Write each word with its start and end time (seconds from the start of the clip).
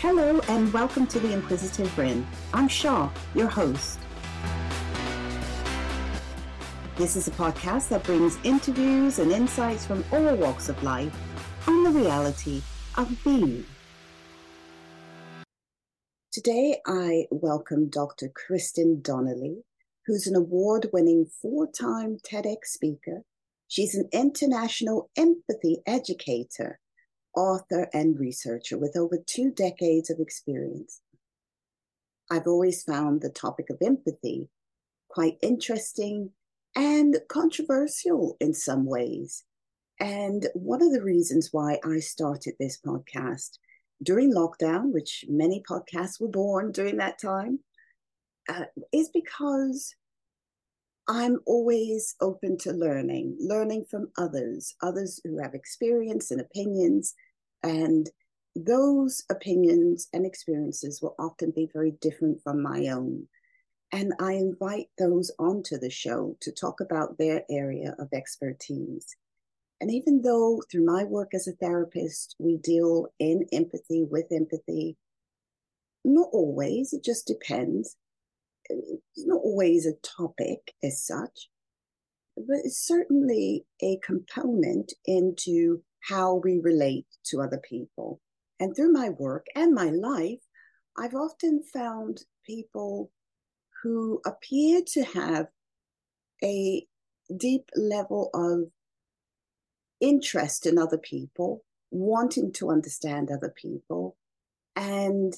Hello, 0.00 0.40
and 0.46 0.72
welcome 0.72 1.08
to 1.08 1.18
The 1.18 1.32
Inquisitive 1.32 1.98
Wren. 1.98 2.24
I'm 2.54 2.68
Shaw, 2.68 3.10
your 3.34 3.48
host. 3.48 3.98
This 6.94 7.16
is 7.16 7.26
a 7.26 7.32
podcast 7.32 7.88
that 7.88 8.04
brings 8.04 8.38
interviews 8.44 9.18
and 9.18 9.32
insights 9.32 9.84
from 9.84 10.04
all 10.12 10.36
walks 10.36 10.68
of 10.68 10.80
life 10.84 11.12
on 11.66 11.82
the 11.82 11.90
reality 11.90 12.62
of 12.96 13.12
being. 13.24 13.66
Today, 16.30 16.76
I 16.86 17.26
welcome 17.32 17.90
Dr. 17.90 18.28
Kristen 18.28 19.00
Donnelly, 19.02 19.64
who's 20.06 20.28
an 20.28 20.36
award 20.36 20.90
winning 20.92 21.26
four 21.42 21.66
time 21.66 22.18
TEDx 22.18 22.66
speaker. 22.66 23.24
She's 23.66 23.96
an 23.96 24.08
international 24.12 25.10
empathy 25.16 25.78
educator, 25.88 26.78
author, 27.34 27.88
and 27.92 28.18
researcher 28.18 28.78
with 28.78 28.96
over 28.96 29.18
two 29.18 29.50
decades 29.50 30.10
of 30.10 30.20
experience. 30.20 31.00
I've 32.30 32.46
always 32.46 32.82
found 32.82 33.20
the 33.20 33.30
topic 33.30 33.70
of 33.70 33.78
empathy 33.82 34.48
quite 35.08 35.38
interesting 35.42 36.30
and 36.76 37.16
controversial 37.28 38.36
in 38.40 38.52
some 38.54 38.84
ways. 38.84 39.44
And 40.00 40.46
one 40.54 40.82
of 40.82 40.92
the 40.92 41.02
reasons 41.02 41.48
why 41.52 41.78
I 41.84 41.98
started 41.98 42.54
this 42.58 42.78
podcast 42.84 43.58
during 44.02 44.32
lockdown, 44.32 44.92
which 44.92 45.24
many 45.28 45.62
podcasts 45.68 46.20
were 46.20 46.28
born 46.28 46.70
during 46.70 46.98
that 46.98 47.18
time, 47.20 47.60
uh, 48.48 48.64
is 48.92 49.10
because 49.12 49.94
I'm 51.08 51.38
always 51.46 52.14
open 52.20 52.58
to 52.58 52.72
learning, 52.72 53.38
learning 53.40 53.86
from 53.90 54.10
others, 54.18 54.74
others 54.82 55.20
who 55.24 55.38
have 55.38 55.54
experience 55.54 56.30
and 56.30 56.40
opinions. 56.40 57.14
And 57.62 58.08
those 58.54 59.24
opinions 59.30 60.08
and 60.12 60.26
experiences 60.26 61.00
will 61.00 61.14
often 61.18 61.50
be 61.50 61.70
very 61.72 61.92
different 62.02 62.42
from 62.42 62.62
my 62.62 62.88
own. 62.88 63.26
And 63.90 64.12
I 64.20 64.34
invite 64.34 64.88
those 64.98 65.32
onto 65.38 65.78
the 65.78 65.88
show 65.88 66.36
to 66.40 66.52
talk 66.52 66.82
about 66.82 67.16
their 67.16 67.42
area 67.50 67.96
of 67.98 68.08
expertise. 68.12 69.16
And 69.80 69.90
even 69.90 70.20
though 70.20 70.60
through 70.70 70.84
my 70.84 71.04
work 71.04 71.32
as 71.32 71.48
a 71.48 71.52
therapist, 71.52 72.36
we 72.38 72.58
deal 72.58 73.06
in 73.18 73.46
empathy 73.50 74.04
with 74.04 74.26
empathy, 74.30 74.98
not 76.04 76.28
always, 76.32 76.92
it 76.92 77.02
just 77.02 77.26
depends 77.26 77.96
it's 78.68 79.26
not 79.26 79.40
always 79.42 79.86
a 79.86 79.94
topic 79.94 80.74
as 80.82 81.02
such, 81.02 81.48
but 82.36 82.58
it's 82.64 82.86
certainly 82.86 83.66
a 83.82 83.98
component 84.04 84.92
into 85.04 85.82
how 86.00 86.36
we 86.36 86.60
relate 86.62 87.06
to 87.24 87.40
other 87.40 87.60
people. 87.68 88.20
And 88.60 88.74
through 88.74 88.92
my 88.92 89.10
work 89.10 89.46
and 89.54 89.74
my 89.74 89.90
life, 89.90 90.40
I've 90.96 91.14
often 91.14 91.62
found 91.62 92.24
people 92.44 93.10
who 93.82 94.20
appear 94.26 94.80
to 94.94 95.04
have 95.04 95.46
a 96.42 96.86
deep 97.36 97.68
level 97.76 98.30
of 98.34 98.70
interest 100.00 100.66
in 100.66 100.78
other 100.78 100.98
people, 100.98 101.64
wanting 101.90 102.52
to 102.52 102.70
understand 102.70 103.30
other 103.30 103.52
people, 103.56 104.16
and 104.76 105.34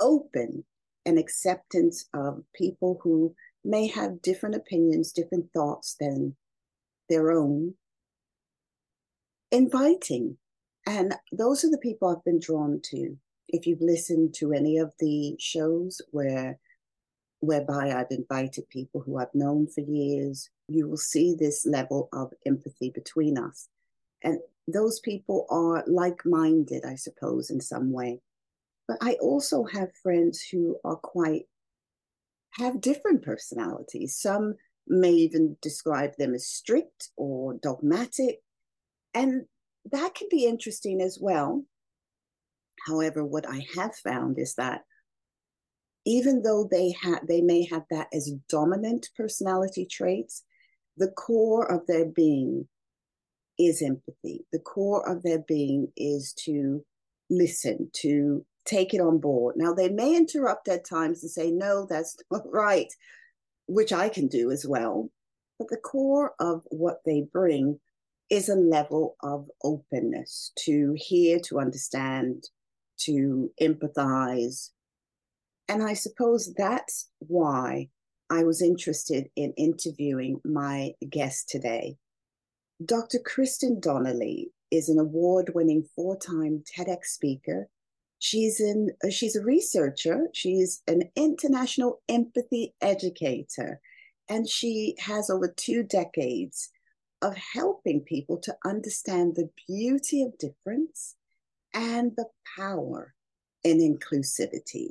open 0.00 0.64
an 1.08 1.18
acceptance 1.18 2.06
of 2.12 2.44
people 2.54 3.00
who 3.02 3.34
may 3.64 3.86
have 3.86 4.22
different 4.22 4.54
opinions, 4.54 5.12
different 5.12 5.46
thoughts 5.52 5.96
than 5.98 6.36
their 7.08 7.32
own, 7.32 7.74
inviting. 9.50 10.36
And 10.86 11.14
those 11.32 11.64
are 11.64 11.70
the 11.70 11.78
people 11.78 12.08
I've 12.08 12.24
been 12.24 12.40
drawn 12.40 12.80
to. 12.90 13.16
If 13.48 13.66
you've 13.66 13.80
listened 13.80 14.34
to 14.34 14.52
any 14.52 14.76
of 14.76 14.92
the 14.98 15.34
shows 15.38 16.02
where 16.10 16.58
whereby 17.40 17.92
I've 17.92 18.10
invited 18.10 18.68
people 18.68 19.00
who 19.00 19.16
I've 19.16 19.34
known 19.34 19.68
for 19.68 19.80
years, 19.80 20.50
you 20.68 20.88
will 20.88 20.96
see 20.96 21.34
this 21.34 21.64
level 21.64 22.08
of 22.12 22.32
empathy 22.44 22.90
between 22.90 23.38
us. 23.38 23.68
And 24.22 24.40
those 24.66 24.98
people 25.00 25.46
are 25.48 25.84
like 25.86 26.26
minded, 26.26 26.84
I 26.84 26.96
suppose, 26.96 27.48
in 27.48 27.60
some 27.60 27.92
way. 27.92 28.20
But 28.88 28.98
I 29.02 29.12
also 29.20 29.64
have 29.64 29.94
friends 30.02 30.42
who 30.50 30.78
are 30.82 30.96
quite, 30.96 31.44
have 32.52 32.80
different 32.80 33.22
personalities. 33.22 34.16
Some 34.16 34.54
may 34.88 35.12
even 35.12 35.56
describe 35.60 36.16
them 36.16 36.34
as 36.34 36.46
strict 36.46 37.10
or 37.16 37.54
dogmatic. 37.62 38.40
And 39.14 39.44
that 39.92 40.14
can 40.14 40.28
be 40.30 40.46
interesting 40.46 41.02
as 41.02 41.18
well. 41.20 41.64
However, 42.86 43.24
what 43.24 43.46
I 43.48 43.66
have 43.76 43.94
found 43.94 44.38
is 44.38 44.54
that 44.54 44.84
even 46.06 46.42
though 46.42 46.66
they 46.70 46.94
have 47.02 47.26
they 47.26 47.42
may 47.42 47.66
have 47.66 47.84
that 47.90 48.08
as 48.14 48.32
dominant 48.48 49.10
personality 49.14 49.84
traits, 49.84 50.44
the 50.96 51.10
core 51.10 51.70
of 51.70 51.86
their 51.86 52.06
being 52.06 52.66
is 53.58 53.82
empathy. 53.82 54.46
The 54.52 54.60
core 54.60 55.06
of 55.06 55.22
their 55.22 55.40
being 55.40 55.92
is 55.96 56.32
to 56.44 56.84
listen, 57.28 57.90
to 57.94 58.46
take 58.68 58.94
it 58.94 59.00
on 59.00 59.18
board. 59.18 59.56
Now, 59.56 59.72
they 59.72 59.88
may 59.88 60.14
interrupt 60.14 60.68
at 60.68 60.84
times 60.84 61.22
and 61.22 61.30
say, 61.30 61.50
no, 61.50 61.86
that's 61.88 62.16
not 62.30 62.42
right, 62.52 62.92
which 63.66 63.92
I 63.92 64.08
can 64.08 64.28
do 64.28 64.50
as 64.50 64.66
well. 64.66 65.10
But 65.58 65.68
the 65.68 65.76
core 65.76 66.34
of 66.38 66.62
what 66.70 67.00
they 67.04 67.22
bring 67.32 67.80
is 68.30 68.48
a 68.48 68.54
level 68.54 69.16
of 69.22 69.48
openness 69.64 70.52
to 70.64 70.94
hear, 70.96 71.40
to 71.40 71.58
understand, 71.58 72.44
to 72.98 73.50
empathize. 73.60 74.70
And 75.68 75.82
I 75.82 75.94
suppose 75.94 76.52
that's 76.54 77.08
why 77.18 77.88
I 78.30 78.44
was 78.44 78.60
interested 78.60 79.30
in 79.36 79.52
interviewing 79.56 80.40
my 80.44 80.92
guest 81.08 81.48
today. 81.48 81.96
Dr. 82.84 83.18
Kristen 83.24 83.80
Donnelly 83.80 84.52
is 84.70 84.88
an 84.88 84.98
award 84.98 85.52
winning 85.54 85.88
four 85.96 86.16
time 86.16 86.62
TEDx 86.76 87.06
speaker 87.06 87.68
She's 88.18 88.60
in 88.60 88.90
uh, 89.04 89.10
she's 89.10 89.36
a 89.36 89.44
researcher, 89.44 90.28
she's 90.32 90.82
an 90.88 91.02
international 91.14 92.00
empathy 92.08 92.74
educator, 92.80 93.80
and 94.28 94.48
she 94.48 94.96
has 94.98 95.30
over 95.30 95.48
two 95.48 95.82
decades 95.82 96.70
of 97.22 97.36
helping 97.36 98.00
people 98.00 98.38
to 98.38 98.56
understand 98.64 99.34
the 99.34 99.50
beauty 99.66 100.22
of 100.22 100.38
difference 100.38 101.16
and 101.74 102.12
the 102.16 102.26
power 102.56 103.14
in 103.64 103.78
inclusivity. 103.78 104.90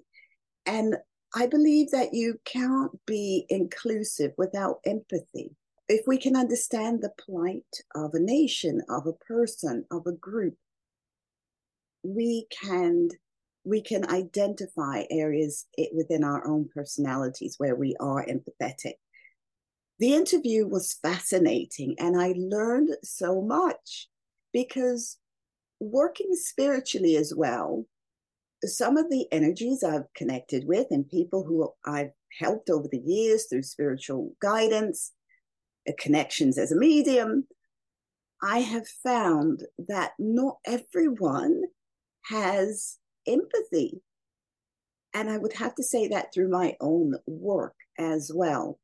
And 0.65 0.97
I 1.35 1.47
believe 1.47 1.91
that 1.91 2.13
you 2.13 2.39
can't 2.45 2.91
be 3.05 3.45
inclusive 3.49 4.31
without 4.37 4.79
empathy. 4.85 5.55
If 5.89 6.05
we 6.07 6.17
can 6.17 6.35
understand 6.35 7.01
the 7.01 7.13
plight 7.17 7.81
of 7.95 8.13
a 8.13 8.19
nation, 8.19 8.81
of 8.89 9.07
a 9.07 9.13
person, 9.13 9.85
of 9.91 10.05
a 10.05 10.11
group, 10.11 10.55
we 12.07 12.47
can 12.63 13.09
we 13.65 13.81
can 13.81 14.09
identify 14.09 15.03
areas 15.09 15.65
within 15.93 16.23
our 16.23 16.47
own 16.47 16.69
personalities 16.73 17.55
where 17.57 17.75
we 17.75 17.97
are 17.99 18.25
empathetic. 18.25 18.93
The 19.99 20.13
interview 20.13 20.65
was 20.65 20.97
fascinating 21.01 21.95
and 21.99 22.19
I 22.19 22.33
learned 22.37 22.91
so 23.03 23.41
much 23.41 24.07
because 24.53 25.17
working 25.81 26.33
spiritually 26.33 27.17
as 27.17 27.33
well, 27.35 27.85
some 28.63 28.95
of 28.95 29.09
the 29.09 29.27
energies 29.33 29.83
I've 29.83 30.13
connected 30.15 30.65
with 30.65 30.87
and 30.89 31.09
people 31.09 31.43
who 31.43 31.69
I've 31.85 32.11
helped 32.39 32.69
over 32.69 32.87
the 32.89 33.03
years 33.03 33.47
through 33.49 33.63
spiritual 33.63 34.33
guidance, 34.41 35.11
uh, 35.89 35.91
connections 35.99 36.57
as 36.57 36.71
a 36.71 36.77
medium, 36.77 37.47
I 38.41 38.59
have 38.59 38.87
found 38.87 39.63
that 39.89 40.11
not 40.19 40.57
everyone 40.65 41.63
has 42.29 42.97
empathy. 43.27 44.01
And 45.13 45.29
I 45.29 45.37
would 45.37 45.53
have 45.53 45.75
to 45.75 45.83
say 45.83 46.07
that 46.09 46.33
through 46.33 46.49
my 46.49 46.75
own 46.79 47.15
work 47.25 47.75
as 47.97 48.31
well, 48.33 48.79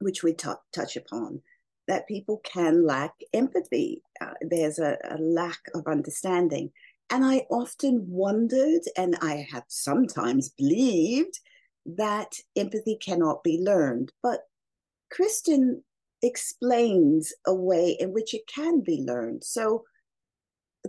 which 0.00 0.22
we 0.22 0.34
t- 0.34 0.48
touch 0.72 0.96
upon, 0.96 1.42
that 1.88 2.08
people 2.08 2.40
can 2.44 2.86
lack 2.86 3.14
empathy. 3.32 4.02
Uh, 4.20 4.34
there's 4.42 4.78
a, 4.78 4.98
a 5.10 5.18
lack 5.18 5.60
of 5.74 5.86
understanding. 5.86 6.70
And 7.08 7.24
I 7.24 7.46
often 7.50 8.04
wondered, 8.08 8.82
and 8.96 9.16
I 9.20 9.46
have 9.50 9.64
sometimes 9.68 10.50
believed, 10.50 11.40
that 11.86 12.32
empathy 12.56 12.96
cannot 13.00 13.42
be 13.42 13.60
learned. 13.60 14.12
But 14.22 14.40
Kristen 15.10 15.82
explains 16.22 17.32
a 17.46 17.54
way 17.54 17.96
in 17.98 18.12
which 18.12 18.34
it 18.34 18.46
can 18.46 18.80
be 18.80 19.02
learned. 19.02 19.42
So 19.42 19.84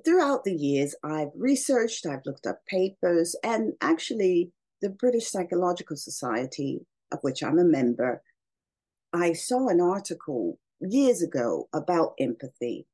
throughout 0.04 0.44
the 0.44 0.56
years, 0.56 0.96
I've 1.04 1.32
researched, 1.36 2.06
I've 2.06 2.26
looked 2.26 2.48
up 2.48 2.66
papers, 2.68 3.36
and 3.44 3.74
actually, 3.82 4.52
the 4.82 4.90
British 4.90 5.30
Psychological 5.30 5.96
Society, 5.96 6.86
of 7.12 7.20
which 7.22 7.44
I'm 7.44 7.60
a 7.60 7.64
member, 7.64 8.22
I 9.14 9.34
saw 9.34 9.68
an 9.68 9.82
article 9.82 10.58
years 10.80 11.22
ago 11.22 11.68
about 11.74 12.16
empathy 12.20 12.88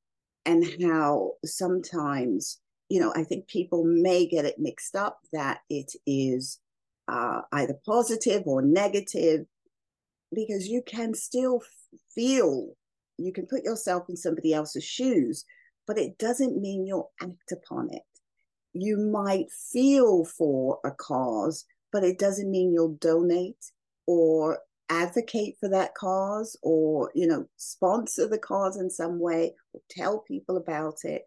and 0.45 0.65
how 0.81 1.33
sometimes 1.45 2.59
you 2.89 2.99
know, 2.99 3.11
I 3.15 3.23
think 3.23 3.47
people 3.47 3.83
may 3.83 4.25
get 4.25 4.45
it 4.45 4.59
mixed 4.59 4.95
up 4.95 5.19
that 5.33 5.59
it 5.69 5.91
is 6.05 6.59
uh, 7.07 7.41
either 7.51 7.79
positive 7.85 8.43
or 8.45 8.61
negative 8.61 9.45
because 10.33 10.67
you 10.67 10.81
can 10.85 11.13
still 11.13 11.61
feel, 12.13 12.69
you 13.17 13.33
can 13.33 13.45
put 13.45 13.63
yourself 13.63 14.09
in 14.09 14.15
somebody 14.15 14.53
else's 14.53 14.83
shoes, 14.83 15.45
but 15.87 15.97
it 15.97 16.17
doesn't 16.17 16.61
mean 16.61 16.85
you'll 16.85 17.11
act 17.21 17.51
upon 17.51 17.89
it. 17.91 18.03
You 18.73 18.97
might 18.97 19.51
feel 19.51 20.25
for 20.25 20.79
a 20.85 20.91
cause, 20.91 21.65
but 21.91 22.03
it 22.03 22.19
doesn't 22.19 22.51
mean 22.51 22.73
you'll 22.73 22.95
donate 22.95 23.71
or 24.05 24.59
advocate 24.89 25.57
for 25.59 25.67
that 25.67 25.93
cause 25.95 26.57
or 26.61 27.11
you 27.13 27.27
know 27.27 27.45
sponsor 27.57 28.25
the 28.25 28.37
cause 28.37 28.77
in 28.77 28.89
some 28.89 29.19
way 29.19 29.53
or 29.73 29.81
tell 29.89 30.19
people 30.19 30.57
about 30.57 31.03
it. 31.03 31.25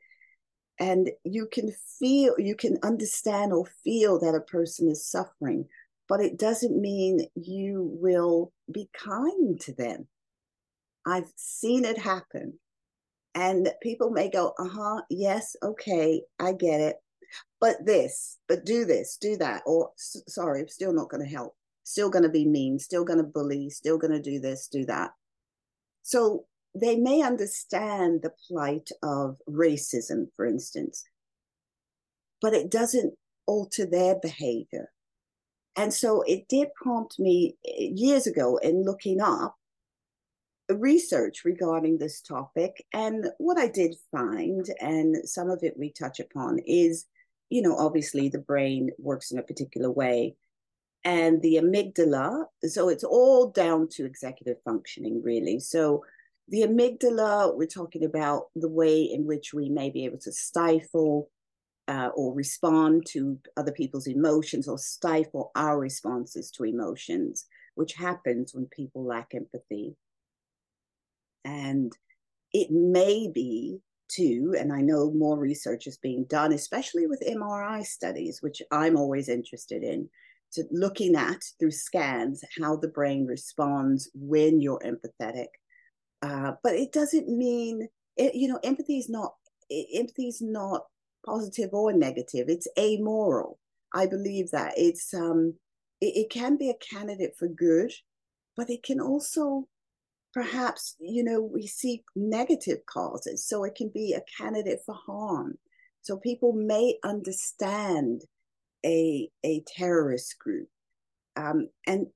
And 0.78 1.10
you 1.24 1.46
can 1.52 1.72
feel 1.98 2.34
you 2.38 2.54
can 2.54 2.78
understand 2.82 3.52
or 3.52 3.66
feel 3.84 4.18
that 4.20 4.34
a 4.34 4.40
person 4.40 4.88
is 4.88 5.06
suffering 5.06 5.66
but 6.10 6.20
it 6.20 6.36
doesn't 6.36 6.76
mean 6.76 7.28
you 7.36 7.96
will 8.00 8.52
be 8.70 8.90
kind 8.92 9.60
to 9.60 9.72
them. 9.72 10.08
I've 11.06 11.32
seen 11.36 11.84
it 11.84 11.96
happen 11.96 12.58
and 13.34 13.68
people 13.82 14.10
may 14.10 14.28
go 14.28 14.52
uh-huh 14.58 15.00
yes 15.10 15.56
okay 15.62 16.22
i 16.38 16.52
get 16.52 16.80
it. 16.80 16.96
But 17.60 17.76
this 17.84 18.38
but 18.48 18.64
do 18.64 18.84
this 18.84 19.16
do 19.20 19.36
that 19.36 19.62
or 19.66 19.90
sorry 19.96 20.64
still 20.68 20.92
not 20.92 21.10
going 21.10 21.24
to 21.24 21.30
help. 21.30 21.54
Still 21.84 22.10
going 22.10 22.24
to 22.24 22.28
be 22.28 22.46
mean 22.46 22.78
still 22.78 23.04
going 23.04 23.18
to 23.18 23.24
bully 23.24 23.70
still 23.70 23.98
going 23.98 24.12
to 24.12 24.20
do 24.20 24.40
this 24.40 24.68
do 24.68 24.84
that. 24.86 25.12
So 26.02 26.46
they 26.74 26.96
may 26.96 27.22
understand 27.22 28.22
the 28.22 28.32
plight 28.48 28.90
of 29.02 29.38
racism, 29.48 30.28
for 30.36 30.46
instance, 30.46 31.04
but 32.40 32.54
it 32.54 32.70
doesn't 32.70 33.14
alter 33.46 33.86
their 33.86 34.16
behavior. 34.20 34.90
And 35.76 35.92
so 35.92 36.22
it 36.22 36.48
did 36.48 36.68
prompt 36.74 37.18
me 37.18 37.56
eh, 37.66 37.90
years 37.94 38.26
ago 38.26 38.56
in 38.58 38.84
looking 38.84 39.20
up 39.20 39.56
research 40.76 41.44
regarding 41.44 41.98
this 41.98 42.20
topic. 42.20 42.84
And 42.92 43.26
what 43.38 43.58
I 43.58 43.68
did 43.68 43.94
find, 44.10 44.66
and 44.80 45.16
some 45.28 45.50
of 45.50 45.62
it 45.62 45.78
we 45.78 45.92
touch 45.92 46.20
upon, 46.20 46.58
is 46.66 47.06
you 47.50 47.62
know, 47.62 47.76
obviously 47.76 48.28
the 48.28 48.38
brain 48.38 48.90
works 48.98 49.32
in 49.32 49.38
a 49.38 49.42
particular 49.42 49.90
way. 49.90 50.36
And 51.04 51.42
the 51.42 51.56
amygdala, 51.56 52.44
so 52.64 52.88
it's 52.88 53.04
all 53.04 53.50
down 53.50 53.88
to 53.92 54.04
executive 54.04 54.58
functioning, 54.64 55.22
really. 55.22 55.58
So 55.58 56.04
the 56.48 56.62
amygdala, 56.62 57.56
we're 57.56 57.66
talking 57.66 58.04
about 58.04 58.44
the 58.54 58.68
way 58.68 59.02
in 59.02 59.26
which 59.26 59.52
we 59.52 59.68
may 59.68 59.90
be 59.90 60.04
able 60.04 60.18
to 60.18 60.32
stifle 60.32 61.30
uh, 61.88 62.10
or 62.14 62.34
respond 62.34 63.06
to 63.08 63.38
other 63.56 63.72
people's 63.72 64.06
emotions 64.06 64.68
or 64.68 64.78
stifle 64.78 65.50
our 65.56 65.78
responses 65.78 66.50
to 66.52 66.64
emotions, 66.64 67.46
which 67.74 67.94
happens 67.94 68.54
when 68.54 68.66
people 68.66 69.04
lack 69.04 69.34
empathy. 69.34 69.96
And 71.44 71.92
it 72.52 72.70
may 72.70 73.30
be 73.32 73.80
too, 74.08 74.54
and 74.58 74.72
I 74.72 74.80
know 74.80 75.12
more 75.12 75.38
research 75.38 75.86
is 75.86 75.98
being 75.98 76.24
done, 76.24 76.52
especially 76.52 77.06
with 77.06 77.22
MRI 77.26 77.84
studies, 77.84 78.42
which 78.42 78.60
I'm 78.70 78.96
always 78.96 79.28
interested 79.28 79.82
in, 79.82 80.08
to 80.52 80.64
looking 80.72 81.14
at 81.14 81.42
through 81.58 81.70
scans 81.70 82.42
how 82.60 82.76
the 82.76 82.88
brain 82.88 83.24
responds 83.26 84.10
when 84.14 84.60
you're 84.60 84.80
empathetic 84.80 85.46
uh, 86.22 86.52
but 86.62 86.74
it 86.74 86.92
doesn't 86.92 87.28
mean 87.28 87.88
it, 88.16 88.34
you 88.34 88.48
know 88.48 88.60
empathy 88.62 88.98
is 88.98 89.08
not 89.08 89.34
empathy 89.94 90.28
is 90.28 90.42
not 90.42 90.82
positive 91.24 91.70
or 91.72 91.92
negative. 91.92 92.48
It's 92.48 92.68
amoral. 92.78 93.58
I 93.94 94.06
believe 94.06 94.50
that 94.50 94.74
it's 94.76 95.12
um 95.14 95.54
it, 96.00 96.16
it 96.16 96.30
can 96.30 96.56
be 96.56 96.70
a 96.70 96.94
candidate 96.94 97.34
for 97.38 97.48
good, 97.48 97.92
but 98.56 98.70
it 98.70 98.82
can 98.82 99.00
also 99.00 99.66
perhaps 100.32 100.96
you 101.00 101.24
know 101.24 101.40
we 101.40 101.66
see 101.66 102.02
negative 102.14 102.78
causes, 102.86 103.46
so 103.46 103.64
it 103.64 103.74
can 103.74 103.90
be 103.94 104.12
a 104.12 104.42
candidate 104.42 104.80
for 104.84 104.94
harm. 104.94 105.58
So 106.02 106.16
people 106.16 106.52
may 106.52 106.96
understand 107.04 108.22
a 108.84 109.28
a 109.44 109.62
terrorist 109.66 110.38
group, 110.38 110.68
um, 111.36 111.68
and 111.86 112.06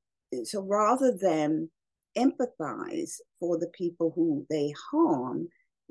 so 0.45 0.63
rather 0.63 1.17
than 1.21 1.71
empathize 2.17 3.15
for 3.41 3.59
the 3.59 3.71
people 3.75 4.13
who 4.15 4.47
they 4.49 4.73
harm, 4.91 5.49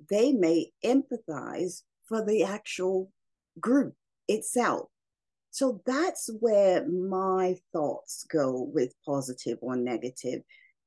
they 0.10 0.32
may 0.32 0.72
empathize 0.84 1.82
for 2.08 2.26
the 2.26 2.44
actual 2.44 3.12
group 3.60 3.94
itself. 4.28 4.90
So 5.52 5.82
that's 5.86 6.30
where 6.40 6.88
my 6.88 7.58
thoughts 7.72 8.26
go 8.32 8.70
with 8.74 8.94
positive 9.06 9.60
or 9.62 9.76
negative. 9.76 10.42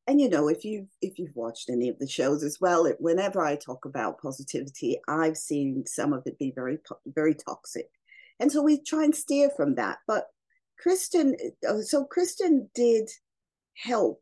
And 0.07 0.21
you 0.21 0.29
know, 0.29 0.49
if 0.49 0.65
you 0.65 0.87
if 1.03 1.19
you've 1.19 1.35
watched 1.35 1.69
any 1.69 1.89
of 1.89 1.99
the 1.99 2.09
shows 2.09 2.45
as 2.45 2.59
well, 2.61 2.87
it, 2.87 2.97
whenever 3.01 3.45
I 3.45 3.57
talk 3.57 3.85
about 3.85 4.21
positivity, 4.21 5.01
I've 5.09 5.37
seen 5.37 5.85
some 5.87 6.13
of 6.13 6.23
it 6.27 6.39
be 6.39 6.53
very 6.55 6.79
very 7.07 7.35
toxic, 7.35 7.89
and 8.39 8.51
so 8.51 8.63
we 8.63 8.81
try 8.81 9.05
and 9.05 9.15
steer 9.15 9.51
from 9.57 9.75
that. 9.75 9.99
But 10.07 10.27
Kristen, 10.79 11.37
uh, 11.69 11.81
so 11.83 12.05
Kristen 12.05 12.71
did 12.75 13.11
help 13.75 14.21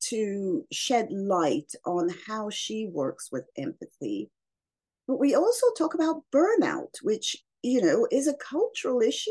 to 0.00 0.64
shed 0.72 1.10
light 1.10 1.72
on 1.84 2.10
how 2.26 2.50
she 2.50 2.86
works 2.86 3.30
with 3.30 3.44
empathy. 3.56 4.30
But 5.06 5.18
we 5.18 5.34
also 5.34 5.66
talk 5.76 5.94
about 5.94 6.22
burnout, 6.32 6.94
which, 7.02 7.36
you 7.62 7.82
know, 7.82 8.06
is 8.10 8.26
a 8.26 8.34
cultural 8.34 9.00
issue. 9.00 9.30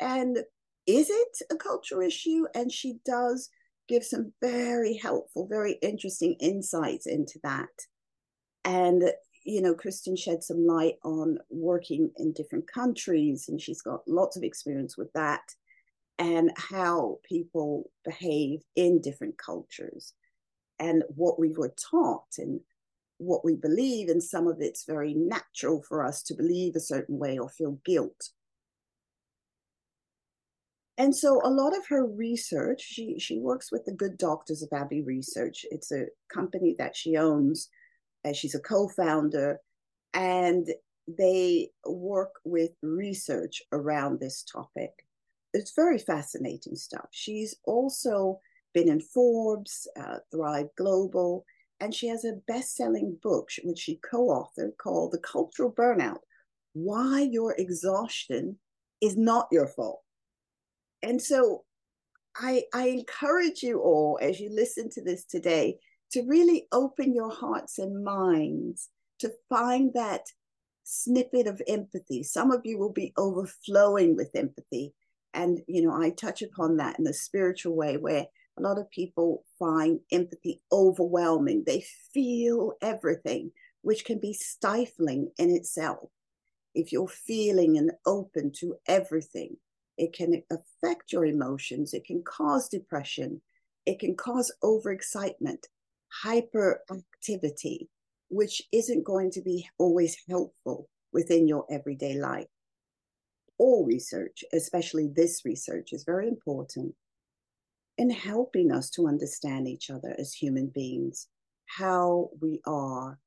And 0.00 0.38
is 0.86 1.10
it 1.10 1.38
a 1.50 1.56
cultural 1.56 2.00
issue? 2.00 2.46
And 2.54 2.72
she 2.72 2.98
does 3.04 3.50
give 3.90 4.04
some 4.04 4.32
very 4.40 4.94
helpful, 4.94 5.46
very 5.46 5.72
interesting 5.82 6.34
insights 6.34 7.06
into 7.06 7.40
that. 7.42 7.68
And, 8.64 9.10
you 9.44 9.60
know, 9.60 9.74
Kristen 9.74 10.16
shed 10.16 10.44
some 10.44 10.64
light 10.64 10.94
on 11.02 11.38
working 11.50 12.10
in 12.16 12.32
different 12.32 12.70
countries, 12.70 13.46
and 13.48 13.60
she's 13.60 13.82
got 13.82 14.06
lots 14.06 14.36
of 14.36 14.44
experience 14.44 14.96
with 14.96 15.12
that 15.14 15.42
and 16.18 16.52
how 16.56 17.18
people 17.24 17.90
behave 18.04 18.60
in 18.76 19.00
different 19.00 19.36
cultures 19.38 20.12
and 20.78 21.02
what 21.16 21.40
we 21.40 21.52
were 21.52 21.74
taught 21.90 22.36
and 22.38 22.60
what 23.16 23.44
we 23.44 23.56
believe 23.56 24.08
and 24.08 24.22
some 24.22 24.46
of 24.46 24.58
it's 24.60 24.84
very 24.86 25.14
natural 25.14 25.82
for 25.82 26.04
us 26.04 26.22
to 26.22 26.34
believe 26.34 26.76
a 26.76 26.80
certain 26.80 27.18
way 27.18 27.38
or 27.38 27.48
feel 27.48 27.78
guilt 27.84 28.30
and 31.00 31.14
so 31.14 31.40
a 31.44 31.50
lot 31.50 31.76
of 31.76 31.86
her 31.88 32.06
research 32.06 32.80
she 32.80 33.18
she 33.18 33.38
works 33.38 33.72
with 33.72 33.84
the 33.84 33.92
good 33.92 34.16
doctors 34.18 34.62
of 34.62 34.68
abbey 34.72 35.02
research 35.02 35.64
it's 35.70 35.90
a 35.90 36.06
company 36.32 36.74
that 36.78 36.94
she 36.94 37.16
owns 37.16 37.68
and 38.24 38.36
she's 38.36 38.54
a 38.54 38.60
co-founder 38.60 39.58
and 40.14 40.68
they 41.18 41.70
work 41.86 42.34
with 42.44 42.70
research 42.82 43.62
around 43.72 44.20
this 44.20 44.44
topic 44.44 44.92
it's 45.52 45.74
very 45.74 45.98
fascinating 45.98 46.76
stuff. 46.76 47.08
She's 47.10 47.56
also 47.64 48.40
been 48.72 48.88
in 48.88 49.00
Forbes, 49.00 49.88
uh, 49.98 50.18
Thrive 50.30 50.68
Global, 50.76 51.44
and 51.80 51.94
she 51.94 52.08
has 52.08 52.24
a 52.24 52.40
best 52.46 52.76
selling 52.76 53.18
book, 53.22 53.48
which 53.64 53.78
she 53.78 54.00
co 54.08 54.28
authored 54.28 54.76
called 54.80 55.12
The 55.12 55.18
Culture 55.18 55.64
of 55.64 55.74
Burnout 55.74 56.18
Why 56.72 57.22
Your 57.30 57.54
Exhaustion 57.58 58.58
is 59.00 59.16
Not 59.16 59.48
Your 59.50 59.66
Fault. 59.66 60.02
And 61.02 61.20
so 61.20 61.64
I, 62.36 62.64
I 62.74 62.88
encourage 62.88 63.62
you 63.62 63.80
all, 63.80 64.18
as 64.20 64.40
you 64.40 64.50
listen 64.50 64.90
to 64.90 65.02
this 65.02 65.24
today, 65.24 65.78
to 66.12 66.22
really 66.22 66.66
open 66.72 67.14
your 67.14 67.30
hearts 67.30 67.78
and 67.78 68.04
minds 68.04 68.88
to 69.20 69.32
find 69.48 69.92
that 69.94 70.26
snippet 70.84 71.46
of 71.46 71.62
empathy. 71.68 72.22
Some 72.22 72.50
of 72.50 72.62
you 72.64 72.78
will 72.78 72.92
be 72.92 73.12
overflowing 73.16 74.16
with 74.16 74.30
empathy 74.34 74.94
and, 75.32 75.60
you 75.66 75.82
know, 75.82 75.92
I 75.92 76.10
touch 76.10 76.42
upon 76.42 76.78
that 76.78 76.98
in 76.98 77.04
the 77.04 77.12
spiritual 77.12 77.76
way 77.76 77.96
where 77.96 78.26
a 78.58 78.62
lot 78.62 78.78
of 78.78 78.90
people 78.90 79.44
find 79.58 80.00
empathy 80.10 80.60
overwhelming. 80.72 81.64
They 81.64 81.84
feel 82.12 82.74
everything, 82.82 83.52
which 83.82 84.04
can 84.04 84.18
be 84.18 84.32
stifling 84.32 85.30
in 85.38 85.50
itself. 85.50 86.10
If 86.74 86.92
you're 86.92 87.08
feeling 87.08 87.78
and 87.78 87.92
open 88.06 88.52
to 88.58 88.76
everything, 88.86 89.56
it 90.00 90.12
can 90.12 90.42
affect 90.50 91.12
your 91.12 91.26
emotions. 91.26 91.94
It 91.94 92.04
can 92.04 92.22
cause 92.24 92.68
depression. 92.68 93.40
It 93.86 94.00
can 94.00 94.16
cause 94.16 94.52
overexcitement, 94.64 95.64
hyperactivity, 96.24 97.88
which 98.28 98.62
isn't 98.72 99.04
going 99.04 99.30
to 99.32 99.42
be 99.42 99.68
always 99.78 100.16
helpful 100.28 100.88
within 101.12 101.46
your 101.46 101.66
everyday 101.70 102.14
life 102.14 102.46
all 103.60 103.84
research, 103.84 104.42
especially 104.54 105.06
this 105.14 105.42
research, 105.44 105.92
is 105.92 106.02
very 106.04 106.26
important 106.26 106.94
in 107.98 108.08
helping 108.08 108.72
us 108.72 108.88
to 108.88 109.06
understand 109.06 109.68
each 109.68 109.90
other 109.90 110.16
as 110.18 110.32
human 110.32 110.68
beings, 110.74 111.28
how 111.66 112.30
we 112.40 112.62
are 112.64 113.18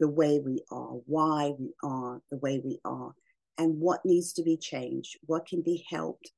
the 0.00 0.08
way 0.08 0.40
we 0.42 0.64
are, 0.70 0.94
why 1.04 1.52
we 1.58 1.74
are 1.84 2.22
the 2.30 2.38
way 2.38 2.62
we 2.64 2.80
are. 2.86 3.12
And 3.58 3.80
what 3.80 4.04
needs 4.04 4.32
to 4.34 4.42
be 4.42 4.56
changed, 4.56 5.18
what 5.26 5.46
can 5.46 5.62
be 5.62 5.84
helped. 5.88 6.32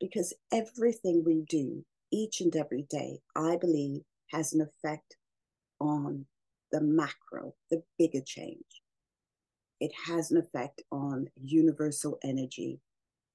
Because 0.00 0.34
everything 0.52 1.22
we 1.24 1.44
do 1.48 1.84
each 2.10 2.40
and 2.40 2.54
every 2.56 2.86
day, 2.90 3.20
I 3.36 3.56
believe, 3.56 4.02
has 4.30 4.52
an 4.52 4.60
effect 4.60 5.16
on 5.80 6.26
the 6.72 6.80
macro, 6.80 7.54
the 7.70 7.82
bigger 7.98 8.22
change. 8.24 8.82
It 9.80 9.92
has 10.06 10.30
an 10.30 10.38
effect 10.38 10.82
on 10.90 11.28
universal 11.42 12.18
energy. 12.22 12.80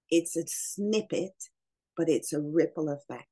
It's 0.10 0.36
a 0.36 0.44
snippet, 0.48 1.34
but 1.96 2.10
it's 2.10 2.34
a 2.34 2.42
ripple 2.42 2.90
effect. 2.90 3.28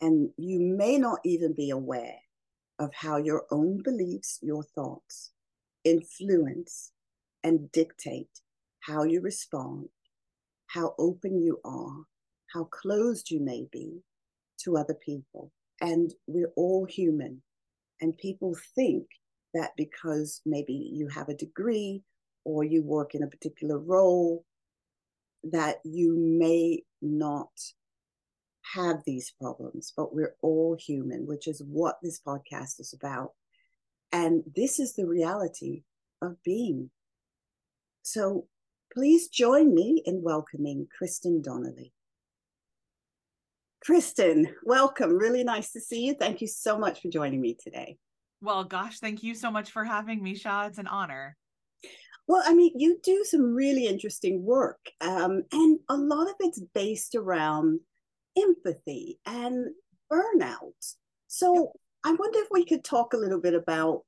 And 0.00 0.30
you 0.36 0.60
may 0.60 0.98
not 0.98 1.20
even 1.24 1.54
be 1.54 1.70
aware 1.70 2.18
of 2.78 2.92
how 2.94 3.16
your 3.16 3.46
own 3.50 3.82
beliefs, 3.82 4.38
your 4.42 4.62
thoughts 4.62 5.32
influence 5.84 6.92
and 7.42 7.70
dictate 7.72 8.40
how 8.86 9.02
you 9.02 9.20
respond, 9.20 9.88
how 10.68 10.94
open 10.98 11.40
you 11.40 11.58
are, 11.64 12.04
how 12.52 12.64
closed 12.64 13.30
you 13.30 13.40
may 13.40 13.66
be 13.72 14.02
to 14.60 14.76
other 14.76 14.94
people. 14.94 15.50
And 15.80 16.12
we're 16.26 16.52
all 16.56 16.86
human. 16.88 17.42
And 18.00 18.16
people 18.16 18.56
think 18.74 19.06
that 19.54 19.70
because 19.76 20.40
maybe 20.46 20.90
you 20.92 21.08
have 21.08 21.28
a 21.28 21.34
degree 21.34 22.02
or 22.44 22.62
you 22.62 22.82
work 22.82 23.14
in 23.14 23.22
a 23.22 23.28
particular 23.28 23.78
role, 23.78 24.44
that 25.42 25.76
you 25.84 26.16
may 26.16 26.82
not 27.02 27.50
have 28.74 28.96
these 29.04 29.32
problems, 29.40 29.92
but 29.96 30.14
we're 30.14 30.34
all 30.42 30.76
human, 30.78 31.26
which 31.26 31.46
is 31.46 31.62
what 31.66 31.96
this 32.02 32.20
podcast 32.20 32.80
is 32.80 32.92
about. 32.92 33.30
And 34.12 34.42
this 34.54 34.78
is 34.78 34.94
the 34.94 35.06
reality 35.06 35.82
of 36.22 36.42
being. 36.44 36.90
So 38.02 38.46
please 38.96 39.28
join 39.28 39.74
me 39.74 40.02
in 40.06 40.22
welcoming 40.22 40.88
Kristen 40.96 41.42
Donnelly. 41.42 41.92
Kristen, 43.84 44.48
welcome. 44.64 45.18
Really 45.18 45.44
nice 45.44 45.70
to 45.72 45.80
see 45.80 46.06
you. 46.06 46.14
Thank 46.14 46.40
you 46.40 46.46
so 46.46 46.78
much 46.78 47.02
for 47.02 47.08
joining 47.08 47.42
me 47.42 47.58
today. 47.62 47.98
Well, 48.40 48.64
gosh, 48.64 48.98
thank 48.98 49.22
you 49.22 49.34
so 49.34 49.50
much 49.50 49.70
for 49.70 49.84
having 49.84 50.22
me, 50.22 50.34
Sha. 50.34 50.64
It's 50.64 50.78
an 50.78 50.86
honor. 50.86 51.36
Well, 52.26 52.42
I 52.46 52.54
mean, 52.54 52.72
you 52.74 52.98
do 53.02 53.22
some 53.24 53.54
really 53.54 53.86
interesting 53.86 54.42
work, 54.42 54.80
um, 55.02 55.42
and 55.52 55.78
a 55.90 55.96
lot 55.96 56.28
of 56.28 56.36
it's 56.40 56.62
based 56.74 57.14
around 57.14 57.80
empathy 58.38 59.18
and 59.26 59.66
burnout. 60.10 60.94
So. 61.26 61.72
I 62.04 62.12
wonder 62.12 62.38
if 62.38 62.46
we 62.52 62.64
could 62.64 62.84
talk 62.84 63.14
a 63.14 63.16
little 63.16 63.40
bit 63.40 63.54
about 63.54 64.02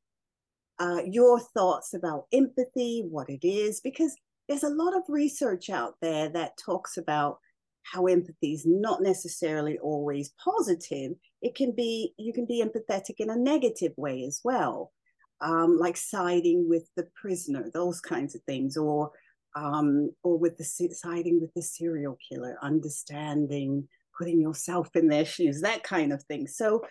uh, 0.79 1.01
your 1.05 1.41
thoughts 1.41 1.95
about 1.95 2.27
empathy, 2.33 3.05
what 3.11 3.29
it 3.29 3.45
is, 3.45 3.81
because 3.81 4.15
there's 4.49 4.65
a 4.65 4.71
lot 4.71 4.97
of 4.97 5.03
research 5.09 5.71
out 5.71 5.95
there 6.01 6.29
that 6.31 6.59
talks 6.65 6.97
about 6.97 7.39
how 7.83 8.07
empathy 8.07 8.53
is 8.53 8.65
not 8.67 9.03
necessarily 9.03 9.79
always 9.79 10.33
positive. 10.43 11.13
It 11.43 11.55
can 11.55 11.73
be, 11.73 12.15
you 12.19 12.33
can 12.33 12.47
be 12.47 12.63
empathetic 12.63 13.15
in 13.19 13.31
a 13.31 13.37
negative 13.37 13.93
way 13.97 14.25
as 14.25 14.41
well, 14.45 14.93
um, 15.41 15.79
like 15.79 15.97
siding 15.97 16.69
with 16.69 16.89
the 16.97 17.09
prisoner, 17.15 17.71
those 17.73 18.01
kinds 18.01 18.35
of 18.35 18.43
things, 18.43 18.77
or 18.77 19.11
um, 19.57 20.11
or 20.23 20.39
with 20.39 20.57
the 20.57 20.65
siding 20.65 21.41
with 21.41 21.53
the 21.55 21.63
serial 21.63 22.17
killer, 22.31 22.57
understanding 22.63 23.89
putting 24.17 24.41
yourself 24.41 24.95
in 24.95 25.09
their 25.09 25.25
shoes, 25.25 25.61
that 25.61 25.83
kind 25.85 26.13
of 26.13 26.23
thing. 26.25 26.47
So, 26.47 26.85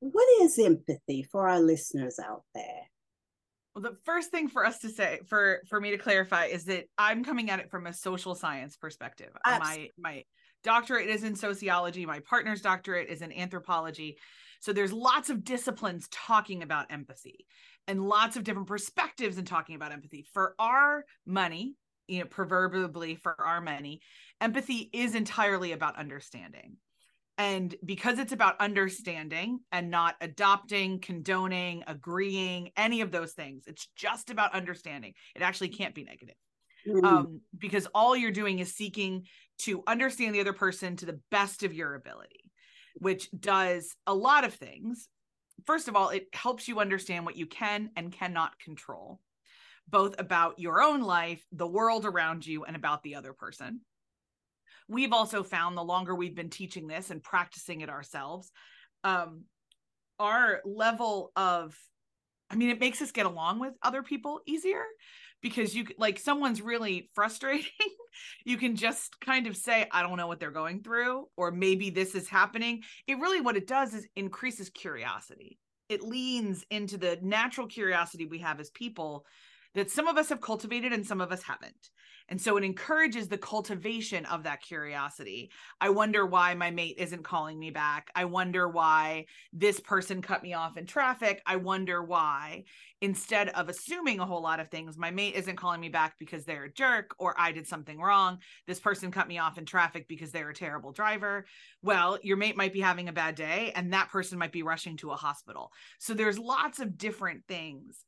what 0.00 0.26
is 0.42 0.58
empathy 0.58 1.22
for 1.22 1.48
our 1.48 1.60
listeners 1.60 2.18
out 2.18 2.42
there? 2.54 2.82
Well, 3.78 3.92
the 3.92 3.98
first 4.04 4.32
thing 4.32 4.48
for 4.48 4.66
us 4.66 4.80
to 4.80 4.88
say, 4.88 5.20
for 5.28 5.60
for 5.68 5.80
me 5.80 5.92
to 5.92 5.98
clarify, 5.98 6.46
is 6.46 6.64
that 6.64 6.86
I'm 6.98 7.22
coming 7.22 7.48
at 7.48 7.60
it 7.60 7.70
from 7.70 7.86
a 7.86 7.92
social 7.92 8.34
science 8.34 8.76
perspective. 8.76 9.30
Uh, 9.36 9.60
Absolutely. 9.60 9.92
My 9.96 10.10
my 10.10 10.24
doctorate 10.64 11.06
is 11.06 11.22
in 11.22 11.36
sociology. 11.36 12.04
My 12.04 12.18
partner's 12.28 12.60
doctorate 12.60 13.08
is 13.08 13.22
in 13.22 13.32
anthropology. 13.32 14.16
So 14.58 14.72
there's 14.72 14.92
lots 14.92 15.30
of 15.30 15.44
disciplines 15.44 16.08
talking 16.10 16.64
about 16.64 16.90
empathy 16.90 17.46
and 17.86 18.02
lots 18.02 18.36
of 18.36 18.42
different 18.42 18.66
perspectives 18.66 19.38
in 19.38 19.44
talking 19.44 19.76
about 19.76 19.92
empathy. 19.92 20.26
For 20.32 20.56
our 20.58 21.04
money, 21.24 21.76
you 22.08 22.18
know, 22.18 22.24
proverbially 22.24 23.14
for 23.14 23.40
our 23.40 23.60
money, 23.60 24.00
empathy 24.40 24.90
is 24.92 25.14
entirely 25.14 25.70
about 25.70 25.96
understanding. 25.96 26.78
And 27.38 27.74
because 27.84 28.18
it's 28.18 28.32
about 28.32 28.60
understanding 28.60 29.60
and 29.70 29.90
not 29.90 30.16
adopting, 30.20 30.98
condoning, 30.98 31.84
agreeing, 31.86 32.70
any 32.76 33.00
of 33.00 33.12
those 33.12 33.32
things, 33.32 33.62
it's 33.68 33.88
just 33.96 34.30
about 34.30 34.54
understanding. 34.54 35.14
It 35.36 35.42
actually 35.42 35.68
can't 35.68 35.94
be 35.94 36.02
negative. 36.02 36.34
Mm-hmm. 36.86 37.04
Um, 37.04 37.40
because 37.56 37.86
all 37.94 38.16
you're 38.16 38.32
doing 38.32 38.58
is 38.58 38.74
seeking 38.74 39.26
to 39.60 39.84
understand 39.86 40.34
the 40.34 40.40
other 40.40 40.52
person 40.52 40.96
to 40.96 41.06
the 41.06 41.20
best 41.30 41.62
of 41.62 41.72
your 41.72 41.94
ability, 41.94 42.50
which 42.96 43.30
does 43.38 43.94
a 44.06 44.14
lot 44.14 44.44
of 44.44 44.54
things. 44.54 45.08
First 45.64 45.86
of 45.86 45.94
all, 45.94 46.08
it 46.08 46.26
helps 46.32 46.66
you 46.66 46.80
understand 46.80 47.24
what 47.24 47.36
you 47.36 47.46
can 47.46 47.90
and 47.96 48.12
cannot 48.12 48.58
control 48.58 49.20
both 49.90 50.20
about 50.20 50.58
your 50.58 50.82
own 50.82 51.00
life, 51.00 51.44
the 51.52 51.66
world 51.66 52.04
around 52.04 52.46
you, 52.46 52.64
and 52.64 52.76
about 52.76 53.02
the 53.02 53.14
other 53.14 53.32
person. 53.32 53.80
We've 54.88 55.12
also 55.12 55.42
found 55.42 55.76
the 55.76 55.84
longer 55.84 56.14
we've 56.14 56.34
been 56.34 56.50
teaching 56.50 56.86
this 56.86 57.10
and 57.10 57.22
practicing 57.22 57.82
it 57.82 57.90
ourselves, 57.90 58.50
um, 59.04 59.44
our 60.18 60.60
level 60.64 61.30
of, 61.36 61.76
I 62.50 62.56
mean, 62.56 62.70
it 62.70 62.80
makes 62.80 63.02
us 63.02 63.12
get 63.12 63.26
along 63.26 63.60
with 63.60 63.74
other 63.82 64.02
people 64.02 64.40
easier 64.46 64.82
because 65.42 65.74
you 65.74 65.86
like 65.98 66.18
someone's 66.18 66.62
really 66.62 67.10
frustrating. 67.14 67.66
You 68.44 68.56
can 68.56 68.74
just 68.74 69.20
kind 69.20 69.46
of 69.46 69.56
say 69.56 69.86
i 69.92 70.02
don't 70.02 70.16
know 70.16 70.26
what 70.26 70.40
they're 70.40 70.50
going 70.50 70.82
through 70.82 71.26
or 71.36 71.52
maybe 71.52 71.90
this 71.90 72.16
is 72.16 72.28
happening. 72.28 72.82
It 73.06 73.20
really 73.20 73.40
what 73.40 73.56
it 73.56 73.68
does 73.68 73.94
is 73.94 74.08
increases 74.16 74.70
curiosity. 74.70 75.56
It 75.88 76.02
leans 76.02 76.64
into 76.68 76.98
the 76.98 77.18
natural 77.22 77.68
curiosity 77.68 78.26
we 78.26 78.40
have 78.40 78.58
as 78.58 78.70
people 78.70 79.24
that 79.74 79.90
some 79.90 80.08
of 80.08 80.16
us 80.16 80.30
have 80.30 80.40
cultivated 80.40 80.92
and 80.92 81.06
some 81.06 81.20
of 81.20 81.30
us 81.30 81.42
haven't. 81.44 81.90
And 82.28 82.40
so 82.40 82.56
it 82.56 82.64
encourages 82.64 83.28
the 83.28 83.38
cultivation 83.38 84.26
of 84.26 84.42
that 84.42 84.62
curiosity. 84.62 85.50
I 85.80 85.90
wonder 85.90 86.26
why 86.26 86.54
my 86.54 86.70
mate 86.70 86.96
isn't 86.98 87.24
calling 87.24 87.58
me 87.58 87.70
back. 87.70 88.10
I 88.14 88.26
wonder 88.26 88.68
why 88.68 89.26
this 89.52 89.80
person 89.80 90.20
cut 90.20 90.42
me 90.42 90.52
off 90.52 90.76
in 90.76 90.86
traffic. 90.86 91.42
I 91.46 91.56
wonder 91.56 92.02
why, 92.02 92.64
instead 93.00 93.48
of 93.50 93.68
assuming 93.68 94.20
a 94.20 94.26
whole 94.26 94.42
lot 94.42 94.60
of 94.60 94.68
things, 94.68 94.98
my 94.98 95.10
mate 95.10 95.34
isn't 95.36 95.56
calling 95.56 95.80
me 95.80 95.88
back 95.88 96.18
because 96.18 96.44
they're 96.44 96.64
a 96.64 96.72
jerk 96.72 97.14
or 97.18 97.34
I 97.38 97.52
did 97.52 97.66
something 97.66 97.98
wrong. 97.98 98.38
This 98.66 98.80
person 98.80 99.10
cut 99.10 99.28
me 99.28 99.38
off 99.38 99.56
in 99.56 99.64
traffic 99.64 100.06
because 100.08 100.30
they're 100.30 100.50
a 100.50 100.54
terrible 100.54 100.92
driver. 100.92 101.46
Well, 101.82 102.18
your 102.22 102.36
mate 102.36 102.56
might 102.56 102.72
be 102.72 102.80
having 102.80 103.08
a 103.08 103.12
bad 103.12 103.36
day 103.36 103.72
and 103.74 103.92
that 103.92 104.10
person 104.10 104.38
might 104.38 104.52
be 104.52 104.62
rushing 104.62 104.96
to 104.98 105.12
a 105.12 105.16
hospital. 105.16 105.72
So 105.98 106.12
there's 106.12 106.38
lots 106.38 106.78
of 106.78 106.98
different 106.98 107.44
things 107.48 108.04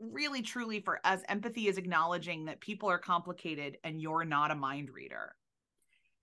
really 0.00 0.42
truly 0.42 0.80
for 0.80 1.00
us 1.04 1.20
empathy 1.28 1.68
is 1.68 1.78
acknowledging 1.78 2.44
that 2.44 2.60
people 2.60 2.88
are 2.90 2.98
complicated 2.98 3.78
and 3.84 4.00
you're 4.00 4.24
not 4.24 4.50
a 4.50 4.54
mind 4.54 4.90
reader. 4.90 5.34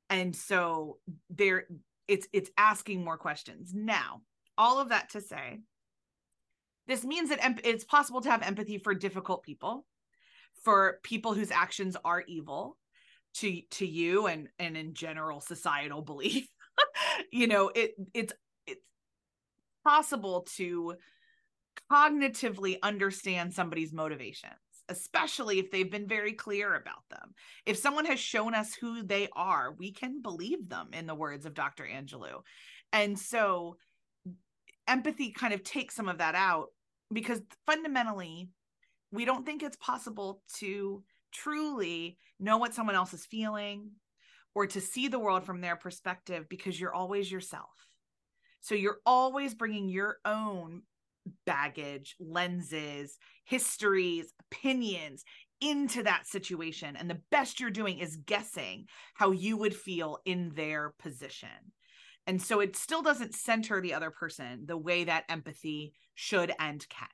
And 0.09 0.35
so 0.35 0.99
there 1.29 1.65
it's 2.07 2.27
it's 2.31 2.49
asking 2.57 3.03
more 3.03 3.17
questions. 3.17 3.73
Now 3.73 4.21
all 4.57 4.79
of 4.79 4.89
that 4.89 5.09
to 5.11 5.21
say 5.21 5.59
this 6.87 7.03
means 7.03 7.29
that 7.29 7.59
it's 7.63 7.83
possible 7.83 8.21
to 8.21 8.29
have 8.29 8.43
empathy 8.43 8.77
for 8.77 8.93
difficult 8.93 9.43
people 9.43 9.85
for 10.63 10.99
people 11.03 11.33
whose 11.33 11.51
actions 11.51 11.97
are 12.05 12.23
evil 12.27 12.77
to 13.35 13.61
to 13.71 13.85
you 13.85 14.27
and 14.27 14.47
and 14.59 14.77
in 14.77 14.93
general 14.93 15.41
societal 15.41 16.01
belief. 16.01 16.47
You 17.31 17.47
know 17.47 17.71
it 17.73 17.95
it's 18.13 18.33
it's 18.67 18.83
possible 19.85 20.45
to 20.57 20.95
cognitively 21.91 22.77
understand 22.83 23.53
somebody's 23.53 23.93
motivations 23.93 24.53
especially 24.89 25.59
if 25.59 25.71
they've 25.71 25.91
been 25.91 26.07
very 26.07 26.33
clear 26.33 26.75
about 26.75 27.03
them. 27.09 27.33
If 27.65 27.77
someone 27.77 28.05
has 28.05 28.19
shown 28.19 28.53
us 28.53 28.73
who 28.73 29.03
they 29.03 29.27
are, 29.35 29.73
we 29.77 29.91
can 29.91 30.21
believe 30.21 30.69
them, 30.69 30.89
in 30.93 31.07
the 31.07 31.15
words 31.15 31.45
of 31.45 31.53
Dr. 31.53 31.85
Angelou. 31.85 32.41
And 32.93 33.17
so 33.17 33.77
empathy 34.87 35.31
kind 35.31 35.53
of 35.53 35.63
takes 35.63 35.95
some 35.95 36.09
of 36.09 36.19
that 36.19 36.35
out 36.35 36.67
because 37.11 37.41
fundamentally, 37.65 38.49
we 39.11 39.25
don't 39.25 39.45
think 39.45 39.63
it's 39.63 39.77
possible 39.77 40.41
to 40.57 41.03
truly 41.33 42.17
know 42.39 42.57
what 42.57 42.73
someone 42.73 42.95
else 42.95 43.13
is 43.13 43.25
feeling 43.25 43.91
or 44.53 44.67
to 44.67 44.81
see 44.81 45.07
the 45.07 45.19
world 45.19 45.45
from 45.45 45.61
their 45.61 45.75
perspective 45.75 46.45
because 46.49 46.79
you're 46.79 46.93
always 46.93 47.31
yourself. 47.31 47.69
So 48.61 48.75
you're 48.75 48.99
always 49.05 49.53
bringing 49.53 49.89
your 49.89 50.17
own 50.25 50.81
baggage, 51.45 52.15
lenses, 52.19 53.17
histories, 53.45 54.33
opinions 54.51 55.23
into 55.61 56.03
that 56.03 56.27
situation. 56.27 56.95
And 56.95 57.09
the 57.09 57.21
best 57.31 57.59
you're 57.59 57.69
doing 57.69 57.99
is 57.99 58.17
guessing 58.17 58.87
how 59.13 59.31
you 59.31 59.57
would 59.57 59.75
feel 59.75 60.19
in 60.25 60.51
their 60.55 60.93
position. 60.99 61.71
And 62.27 62.41
so 62.41 62.59
it 62.59 62.75
still 62.75 63.01
doesn't 63.01 63.35
center 63.35 63.81
the 63.81 63.93
other 63.93 64.11
person 64.11 64.65
the 64.65 64.77
way 64.77 65.03
that 65.05 65.25
empathy 65.29 65.93
should 66.15 66.51
and 66.59 66.87
can. 66.89 67.07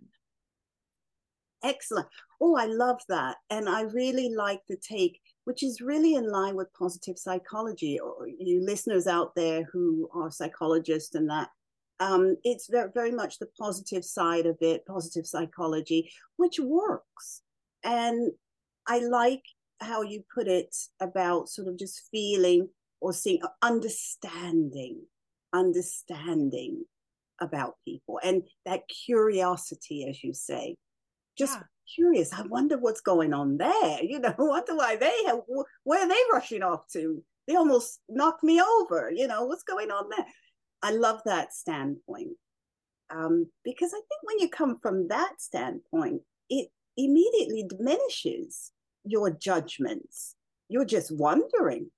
excellent. 1.63 2.07
Oh, 2.39 2.55
I 2.55 2.65
love 2.65 2.99
that. 3.09 3.37
And 3.49 3.69
I 3.69 3.81
really 3.81 4.33
like 4.35 4.61
the 4.67 4.77
take, 4.77 5.19
which 5.45 5.63
is 5.63 5.81
really 5.81 6.15
in 6.15 6.29
line 6.29 6.55
with 6.55 6.73
positive 6.73 7.17
psychology. 7.17 7.99
Or 7.99 8.27
you 8.27 8.63
listeners 8.65 9.07
out 9.07 9.35
there 9.35 9.63
who 9.71 10.09
are 10.13 10.31
psychologists 10.31 11.15
and 11.15 11.29
that, 11.29 11.49
um, 12.01 12.35
it's 12.43 12.67
very, 12.67 12.89
very 12.93 13.11
much 13.11 13.37
the 13.37 13.47
positive 13.59 14.03
side 14.03 14.47
of 14.47 14.57
it, 14.59 14.87
positive 14.87 15.27
psychology, 15.27 16.11
which 16.35 16.59
works. 16.59 17.43
And 17.83 18.31
I 18.87 18.99
like 18.99 19.43
how 19.79 20.01
you 20.01 20.23
put 20.33 20.47
it 20.47 20.75
about 20.99 21.47
sort 21.47 21.67
of 21.67 21.77
just 21.77 22.07
feeling 22.11 22.69
or 23.01 23.13
seeing, 23.13 23.41
understanding, 23.61 25.01
understanding 25.53 26.85
about 27.39 27.75
people 27.85 28.19
and 28.23 28.43
that 28.65 28.81
curiosity, 29.05 30.07
as 30.09 30.23
you 30.23 30.33
say, 30.33 30.77
just 31.37 31.57
yeah. 31.57 31.63
curious. 31.95 32.33
I 32.33 32.41
wonder 32.41 32.79
what's 32.79 33.01
going 33.01 33.31
on 33.31 33.57
there. 33.57 34.03
You 34.03 34.19
know, 34.19 34.33
wonder 34.39 34.75
why 34.75 34.95
they 34.95 35.23
have, 35.27 35.41
where 35.83 36.03
are 36.03 36.09
they 36.09 36.21
rushing 36.33 36.63
off 36.63 36.87
to? 36.93 37.23
They 37.47 37.55
almost 37.55 37.99
knocked 38.09 38.43
me 38.43 38.59
over. 38.59 39.11
You 39.13 39.27
know, 39.27 39.45
what's 39.45 39.63
going 39.63 39.91
on 39.91 40.09
there? 40.09 40.25
I 40.83 40.91
love 40.91 41.21
that 41.25 41.53
standpoint 41.53 42.37
um, 43.11 43.47
because 43.63 43.91
I 43.93 43.97
think 43.97 44.23
when 44.23 44.39
you 44.39 44.49
come 44.49 44.77
from 44.81 45.07
that 45.09 45.41
standpoint, 45.41 46.21
it 46.49 46.69
immediately 46.97 47.65
diminishes 47.67 48.71
your 49.03 49.31
judgments. 49.31 50.35
You're 50.69 50.85
just 50.85 51.15
wondering. 51.15 51.91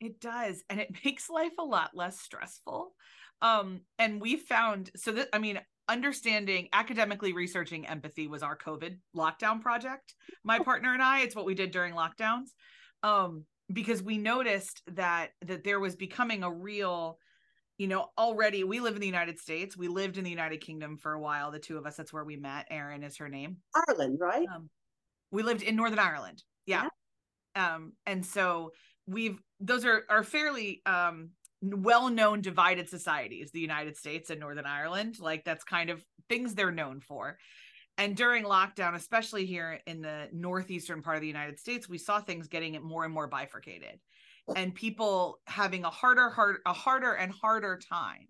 It 0.00 0.20
does. 0.20 0.62
And 0.70 0.80
it 0.80 0.94
makes 1.04 1.28
life 1.28 1.52
a 1.58 1.64
lot 1.64 1.90
less 1.94 2.20
stressful. 2.20 2.94
Um, 3.42 3.80
and 3.98 4.20
we 4.20 4.36
found 4.36 4.90
so 4.96 5.12
that 5.12 5.28
I 5.32 5.38
mean, 5.38 5.60
understanding 5.88 6.68
academically 6.72 7.32
researching 7.32 7.86
empathy 7.86 8.26
was 8.26 8.42
our 8.42 8.56
COVID 8.56 8.96
lockdown 9.16 9.60
project. 9.60 10.14
My 10.44 10.58
partner 10.58 10.92
and 10.94 11.02
I, 11.02 11.20
it's 11.20 11.36
what 11.36 11.44
we 11.44 11.54
did 11.54 11.72
during 11.72 11.94
lockdowns. 11.94 12.48
Um, 13.02 13.44
because 13.72 14.02
we 14.02 14.18
noticed 14.18 14.82
that 14.92 15.30
that 15.42 15.64
there 15.64 15.80
was 15.80 15.96
becoming 15.96 16.42
a 16.42 16.52
real 16.52 17.18
you 17.78 17.88
know 17.88 18.10
already 18.16 18.64
we 18.64 18.80
live 18.80 18.94
in 18.94 19.00
the 19.00 19.06
united 19.06 19.38
states. 19.38 19.76
We 19.76 19.88
lived 19.88 20.18
in 20.18 20.24
the 20.24 20.30
united 20.30 20.60
kingdom 20.60 20.96
for 20.96 21.12
a 21.12 21.20
while 21.20 21.50
the 21.50 21.58
two 21.58 21.76
of 21.78 21.86
us 21.86 21.96
that's 21.96 22.12
where 22.12 22.24
we 22.24 22.36
met 22.36 22.66
erin 22.70 23.02
is 23.02 23.16
her 23.16 23.28
name. 23.28 23.58
Ireland 23.88 24.18
right? 24.20 24.46
Um, 24.54 24.70
we 25.30 25.42
lived 25.42 25.62
in 25.62 25.74
northern 25.76 25.98
ireland 25.98 26.42
yeah. 26.66 26.88
yeah. 27.56 27.74
Um 27.74 27.92
and 28.06 28.24
so 28.24 28.72
we've 29.06 29.38
those 29.60 29.84
are 29.84 30.04
are 30.08 30.22
fairly 30.22 30.82
um 30.86 31.30
well-known 31.62 32.40
divided 32.42 32.88
societies 32.88 33.50
the 33.52 33.60
united 33.60 33.96
states 33.96 34.30
and 34.30 34.38
northern 34.38 34.66
ireland 34.66 35.18
like 35.18 35.44
that's 35.44 35.64
kind 35.64 35.90
of 35.90 36.04
things 36.28 36.54
they're 36.54 36.70
known 36.70 37.00
for. 37.00 37.38
And 37.96 38.16
during 38.16 38.44
lockdown 38.44 38.94
especially 38.94 39.46
here 39.46 39.80
in 39.86 40.00
the 40.00 40.28
northeastern 40.32 41.02
part 41.02 41.16
of 41.16 41.20
the 41.20 41.28
united 41.28 41.58
states 41.58 41.88
we 41.88 41.98
saw 41.98 42.20
things 42.20 42.48
getting 42.48 42.80
more 42.82 43.04
and 43.04 43.12
more 43.12 43.26
bifurcated 43.26 44.00
and 44.54 44.74
people 44.74 45.38
having 45.46 45.84
a 45.84 45.90
harder 45.90 46.28
hard 46.30 46.56
a 46.66 46.72
harder 46.72 47.12
and 47.12 47.32
harder 47.32 47.78
time 47.78 48.26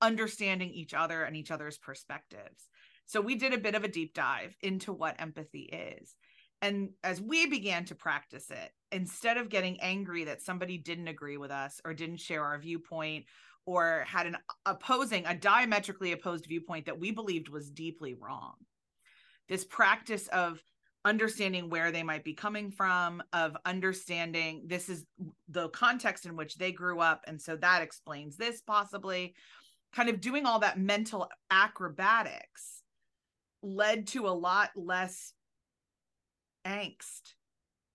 understanding 0.00 0.70
each 0.70 0.94
other 0.94 1.22
and 1.22 1.36
each 1.36 1.50
other's 1.50 1.78
perspectives. 1.78 2.68
So 3.06 3.20
we 3.20 3.36
did 3.36 3.54
a 3.54 3.58
bit 3.58 3.74
of 3.74 3.84
a 3.84 3.88
deep 3.88 4.14
dive 4.14 4.56
into 4.62 4.92
what 4.92 5.20
empathy 5.20 5.62
is. 5.62 6.14
And 6.62 6.90
as 7.02 7.20
we 7.20 7.46
began 7.46 7.84
to 7.86 7.94
practice 7.94 8.50
it, 8.50 8.70
instead 8.90 9.36
of 9.36 9.50
getting 9.50 9.80
angry 9.80 10.24
that 10.24 10.42
somebody 10.42 10.78
didn't 10.78 11.08
agree 11.08 11.36
with 11.36 11.50
us 11.50 11.80
or 11.84 11.92
didn't 11.92 12.20
share 12.20 12.44
our 12.44 12.58
viewpoint 12.58 13.26
or 13.66 14.04
had 14.06 14.26
an 14.26 14.36
opposing, 14.64 15.26
a 15.26 15.34
diametrically 15.34 16.12
opposed 16.12 16.46
viewpoint 16.46 16.86
that 16.86 16.98
we 16.98 17.10
believed 17.10 17.48
was 17.48 17.70
deeply 17.70 18.14
wrong, 18.14 18.54
this 19.48 19.64
practice 19.64 20.28
of 20.28 20.62
understanding 21.04 21.68
where 21.68 21.90
they 21.90 22.02
might 22.02 22.24
be 22.24 22.34
coming 22.34 22.70
from, 22.70 23.22
of 23.32 23.56
understanding 23.64 24.64
this 24.66 24.88
is 24.88 25.04
the 25.48 25.68
context 25.68 26.26
in 26.26 26.36
which 26.36 26.56
they 26.56 26.72
grew 26.72 27.00
up. 27.00 27.24
And 27.26 27.40
so 27.40 27.56
that 27.56 27.82
explains 27.82 28.36
this 28.36 28.60
possibly, 28.62 29.34
kind 29.92 30.08
of 30.08 30.20
doing 30.20 30.46
all 30.46 30.60
that 30.60 30.78
mental 30.78 31.28
acrobatics 31.50 32.82
led 33.62 34.06
to 34.08 34.26
a 34.26 34.30
lot 34.30 34.70
less 34.76 35.32
angst 36.66 37.34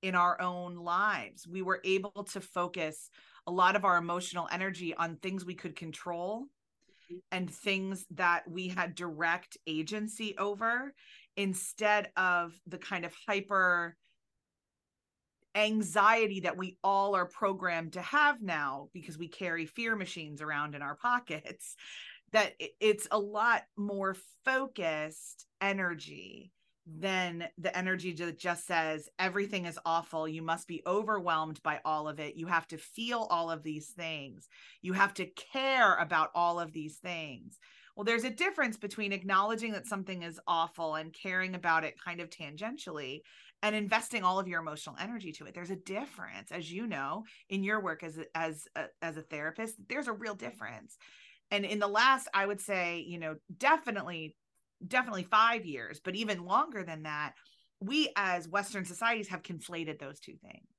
in 0.01 0.15
our 0.15 0.39
own 0.39 0.75
lives. 0.75 1.47
We 1.47 1.61
were 1.61 1.81
able 1.83 2.23
to 2.31 2.39
focus 2.39 3.09
a 3.47 3.51
lot 3.51 3.75
of 3.75 3.83
our 3.83 3.97
emotional 3.97 4.47
energy 4.51 4.93
on 4.93 5.17
things 5.17 5.43
we 5.43 5.55
could 5.55 5.75
control 5.75 6.45
and 7.31 7.49
things 7.49 8.05
that 8.11 8.49
we 8.49 8.67
had 8.67 8.95
direct 8.95 9.57
agency 9.65 10.35
over 10.37 10.93
instead 11.39 12.11
of 12.17 12.51
the 12.67 12.77
kind 12.77 13.05
of 13.05 13.13
hyper 13.25 13.95
anxiety 15.55 16.41
that 16.41 16.57
we 16.57 16.77
all 16.83 17.15
are 17.15 17.25
programmed 17.25 17.93
to 17.93 18.01
have 18.01 18.41
now 18.41 18.89
because 18.93 19.17
we 19.17 19.29
carry 19.29 19.65
fear 19.65 19.95
machines 19.95 20.41
around 20.41 20.75
in 20.75 20.81
our 20.81 20.95
pockets 20.95 21.77
that 22.33 22.53
it's 22.81 23.07
a 23.09 23.17
lot 23.17 23.63
more 23.77 24.17
focused 24.43 25.45
energy 25.61 26.51
than 26.85 27.47
the 27.57 27.75
energy 27.75 28.11
that 28.11 28.37
just 28.37 28.67
says 28.67 29.07
everything 29.17 29.65
is 29.65 29.79
awful. 29.85 30.27
You 30.27 30.41
must 30.41 30.67
be 30.67 30.83
overwhelmed 30.85 31.63
by 31.63 31.79
all 31.85 32.09
of 32.09 32.19
it. 32.19 32.35
You 32.35 32.47
have 32.47 32.67
to 32.67 32.77
feel 32.77 33.27
all 33.29 33.49
of 33.49 33.63
these 33.63 33.89
things. 33.89 34.49
You 34.81 34.91
have 34.93 35.13
to 35.15 35.25
care 35.25 35.95
about 35.95 36.31
all 36.35 36.59
of 36.59 36.73
these 36.73 36.97
things. 36.97 37.57
Well, 37.99 38.05
there's 38.05 38.23
a 38.23 38.29
difference 38.29 38.77
between 38.77 39.11
acknowledging 39.11 39.73
that 39.73 39.85
something 39.85 40.23
is 40.23 40.39
awful 40.47 40.95
and 40.95 41.11
caring 41.11 41.53
about 41.53 41.83
it 41.83 42.01
kind 42.01 42.21
of 42.21 42.29
tangentially 42.29 43.23
and 43.61 43.75
investing 43.75 44.23
all 44.23 44.39
of 44.39 44.47
your 44.47 44.61
emotional 44.61 44.95
energy 44.97 45.33
to 45.33 45.45
it. 45.47 45.53
There's 45.53 45.69
a 45.69 45.75
difference, 45.75 46.49
as 46.49 46.71
you 46.71 46.87
know, 46.87 47.25
in 47.49 47.61
your 47.61 47.81
work 47.81 48.01
as 48.03 48.17
as 48.33 48.69
a, 48.77 48.85
as 49.01 49.17
a 49.17 49.21
therapist. 49.21 49.75
There's 49.89 50.07
a 50.07 50.13
real 50.13 50.33
difference. 50.33 50.97
And 51.51 51.65
in 51.65 51.79
the 51.79 51.89
last, 51.89 52.29
I 52.33 52.45
would 52.45 52.61
say, 52.61 53.03
you 53.05 53.19
know, 53.19 53.35
definitely 53.57 54.37
definitely 54.87 55.23
five 55.23 55.65
years, 55.65 55.99
but 56.01 56.15
even 56.15 56.45
longer 56.45 56.85
than 56.85 57.03
that, 57.03 57.33
we 57.81 58.13
as 58.15 58.47
Western 58.47 58.85
societies 58.85 59.27
have 59.27 59.43
conflated 59.43 59.99
those 59.99 60.21
two 60.21 60.37
things. 60.41 60.78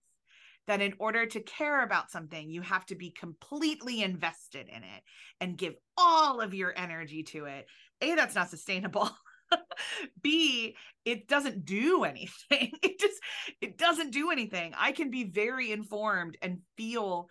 That 0.67 0.81
in 0.81 0.95
order 0.99 1.27
to 1.27 1.41
care 1.41 1.83
about 1.83 2.11
something, 2.11 2.49
you 2.49 2.63
have 2.63 2.87
to 2.87 2.95
be 2.95 3.11
completely 3.11 4.03
invested 4.03 4.69
in 4.69 4.85
it 4.85 5.03
and 5.41 5.59
give 5.59 5.75
all 5.99 6.41
of 6.41 6.55
your 6.55 6.73
energy 6.77 7.25
to 7.25 7.47
it. 7.47 7.67
A, 8.01 8.15
that's 8.15 8.35
not 8.35 8.51
sustainable. 8.51 9.11
B, 10.23 10.77
it 11.05 11.29
doesn't 11.29 11.65
do 11.65 12.05
anything. 12.05 12.73
It 12.83 13.01
just 13.01 13.21
it 13.61 13.79
doesn't 13.79 14.13
do 14.13 14.31
anything. 14.31 14.75
I 14.79 14.93
can 14.93 15.11
be 15.11 15.25
very 15.25 15.73
informed 15.73 16.37
and 16.43 16.59
feel 16.77 17.29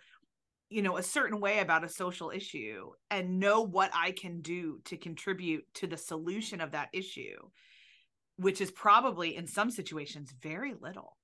you 0.70 0.82
know 0.82 0.96
a 0.96 1.02
certain 1.02 1.40
way 1.40 1.58
about 1.58 1.84
a 1.84 1.88
social 1.88 2.30
issue 2.30 2.90
and 3.10 3.40
know 3.40 3.60
what 3.60 3.90
i 3.92 4.12
can 4.12 4.40
do 4.40 4.78
to 4.84 4.96
contribute 4.96 5.64
to 5.74 5.88
the 5.88 5.96
solution 5.96 6.60
of 6.60 6.70
that 6.70 6.88
issue 6.92 7.36
which 8.36 8.60
is 8.60 8.70
probably 8.70 9.36
in 9.36 9.46
some 9.46 9.70
situations 9.70 10.32
very 10.40 10.74
little 10.80 11.16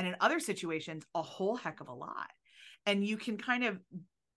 and 0.00 0.08
in 0.08 0.16
other 0.18 0.40
situations 0.40 1.04
a 1.14 1.20
whole 1.20 1.56
heck 1.56 1.82
of 1.82 1.88
a 1.88 1.94
lot. 1.94 2.30
And 2.86 3.06
you 3.06 3.18
can 3.18 3.36
kind 3.36 3.64
of 3.64 3.78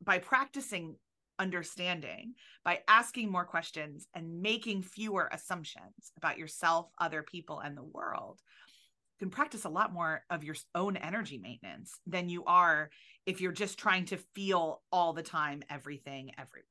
by 0.04 0.17
practicing 0.17 0.97
understanding 1.39 2.34
by 2.65 2.82
asking 2.89 3.32
more 3.32 3.45
questions 3.45 4.08
and 4.13 4.41
making 4.41 4.82
fewer 4.82 5.30
assumptions 5.32 6.12
about 6.17 6.38
yourself 6.38 6.89
other 6.99 7.23
people 7.23 7.62
and 7.62 7.78
the 7.78 7.84
world 7.84 8.41
you 9.17 9.26
can 9.26 9.32
practice 9.32 9.63
a 9.63 9.69
lot 9.69 9.93
more 9.93 10.26
of 10.30 10.43
your 10.43 10.56
own 10.76 10.97
energy 10.97 11.38
maintenance 11.38 11.97
than 12.06 12.28
you 12.28 12.43
are 12.43 12.89
if 13.26 13.39
you're 13.39 13.54
just 13.54 13.80
trying 13.80 14.04
to 14.06 14.17
feel 14.36 14.82
all 14.91 15.13
the 15.13 15.23
time 15.23 15.63
everything 15.69 16.32
everywhere. 16.38 16.67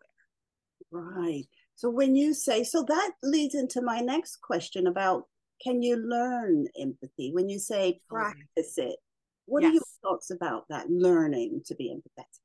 Right. 0.93 1.47
So 1.77 1.89
when 1.89 2.15
you 2.15 2.35
say 2.35 2.63
so 2.63 2.85
that 2.87 3.13
leads 3.23 3.55
into 3.55 3.81
my 3.81 4.01
next 4.01 4.43
question 4.43 4.87
about 4.87 5.25
can 5.63 5.83
you 5.83 5.97
learn 5.97 6.67
empathy 6.81 7.31
when 7.33 7.49
you 7.49 7.59
say 7.59 8.01
oh, 8.11 8.15
practice 8.15 8.79
it 8.79 8.97
what 9.47 9.63
yes. 9.63 9.71
are 9.71 9.75
your 9.75 9.83
thoughts 10.03 10.31
about 10.31 10.65
that 10.69 10.89
learning 10.89 11.61
to 11.65 11.75
be 11.75 11.95
empathetic 11.95 12.41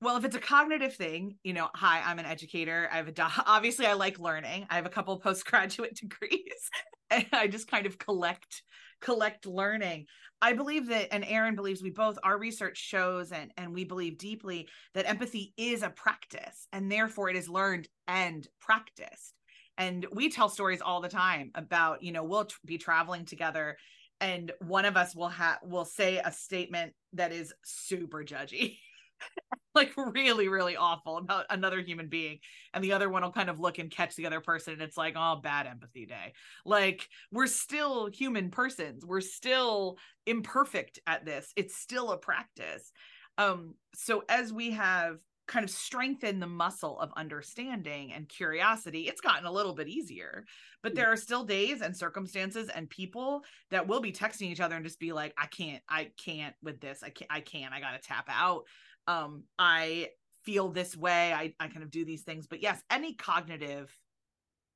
well 0.00 0.16
if 0.16 0.24
it's 0.24 0.36
a 0.36 0.40
cognitive 0.40 0.94
thing 0.94 1.36
you 1.42 1.52
know 1.52 1.68
hi 1.74 2.02
i'm 2.04 2.18
an 2.18 2.26
educator 2.26 2.88
i 2.92 2.96
have 2.96 3.08
a 3.08 3.12
do- 3.12 3.22
obviously 3.46 3.86
i 3.86 3.92
like 3.92 4.18
learning 4.18 4.66
i 4.70 4.76
have 4.76 4.86
a 4.86 4.90
couple 4.90 5.18
postgraduate 5.18 5.94
degrees 6.00 6.70
and 7.10 7.26
i 7.32 7.46
just 7.46 7.70
kind 7.70 7.86
of 7.86 7.98
collect 7.98 8.62
collect 9.00 9.46
learning. 9.46 10.06
I 10.42 10.52
believe 10.54 10.88
that, 10.88 11.12
and 11.12 11.24
Erin 11.24 11.54
believes 11.54 11.82
we 11.82 11.90
both, 11.90 12.18
our 12.22 12.38
research 12.38 12.78
shows 12.78 13.32
and, 13.32 13.50
and 13.56 13.74
we 13.74 13.84
believe 13.84 14.18
deeply 14.18 14.68
that 14.94 15.08
empathy 15.08 15.52
is 15.56 15.82
a 15.82 15.90
practice 15.90 16.66
and 16.72 16.90
therefore 16.90 17.28
it 17.28 17.36
is 17.36 17.48
learned 17.48 17.88
and 18.06 18.46
practiced. 18.60 19.34
And 19.80 20.06
we 20.12 20.28
tell 20.28 20.48
stories 20.48 20.80
all 20.80 21.00
the 21.00 21.08
time 21.08 21.50
about, 21.56 22.02
you 22.04 22.12
know, 22.12 22.22
we'll 22.22 22.44
t- 22.44 22.54
be 22.64 22.78
traveling 22.78 23.24
together 23.24 23.76
and 24.20 24.52
one 24.60 24.84
of 24.84 24.96
us 24.96 25.14
will 25.16 25.28
have 25.28 25.58
will 25.62 25.84
say 25.84 26.18
a 26.18 26.30
statement 26.30 26.92
that 27.14 27.32
is 27.32 27.52
super 27.64 28.22
judgy 28.22 28.78
like 29.74 29.92
really 29.96 30.48
really 30.48 30.76
awful 30.76 31.16
about 31.16 31.46
another 31.50 31.80
human 31.80 32.08
being 32.08 32.38
and 32.74 32.84
the 32.84 32.92
other 32.92 33.08
one 33.08 33.22
will 33.22 33.32
kind 33.32 33.48
of 33.48 33.58
look 33.60 33.78
and 33.78 33.90
catch 33.90 34.14
the 34.16 34.26
other 34.26 34.40
person 34.40 34.74
and 34.74 34.82
it's 34.82 34.96
like 34.96 35.14
oh 35.16 35.40
bad 35.42 35.66
empathy 35.66 36.06
day. 36.06 36.32
Like 36.64 37.08
we're 37.32 37.46
still 37.46 38.06
human 38.06 38.50
persons. 38.50 39.04
We're 39.04 39.20
still 39.20 39.96
imperfect 40.26 40.98
at 41.06 41.24
this. 41.24 41.52
It's 41.56 41.76
still 41.76 42.10
a 42.10 42.18
practice. 42.18 42.92
Um 43.38 43.74
so 43.94 44.24
as 44.28 44.52
we 44.52 44.72
have 44.72 45.16
kind 45.50 45.64
of 45.64 45.70
strengthen 45.70 46.38
the 46.38 46.46
muscle 46.46 46.98
of 47.00 47.10
understanding 47.16 48.12
and 48.12 48.28
curiosity 48.28 49.08
it's 49.08 49.20
gotten 49.20 49.46
a 49.46 49.52
little 49.52 49.74
bit 49.74 49.88
easier. 49.88 50.44
But 50.80 50.94
there 50.94 51.10
are 51.10 51.16
still 51.16 51.44
days 51.44 51.80
and 51.82 51.94
circumstances 51.94 52.70
and 52.72 52.88
people 52.88 53.42
that 53.70 53.88
will 53.88 54.00
be 54.00 54.12
texting 54.12 54.42
each 54.42 54.60
other 54.60 54.76
and 54.76 54.84
just 54.84 55.00
be 55.00 55.12
like 55.12 55.34
i 55.36 55.46
can't 55.46 55.82
i 55.88 56.12
can't 56.24 56.54
with 56.62 56.80
this. 56.80 57.02
I 57.02 57.10
can't 57.10 57.30
i 57.32 57.40
can't. 57.40 57.74
I 57.74 57.80
gotta 57.80 57.98
tap 57.98 58.28
out. 58.30 58.62
Um 59.08 59.42
i 59.58 60.10
feel 60.44 60.68
this 60.68 60.96
way. 60.96 61.32
I 61.32 61.52
i 61.58 61.66
kind 61.66 61.82
of 61.82 61.90
do 61.90 62.04
these 62.04 62.22
things. 62.22 62.46
But 62.46 62.62
yes 62.62 62.80
any 62.88 63.14
cognitive 63.14 63.92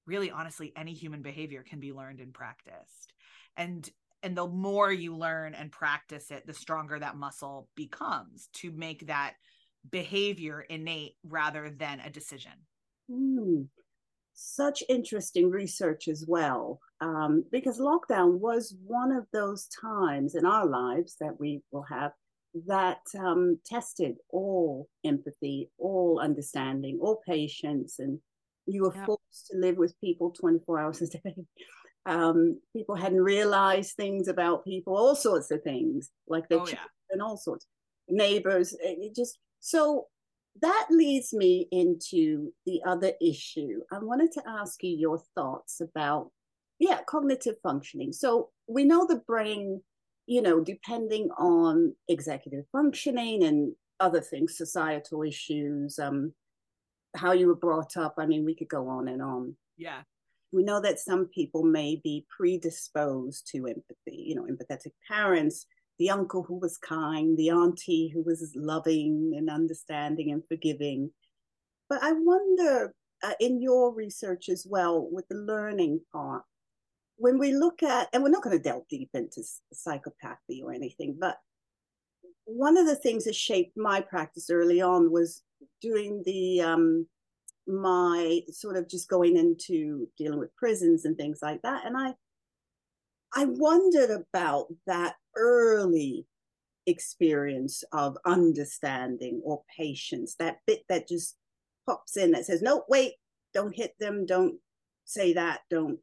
really 0.06 0.32
honestly 0.32 0.72
any 0.76 0.92
human 0.92 1.22
behavior 1.22 1.62
can 1.62 1.78
be 1.78 1.92
learned 1.92 2.18
and 2.18 2.34
practiced. 2.34 3.12
And 3.56 3.88
and 4.24 4.36
the 4.36 4.48
more 4.48 4.90
you 4.90 5.16
learn 5.16 5.54
and 5.54 5.70
practice 5.70 6.32
it 6.32 6.48
the 6.48 6.52
stronger 6.52 6.98
that 6.98 7.16
muscle 7.16 7.68
becomes 7.76 8.48
to 8.54 8.72
make 8.72 9.06
that 9.06 9.34
behavior 9.90 10.60
innate 10.60 11.14
rather 11.26 11.70
than 11.70 12.00
a 12.00 12.10
decision 12.10 12.52
mm, 13.10 13.66
such 14.34 14.82
interesting 14.88 15.50
research 15.50 16.08
as 16.08 16.24
well 16.26 16.80
um, 17.00 17.44
because 17.52 17.78
lockdown 17.78 18.38
was 18.38 18.74
one 18.84 19.12
of 19.12 19.26
those 19.32 19.68
times 19.80 20.34
in 20.34 20.46
our 20.46 20.66
lives 20.66 21.16
that 21.20 21.38
we 21.38 21.62
will 21.70 21.82
have 21.82 22.12
that 22.66 23.00
um, 23.18 23.58
tested 23.64 24.16
all 24.30 24.88
empathy, 25.04 25.70
all 25.78 26.20
understanding, 26.20 26.98
all 27.00 27.20
patience, 27.26 27.98
and 27.98 28.18
you 28.66 28.82
were 28.82 28.94
yep. 28.94 29.06
forced 29.06 29.48
to 29.50 29.58
live 29.58 29.76
with 29.76 30.00
people 30.00 30.30
24 30.30 30.80
hours 30.80 31.02
a 31.02 31.06
day. 31.08 31.34
Um, 32.06 32.60
people 32.76 32.96
hadn't 32.96 33.22
realized 33.22 33.96
things 33.96 34.28
about 34.28 34.66
people, 34.66 34.94
all 34.94 35.16
sorts 35.16 35.50
of 35.50 35.62
things, 35.62 36.10
like 36.28 36.46
their 36.50 36.58
oh, 36.58 36.66
children 36.66 36.82
yeah. 36.82 37.14
and 37.14 37.22
all 37.22 37.38
sorts, 37.38 37.66
neighbors. 38.10 38.76
It 38.78 39.16
just 39.16 39.38
so 39.64 40.08
that 40.60 40.86
leads 40.90 41.32
me 41.32 41.68
into 41.72 42.52
the 42.66 42.82
other 42.86 43.12
issue. 43.20 43.80
I 43.90 43.98
wanted 43.98 44.30
to 44.32 44.42
ask 44.46 44.82
you 44.82 44.90
your 44.90 45.22
thoughts 45.34 45.80
about, 45.80 46.30
yeah, 46.78 47.00
cognitive 47.06 47.56
functioning. 47.62 48.12
So 48.12 48.50
we 48.68 48.84
know 48.84 49.06
the 49.06 49.22
brain 49.26 49.80
you 50.26 50.42
know, 50.42 50.60
depending 50.60 51.28
on 51.38 51.94
executive 52.08 52.64
functioning 52.72 53.44
and 53.44 53.74
other 54.00 54.20
things, 54.20 54.56
societal 54.56 55.22
issues, 55.22 55.98
um, 55.98 56.32
how 57.16 57.32
you 57.32 57.46
were 57.46 57.54
brought 57.54 57.96
up. 57.96 58.14
I 58.18 58.26
mean, 58.26 58.44
we 58.44 58.54
could 58.54 58.68
go 58.68 58.88
on 58.88 59.08
and 59.08 59.22
on. 59.22 59.54
Yeah. 59.76 60.02
We 60.52 60.62
know 60.62 60.80
that 60.80 60.98
some 60.98 61.26
people 61.26 61.62
may 61.62 62.00
be 62.02 62.26
predisposed 62.34 63.48
to 63.52 63.66
empathy, 63.66 64.24
you 64.26 64.34
know, 64.34 64.44
empathetic 64.44 64.92
parents, 65.08 65.66
the 65.98 66.10
uncle 66.10 66.42
who 66.42 66.58
was 66.58 66.76
kind, 66.76 67.36
the 67.36 67.50
auntie 67.50 68.08
who 68.08 68.22
was 68.22 68.52
loving 68.56 69.34
and 69.36 69.48
understanding 69.48 70.32
and 70.32 70.42
forgiving. 70.48 71.10
But 71.88 72.02
I 72.02 72.12
wonder, 72.12 72.94
uh, 73.22 73.34
in 73.40 73.62
your 73.62 73.94
research 73.94 74.48
as 74.48 74.66
well, 74.68 75.08
with 75.10 75.28
the 75.28 75.36
learning 75.36 76.00
part, 76.12 76.42
when 77.16 77.38
we 77.38 77.52
look 77.52 77.82
at, 77.82 78.08
and 78.12 78.22
we're 78.22 78.30
not 78.30 78.42
going 78.42 78.56
to 78.56 78.62
delve 78.62 78.88
deep 78.88 79.10
into 79.14 79.42
psychopathy 79.72 80.62
or 80.62 80.72
anything, 80.72 81.16
but 81.18 81.38
one 82.44 82.76
of 82.76 82.86
the 82.86 82.96
things 82.96 83.24
that 83.24 83.34
shaped 83.34 83.76
my 83.76 84.00
practice 84.00 84.50
early 84.50 84.82
on 84.82 85.10
was 85.10 85.42
doing 85.80 86.22
the 86.26 86.60
um, 86.60 87.06
my 87.66 88.40
sort 88.50 88.76
of 88.76 88.88
just 88.88 89.08
going 89.08 89.36
into 89.36 90.08
dealing 90.18 90.38
with 90.38 90.54
prisons 90.56 91.04
and 91.04 91.16
things 91.16 91.38
like 91.40 91.62
that, 91.62 91.86
and 91.86 91.96
I 91.96 92.14
I 93.34 93.46
wondered 93.46 94.10
about 94.10 94.66
that 94.86 95.14
early 95.36 96.26
experience 96.86 97.82
of 97.92 98.16
understanding 98.26 99.40
or 99.44 99.62
patience, 99.76 100.34
that 100.38 100.58
bit 100.66 100.84
that 100.88 101.08
just 101.08 101.36
pops 101.86 102.16
in 102.16 102.32
that 102.32 102.46
says, 102.46 102.62
"No, 102.62 102.84
wait, 102.88 103.14
don't 103.52 103.74
hit 103.74 103.94
them, 103.98 104.26
don't 104.26 104.58
say 105.04 105.32
that, 105.34 105.60
don't 105.70 106.00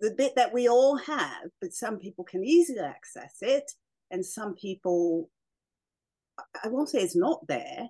the 0.00 0.10
bit 0.10 0.34
that 0.36 0.52
we 0.52 0.68
all 0.68 0.96
have, 0.96 1.50
but 1.60 1.72
some 1.72 1.98
people 1.98 2.24
can 2.24 2.44
easily 2.44 2.80
access 2.80 3.36
it, 3.40 3.70
and 4.10 4.24
some 4.24 4.54
people, 4.54 5.30
I 6.62 6.68
won't 6.68 6.90
say 6.90 7.00
it's 7.00 7.16
not 7.16 7.46
there, 7.46 7.88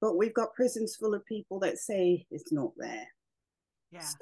but 0.00 0.16
we've 0.16 0.34
got 0.34 0.54
prisons 0.54 0.96
full 0.96 1.14
of 1.14 1.26
people 1.26 1.58
that 1.60 1.78
say 1.78 2.26
it's 2.30 2.52
not 2.52 2.72
there. 2.76 3.08
Yeah. 3.90 4.00
So 4.00 4.16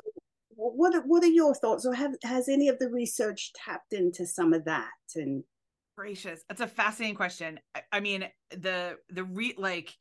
what 0.56 0.94
are, 0.94 1.02
what 1.02 1.22
are 1.22 1.28
your 1.28 1.54
thoughts, 1.54 1.86
or 1.86 1.94
have 1.94 2.12
has 2.22 2.48
any 2.48 2.68
of 2.68 2.78
the 2.78 2.88
research 2.88 3.52
tapped 3.54 3.92
into 3.92 4.26
some 4.26 4.52
of 4.52 4.64
that? 4.64 4.88
And 5.14 5.44
gracious, 5.96 6.42
that's 6.48 6.60
a 6.60 6.66
fascinating 6.66 7.16
question. 7.16 7.60
I, 7.74 7.82
I 7.92 8.00
mean, 8.00 8.24
the 8.50 8.96
the 9.10 9.24
re 9.24 9.54
like 9.56 9.92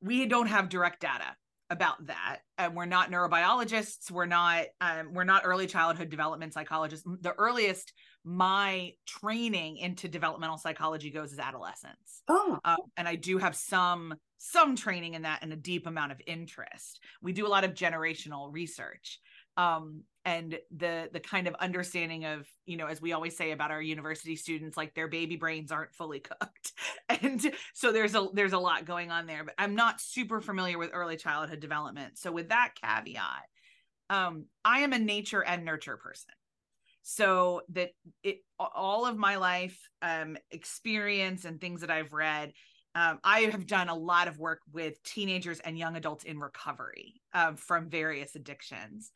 we 0.00 0.26
don't 0.26 0.48
have 0.48 0.68
direct 0.68 1.00
data 1.00 1.36
about 1.70 2.06
that 2.06 2.40
and 2.58 2.76
we're 2.76 2.84
not 2.84 3.10
neurobiologists 3.10 4.10
we're 4.10 4.26
not 4.26 4.66
um, 4.82 5.14
we're 5.14 5.24
not 5.24 5.40
early 5.42 5.66
childhood 5.66 6.10
development 6.10 6.52
psychologists. 6.52 7.06
The 7.22 7.32
earliest 7.32 7.94
my 8.24 8.92
training 9.06 9.78
into 9.78 10.06
developmental 10.06 10.58
psychology 10.58 11.10
goes 11.10 11.32
as 11.32 11.38
adolescence. 11.38 12.22
Oh. 12.28 12.58
Um, 12.64 12.76
and 12.96 13.08
i 13.08 13.16
do 13.16 13.38
have 13.38 13.56
some 13.56 14.14
some 14.36 14.76
training 14.76 15.14
in 15.14 15.22
that 15.22 15.38
and 15.42 15.52
a 15.52 15.56
deep 15.56 15.86
amount 15.86 16.12
of 16.12 16.20
interest. 16.26 17.00
We 17.22 17.32
do 17.32 17.46
a 17.46 17.48
lot 17.48 17.64
of 17.64 17.74
generational 17.74 18.52
research 18.52 19.20
um, 19.56 20.04
and 20.24 20.58
the 20.76 21.08
the 21.12 21.20
kind 21.20 21.48
of 21.48 21.54
understanding 21.54 22.24
of 22.24 22.46
you 22.64 22.76
know 22.76 22.86
as 22.86 23.00
we 23.00 23.12
always 23.12 23.36
say 23.36 23.50
about 23.50 23.70
our 23.70 23.82
university 23.82 24.36
students 24.36 24.76
like 24.76 24.94
their 24.94 25.08
baby 25.08 25.36
brains 25.36 25.72
aren't 25.72 25.94
fully 25.94 26.20
cooked. 26.40 26.72
And 27.08 27.52
so 27.74 27.92
there's 27.92 28.14
a 28.14 28.28
there's 28.32 28.52
a 28.52 28.58
lot 28.58 28.84
going 28.84 29.10
on 29.10 29.26
there 29.26 29.44
but 29.44 29.54
i'm 29.58 29.74
not 29.74 30.00
super 30.00 30.40
familiar 30.40 30.78
with 30.78 30.90
early 30.92 31.16
childhood 31.16 31.60
development. 31.60 32.18
So 32.18 32.32
with 32.32 32.50
that 32.50 32.74
caveat 32.80 33.44
um 34.10 34.46
i 34.64 34.80
am 34.80 34.92
a 34.92 34.98
nature 34.98 35.42
and 35.42 35.64
nurture 35.64 35.96
person. 35.96 36.34
So 37.04 37.62
that 37.70 37.90
it 38.22 38.38
all 38.58 39.06
of 39.06 39.16
my 39.16 39.36
life 39.36 39.78
um 40.02 40.36
experience 40.50 41.44
and 41.44 41.60
things 41.60 41.80
that 41.80 41.90
i've 41.90 42.12
read 42.12 42.52
um, 42.94 43.20
I 43.24 43.40
have 43.40 43.66
done 43.66 43.88
a 43.88 43.94
lot 43.94 44.28
of 44.28 44.38
work 44.38 44.60
with 44.70 45.02
teenagers 45.02 45.60
and 45.60 45.78
young 45.78 45.96
adults 45.96 46.24
in 46.24 46.38
recovery 46.38 47.22
um, 47.32 47.56
from 47.56 47.88
various 47.88 48.34
addictions 48.34 49.10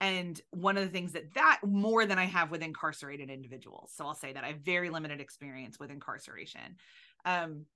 and 0.00 0.40
one 0.50 0.76
of 0.76 0.84
the 0.84 0.90
things 0.90 1.12
that 1.12 1.32
that 1.34 1.60
more 1.64 2.06
than 2.06 2.18
i 2.18 2.24
have 2.24 2.50
with 2.50 2.62
incarcerated 2.62 3.30
individuals. 3.30 3.92
So 3.94 4.06
i'll 4.06 4.14
say 4.14 4.32
that 4.32 4.44
i 4.44 4.48
have 4.48 4.60
very 4.60 4.90
limited 4.90 5.20
experience 5.20 5.78
with 5.78 5.90
incarceration. 5.90 6.76
Um, 7.24 7.66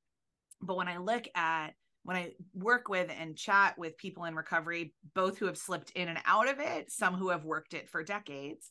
but 0.60 0.76
when 0.76 0.88
i 0.88 0.96
look 0.96 1.26
at 1.34 1.70
when 2.04 2.16
i 2.16 2.32
work 2.54 2.88
with 2.88 3.10
and 3.18 3.37
chat 3.37 3.76
with 3.78 3.98
people 3.98 4.24
in 4.24 4.34
recovery 4.34 4.94
both 5.14 5.38
who 5.38 5.46
have 5.46 5.58
slipped 5.58 5.90
in 5.92 6.08
and 6.08 6.18
out 6.26 6.48
of 6.48 6.60
it 6.60 6.90
some 6.90 7.14
who 7.14 7.28
have 7.28 7.44
worked 7.44 7.74
it 7.74 7.88
for 7.88 8.02
decades 8.02 8.70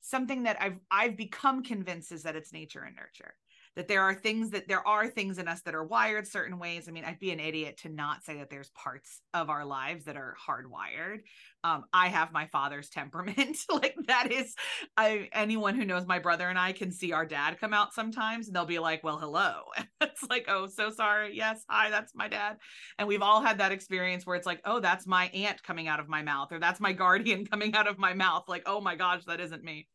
something 0.00 0.42
that 0.44 0.56
i've 0.60 0.78
i've 0.90 1.16
become 1.16 1.62
convinced 1.62 2.12
is 2.12 2.22
that 2.22 2.36
it's 2.36 2.52
nature 2.52 2.82
and 2.82 2.96
nurture 2.96 3.34
that 3.76 3.88
there 3.88 4.02
are 4.02 4.14
things 4.14 4.50
that 4.50 4.68
there 4.68 4.86
are 4.86 5.08
things 5.08 5.38
in 5.38 5.48
us 5.48 5.62
that 5.62 5.74
are 5.74 5.84
wired 5.84 6.26
certain 6.28 6.58
ways. 6.58 6.88
I 6.88 6.92
mean, 6.92 7.04
I'd 7.04 7.18
be 7.18 7.32
an 7.32 7.40
idiot 7.40 7.78
to 7.78 7.88
not 7.88 8.22
say 8.22 8.38
that 8.38 8.48
there's 8.48 8.70
parts 8.70 9.20
of 9.32 9.50
our 9.50 9.64
lives 9.64 10.04
that 10.04 10.16
are 10.16 10.36
hardwired. 10.46 11.20
Um, 11.64 11.84
I 11.92 12.08
have 12.08 12.32
my 12.32 12.46
father's 12.46 12.88
temperament. 12.90 13.58
like 13.68 13.96
that 14.06 14.30
is, 14.30 14.54
I 14.96 15.28
anyone 15.32 15.74
who 15.74 15.84
knows 15.84 16.06
my 16.06 16.18
brother 16.20 16.48
and 16.48 16.58
I 16.58 16.72
can 16.72 16.92
see 16.92 17.12
our 17.12 17.26
dad 17.26 17.58
come 17.58 17.74
out 17.74 17.94
sometimes, 17.94 18.46
and 18.46 18.54
they'll 18.54 18.64
be 18.64 18.78
like, 18.78 19.02
"Well, 19.02 19.18
hello." 19.18 19.62
it's 20.00 20.22
like, 20.30 20.44
"Oh, 20.48 20.66
so 20.68 20.90
sorry. 20.90 21.36
Yes, 21.36 21.64
hi, 21.68 21.90
that's 21.90 22.14
my 22.14 22.28
dad." 22.28 22.58
And 22.98 23.08
we've 23.08 23.22
all 23.22 23.40
had 23.40 23.58
that 23.58 23.72
experience 23.72 24.24
where 24.24 24.36
it's 24.36 24.46
like, 24.46 24.60
"Oh, 24.64 24.78
that's 24.78 25.06
my 25.06 25.26
aunt 25.28 25.62
coming 25.62 25.88
out 25.88 26.00
of 26.00 26.08
my 26.08 26.22
mouth," 26.22 26.52
or 26.52 26.60
"That's 26.60 26.80
my 26.80 26.92
guardian 26.92 27.44
coming 27.46 27.74
out 27.74 27.88
of 27.88 27.98
my 27.98 28.14
mouth." 28.14 28.44
Like, 28.46 28.62
"Oh 28.66 28.80
my 28.80 28.94
gosh, 28.94 29.24
that 29.24 29.40
isn't 29.40 29.64
me." 29.64 29.88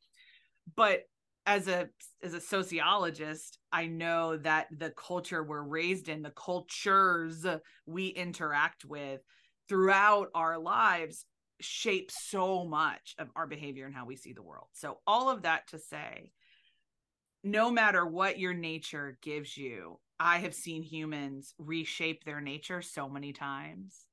But 0.76 1.04
as 1.46 1.68
a 1.68 1.90
as 2.22 2.34
a 2.34 2.42
sociologist 2.42 3.58
i 3.72 3.86
know 3.86 4.38
that 4.38 4.68
the 4.78 4.92
culture 4.92 5.44
we're 5.44 5.64
raised 5.64 6.10
in 6.10 6.22
the 6.22 6.32
cultures 6.32 7.46
we 7.86 8.08
interact 8.08 8.86
with 8.86 9.22
throughout 9.68 10.30
our 10.36 10.58
lives 10.58 11.26
shape 11.62 12.12
so 12.12 12.66
much 12.66 13.16
of 13.20 13.30
our 13.36 13.48
behavior 13.48 13.86
and 13.86 13.96
how 13.96 14.06
we 14.06 14.16
see 14.16 14.34
the 14.34 14.42
world. 14.42 14.68
So 14.74 15.00
all 15.06 15.30
of 15.30 15.44
that 15.44 15.68
to 15.70 15.80
say 15.80 16.32
no 17.44 17.72
matter 17.72 18.06
what 18.06 18.40
your 18.40 18.54
nature 18.54 19.18
gives 19.22 19.56
you 19.56 19.98
i 20.20 20.40
have 20.40 20.54
seen 20.54 20.84
humans 20.84 21.54
reshape 21.58 22.26
their 22.26 22.42
nature 22.42 22.82
so 22.82 23.08
many 23.08 23.34
times. 23.34 24.06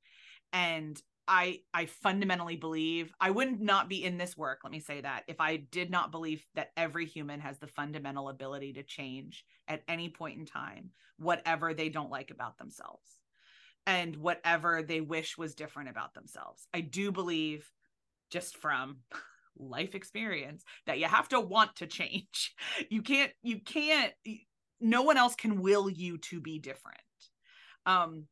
And 0.53 1.01
I 1.29 1.61
I 1.75 1.87
fundamentally 1.87 2.57
believe 2.57 3.13
I 3.21 3.31
would 3.31 3.61
not 3.61 3.89
be 3.89 4.05
in 4.05 4.19
this 4.19 4.37
work, 4.37 4.61
let 4.65 4.73
me 4.73 4.81
say 4.81 5.01
that, 5.01 5.25
if 5.29 5.41
I 5.41 5.57
did 5.57 5.91
not 5.91 6.11
believe 6.13 6.45
that 6.55 6.71
every 6.77 7.07
human 7.07 7.41
has 7.41 7.59
the 7.59 7.67
fundamental 7.67 8.29
ability 8.29 8.75
to 8.75 8.83
change 8.83 9.45
at 9.69 9.83
any 9.89 10.09
point 10.09 10.39
in 10.39 10.47
time 10.47 10.91
whatever 11.19 11.75
they 11.75 11.89
don't 11.89 12.11
like 12.11 12.31
about 12.31 12.59
themselves. 12.59 13.21
and 13.87 14.17
whatever 14.17 14.83
they 14.83 15.01
wish 15.01 15.39
was 15.39 15.55
different 15.55 15.89
about 15.89 16.15
themselves. 16.15 16.67
I 16.75 16.81
do 16.81 17.13
believe, 17.13 17.71
just 18.31 18.57
from 18.57 18.99
life 19.59 19.95
experience, 19.95 20.65
that 20.87 20.99
you 20.99 21.07
have 21.07 21.29
to 21.31 21.41
want 21.41 21.77
to 21.77 21.87
change. 21.87 22.55
You 22.91 23.03
can't, 23.03 23.33
you 23.43 23.61
can't, 23.61 24.13
no 24.81 25.03
one 25.03 25.17
else 25.17 25.35
can 25.35 25.61
will 25.63 25.89
you 25.89 26.19
to 26.19 26.41
be 26.41 26.59
different. 26.59 26.99
Um, 27.87 28.25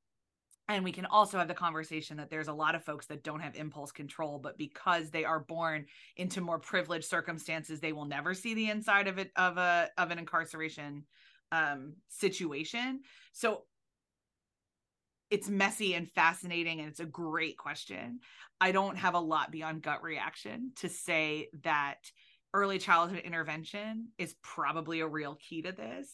and 0.69 0.83
we 0.83 0.93
can 0.93 1.07
also 1.07 1.39
have 1.39 1.49
the 1.49 1.55
conversation 1.55 2.17
that 2.17 2.31
there's 2.31 2.49
a 2.49 2.53
lot 2.53 2.75
of 2.75 2.83
folks 2.83 3.07
that 3.07 3.23
don't 3.23 3.41
have 3.41 3.55
impulse 3.57 3.93
control 3.93 4.39
but 4.39 4.59
because 4.59 5.11
they 5.11 5.25
are 5.25 5.41
born 5.41 5.87
into 6.17 6.41
more 6.41 6.59
privileged 6.59 7.07
circumstances 7.07 7.81
they 7.81 7.93
will 7.93 8.07
never 8.07 8.35
see 8.35 8.55
the 8.55 8.71
inside 8.71 9.09
of 9.09 9.19
it 9.19 9.31
of 9.37 9.59
a 9.59 9.91
of 9.99 10.11
an 10.11 10.19
incarceration 10.19 11.05
um 11.53 11.95
situation 12.09 13.01
so 13.33 13.65
it's 15.35 15.49
messy 15.49 15.95
and 15.95 16.09
fascinating 16.11 16.79
and 16.79 16.89
it's 16.89 17.01
a 17.01 17.07
great 17.07 17.57
question. 17.57 18.21
I 18.61 18.71
don't 18.71 18.97
have 18.97 19.15
a 19.15 19.21
lot 19.21 19.51
beyond 19.51 19.83
gut 19.83 20.03
reaction 20.03 20.71
to 20.77 20.89
say 20.89 21.49
that 21.65 22.11
early 22.53 22.79
childhood 22.79 23.23
intervention 23.25 24.11
is 24.17 24.37
probably 24.43 25.01
a 25.01 25.09
real 25.09 25.37
key 25.37 25.63
to 25.63 25.73
this. 25.73 26.09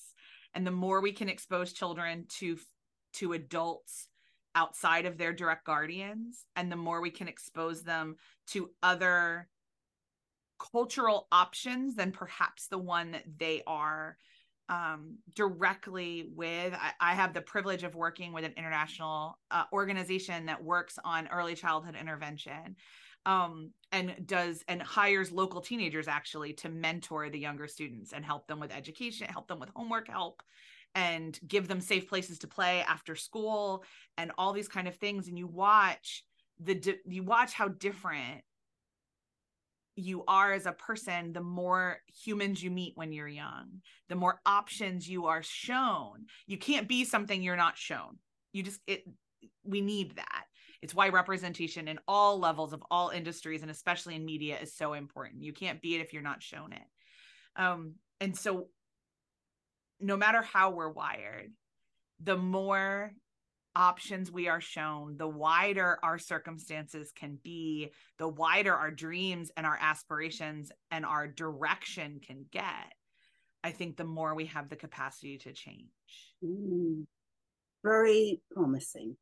And 0.54 0.66
the 0.66 0.70
more 0.70 1.02
we 1.02 1.12
can 1.12 1.28
expose 1.28 1.74
children 1.74 2.26
to 2.38 2.58
to 3.14 3.34
adults 3.34 4.06
outside 4.54 5.06
of 5.06 5.18
their 5.18 5.32
direct 5.32 5.64
guardians 5.64 6.44
and 6.56 6.70
the 6.70 6.76
more 6.76 7.00
we 7.00 7.10
can 7.10 7.28
expose 7.28 7.82
them 7.82 8.16
to 8.48 8.70
other 8.82 9.48
cultural 10.58 11.26
options 11.32 11.94
than 11.94 12.12
perhaps 12.12 12.66
the 12.66 12.78
one 12.78 13.12
that 13.12 13.24
they 13.38 13.62
are 13.66 14.16
um, 14.68 15.18
directly 15.34 16.28
with. 16.34 16.74
I, 16.74 16.92
I, 17.00 17.14
have 17.14 17.34
the 17.34 17.40
privilege 17.40 17.82
of 17.82 17.96
working 17.96 18.32
with 18.32 18.44
an 18.44 18.52
international 18.56 19.36
uh, 19.50 19.64
organization 19.72 20.46
that 20.46 20.62
works 20.62 20.96
on 21.04 21.28
early 21.28 21.56
childhood 21.56 21.96
intervention 22.00 22.76
um, 23.26 23.72
and 23.90 24.14
does 24.26 24.64
and 24.68 24.80
hires 24.80 25.32
local 25.32 25.60
teenagers 25.60 26.06
actually 26.06 26.52
to 26.54 26.68
mentor 26.68 27.30
the 27.30 27.38
younger 27.38 27.66
students 27.66 28.12
and 28.12 28.24
help 28.24 28.46
them 28.46 28.60
with 28.60 28.72
education, 28.72 29.26
help 29.26 29.48
them 29.48 29.58
with 29.58 29.70
homework 29.74 30.08
help 30.08 30.42
and 30.94 31.38
give 31.46 31.68
them 31.68 31.80
safe 31.80 32.08
places 32.08 32.38
to 32.40 32.48
play 32.48 32.80
after 32.80 33.14
school 33.14 33.84
and 34.16 34.32
all 34.36 34.52
these 34.52 34.68
kind 34.68 34.88
of 34.88 34.96
things 34.96 35.28
and 35.28 35.38
you 35.38 35.46
watch 35.46 36.24
the 36.58 36.98
you 37.06 37.22
watch 37.22 37.52
how 37.52 37.68
different 37.68 38.42
you 39.96 40.24
are 40.26 40.52
as 40.52 40.66
a 40.66 40.72
person, 40.72 41.32
the 41.32 41.42
more 41.42 41.98
humans 42.24 42.62
you 42.62 42.70
meet 42.70 42.92
when 42.96 43.12
you're 43.12 43.28
young, 43.28 43.82
the 44.08 44.14
more 44.14 44.40
options 44.46 45.08
you 45.08 45.26
are 45.26 45.42
shown. 45.42 46.26
You 46.46 46.58
can't 46.58 46.88
be 46.88 47.04
something 47.04 47.42
you're 47.42 47.56
not 47.56 47.76
shown. 47.76 48.18
You 48.52 48.62
just, 48.62 48.80
it, 48.86 49.04
we 49.64 49.80
need 49.80 50.16
that. 50.16 50.44
It's 50.82 50.94
why 50.94 51.10
representation 51.10 51.88
in 51.88 51.98
all 52.08 52.38
levels 52.38 52.72
of 52.72 52.82
all 52.90 53.10
industries 53.10 53.62
and 53.62 53.70
especially 53.70 54.14
in 54.14 54.24
media 54.24 54.58
is 54.60 54.74
so 54.74 54.94
important. 54.94 55.42
You 55.42 55.52
can't 55.52 55.82
be 55.82 55.94
it 55.94 56.00
if 56.00 56.12
you're 56.12 56.22
not 56.22 56.42
shown 56.42 56.72
it. 56.72 57.60
Um, 57.60 57.94
and 58.20 58.36
so, 58.36 58.68
no 60.00 60.16
matter 60.16 60.42
how 60.42 60.70
we're 60.70 60.90
wired, 60.90 61.52
the 62.22 62.36
more 62.36 63.12
options 63.76 64.30
we 64.30 64.48
are 64.48 64.60
shown, 64.60 65.16
the 65.16 65.28
wider 65.28 65.98
our 66.02 66.18
circumstances 66.18 67.12
can 67.14 67.38
be, 67.42 67.90
the 68.18 68.28
wider 68.28 68.74
our 68.74 68.90
dreams 68.90 69.50
and 69.56 69.66
our 69.66 69.78
aspirations 69.80 70.72
and 70.90 71.04
our 71.06 71.28
direction 71.28 72.20
can 72.24 72.44
get, 72.50 72.92
I 73.62 73.70
think 73.70 73.96
the 73.96 74.04
more 74.04 74.34
we 74.34 74.46
have 74.46 74.68
the 74.68 74.76
capacity 74.76 75.38
to 75.38 75.52
change. 75.52 75.88
Mm, 76.44 77.06
very 77.84 78.40
promising. 78.52 79.16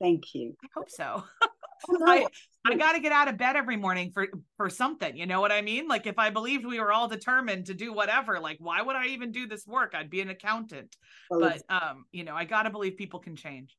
Thank 0.00 0.34
you. 0.34 0.54
I 0.62 0.68
hope 0.74 0.90
so. 0.90 1.24
Oh, 1.88 2.04
I, 2.06 2.26
I 2.66 2.74
got 2.74 2.92
to 2.92 3.00
get 3.00 3.12
out 3.12 3.28
of 3.28 3.36
bed 3.36 3.56
every 3.56 3.76
morning 3.76 4.10
for 4.12 4.28
for 4.56 4.70
something. 4.70 5.16
You 5.16 5.26
know 5.26 5.40
what 5.40 5.52
I 5.52 5.62
mean? 5.62 5.88
Like 5.88 6.06
if 6.06 6.18
I 6.18 6.30
believed 6.30 6.64
we 6.64 6.80
were 6.80 6.92
all 6.92 7.08
determined 7.08 7.66
to 7.66 7.74
do 7.74 7.92
whatever, 7.92 8.40
like 8.40 8.56
why 8.60 8.80
would 8.80 8.96
I 8.96 9.06
even 9.08 9.32
do 9.32 9.46
this 9.46 9.66
work? 9.66 9.94
I'd 9.94 10.10
be 10.10 10.20
an 10.20 10.30
accountant. 10.30 10.96
But 11.30 11.62
um, 11.68 12.06
you 12.12 12.24
know, 12.24 12.34
I 12.34 12.44
got 12.44 12.62
to 12.62 12.70
believe 12.70 12.96
people 12.96 13.20
can 13.20 13.36
change. 13.36 13.76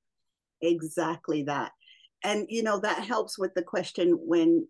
Exactly 0.62 1.44
that. 1.44 1.72
And 2.24 2.46
you 2.50 2.64
know 2.64 2.80
that 2.80 3.04
helps 3.04 3.38
with 3.38 3.54
the 3.54 3.64
question 3.64 4.18
when 4.22 4.68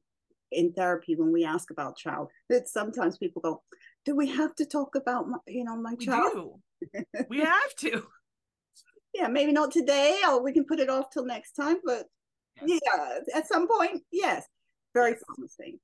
in 0.51 0.73
therapy 0.73 1.15
when 1.15 1.31
we 1.31 1.43
ask 1.43 1.71
about 1.71 1.97
child 1.97 2.29
that 2.49 2.67
sometimes 2.67 3.17
people 3.17 3.41
go, 3.41 3.63
"Do 4.05 4.15
we 4.15 4.27
have 4.27 4.55
to 4.55 4.65
talk 4.65 4.95
about 4.95 5.27
my, 5.27 5.37
you 5.47 5.63
know 5.63 5.75
my 5.75 5.95
we 5.97 6.05
child?" 6.05 6.61
we 7.29 7.39
have 7.39 7.75
to. 7.79 8.07
Yeah, 9.13 9.29
maybe 9.29 9.53
not 9.53 9.71
today, 9.71 10.19
or 10.27 10.43
we 10.43 10.51
can 10.51 10.65
put 10.65 10.81
it 10.81 10.89
off 10.89 11.09
till 11.09 11.25
next 11.25 11.53
time. 11.53 11.77
But 11.85 12.07
yes. 12.63 12.81
yeah, 12.85 13.19
at 13.35 13.47
some 13.47 13.67
point, 13.67 14.03
yes, 14.11 14.45
very 14.93 15.15
promising. 15.25 15.79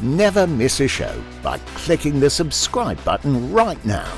Never 0.00 0.46
miss 0.46 0.80
a 0.80 0.88
show 0.88 1.22
by 1.42 1.58
clicking 1.74 2.20
the 2.20 2.28
subscribe 2.28 3.02
button 3.04 3.52
right 3.52 3.82
now. 3.84 4.12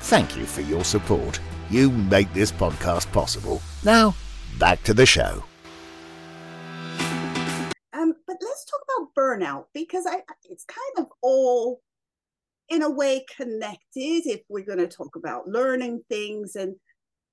Thank 0.00 0.36
you 0.36 0.46
for 0.46 0.62
your 0.62 0.84
support. 0.84 1.38
You 1.68 1.90
make 1.90 2.32
this 2.32 2.50
podcast 2.50 3.12
possible. 3.12 3.60
Now 3.84 4.14
back 4.58 4.82
to 4.84 4.94
the 4.94 5.06
show. 5.06 5.44
Um, 7.92 8.14
but 8.26 8.36
let's 8.40 8.64
talk 8.64 8.80
about 8.84 9.14
burnout 9.16 9.64
because 9.72 10.06
I 10.06 10.22
it's 10.44 10.64
kind 10.64 11.06
of 11.06 11.12
all 11.22 11.80
in 12.68 12.82
a 12.82 12.90
way 12.90 13.24
connected 13.34 14.26
if 14.26 14.40
we're 14.48 14.64
going 14.64 14.78
to 14.78 14.88
talk 14.88 15.16
about 15.16 15.48
learning 15.48 16.02
things 16.08 16.54
and 16.54 16.76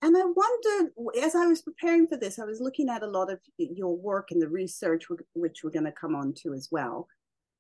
and 0.06 0.16
I 0.16 0.22
wondered 0.24 0.94
as 1.20 1.34
I 1.34 1.48
was 1.48 1.64
preparing 1.64 2.06
for 2.06 2.16
this, 2.16 2.38
I 2.38 2.46
was 2.46 2.62
looking 2.62 2.90
at 2.90 3.02
a 3.02 3.08
lot 3.08 3.32
of 3.32 3.40
your 3.58 3.98
work 3.98 4.30
and 4.30 4.40
the 4.40 4.48
research, 4.48 5.06
which 5.34 5.64
we're 5.64 5.72
going 5.72 5.86
to 5.86 5.92
come 5.92 6.16
on 6.16 6.32
to 6.44 6.54
as 6.54 6.70
well. 6.72 7.08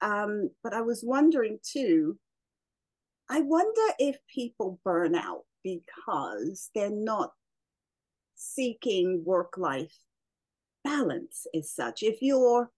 Um, 0.01 0.51
but 0.63 0.71
I 0.71 0.81
was 0.81 1.03
wondering 1.03 1.57
too, 1.63 2.19
I 3.31 3.41
wonder 3.41 3.81
if 3.97 4.17
people 4.31 4.79
burn 4.85 5.15
out 5.15 5.45
because 5.63 6.69
they're 6.75 6.91
not 6.91 7.31
seeking 8.35 9.23
work 9.25 9.57
life 9.57 9.97
balance 10.83 11.47
as 11.55 11.71
such 11.71 12.03
if 12.03 12.21
you're 12.21 12.69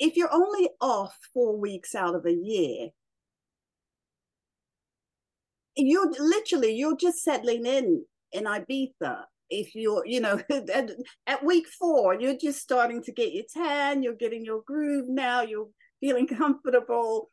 if 0.00 0.16
you're 0.16 0.32
only 0.32 0.70
off 0.80 1.16
four 1.32 1.56
weeks 1.56 1.94
out 1.94 2.16
of 2.16 2.26
a 2.26 2.32
year 2.32 2.88
you're 5.76 6.10
literally 6.18 6.74
you're 6.74 6.96
just 6.96 7.22
settling 7.22 7.64
in 7.64 8.04
in 8.32 8.44
ibiza 8.44 9.24
if 9.50 9.74
you're 9.74 10.04
you 10.06 10.20
know 10.20 10.40
at, 10.74 10.90
at 11.26 11.44
week 11.44 11.66
four 11.78 12.14
you're 12.18 12.36
just 12.36 12.60
starting 12.60 13.02
to 13.02 13.12
get 13.12 13.32
your 13.32 13.44
tan 13.52 14.02
you're 14.02 14.14
getting 14.14 14.44
your 14.44 14.62
groove 14.66 15.08
now 15.08 15.42
you're 15.42 15.68
feeling 16.00 16.26
comfortable 16.42 17.30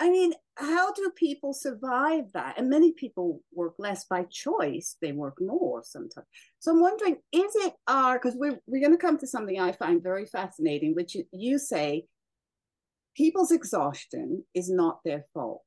I 0.00 0.10
mean, 0.10 0.32
how 0.56 0.92
do 0.92 1.10
people 1.16 1.52
survive 1.52 2.32
that? 2.32 2.56
And 2.56 2.70
many 2.70 2.92
people 2.92 3.42
work 3.52 3.74
less 3.78 4.04
by 4.04 4.26
choice, 4.30 4.96
they 5.02 5.10
work 5.10 5.38
more 5.40 5.82
sometimes. 5.82 6.26
So 6.60 6.70
I'm 6.70 6.80
wondering, 6.80 7.16
is 7.32 7.52
it 7.56 7.72
our, 7.88 8.14
because 8.14 8.36
we're, 8.36 8.60
we're 8.66 8.80
going 8.80 8.96
to 8.96 8.98
come 8.98 9.18
to 9.18 9.26
something 9.26 9.58
I 9.58 9.72
find 9.72 10.02
very 10.02 10.26
fascinating, 10.26 10.94
which 10.94 11.16
you 11.32 11.58
say 11.58 12.06
people's 13.16 13.50
exhaustion 13.50 14.44
is 14.54 14.70
not 14.70 15.00
their 15.04 15.24
fault. 15.34 15.62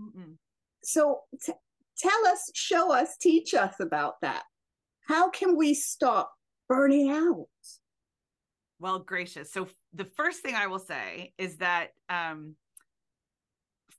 Mm-mm. 0.00 0.34
So 0.82 1.20
t- 1.44 1.52
tell 1.98 2.26
us, 2.26 2.50
show 2.54 2.92
us, 2.92 3.16
teach 3.20 3.54
us 3.54 3.74
about 3.80 4.14
that. 4.22 4.42
How 5.06 5.30
can 5.30 5.56
we 5.56 5.74
stop 5.74 6.32
burning 6.68 7.10
out? 7.10 7.46
Well, 8.78 9.00
gracious. 9.00 9.52
So 9.52 9.68
the 9.92 10.04
first 10.04 10.40
thing 10.40 10.54
I 10.54 10.68
will 10.68 10.78
say 10.78 11.32
is 11.38 11.56
that 11.56 11.88
um, 12.08 12.54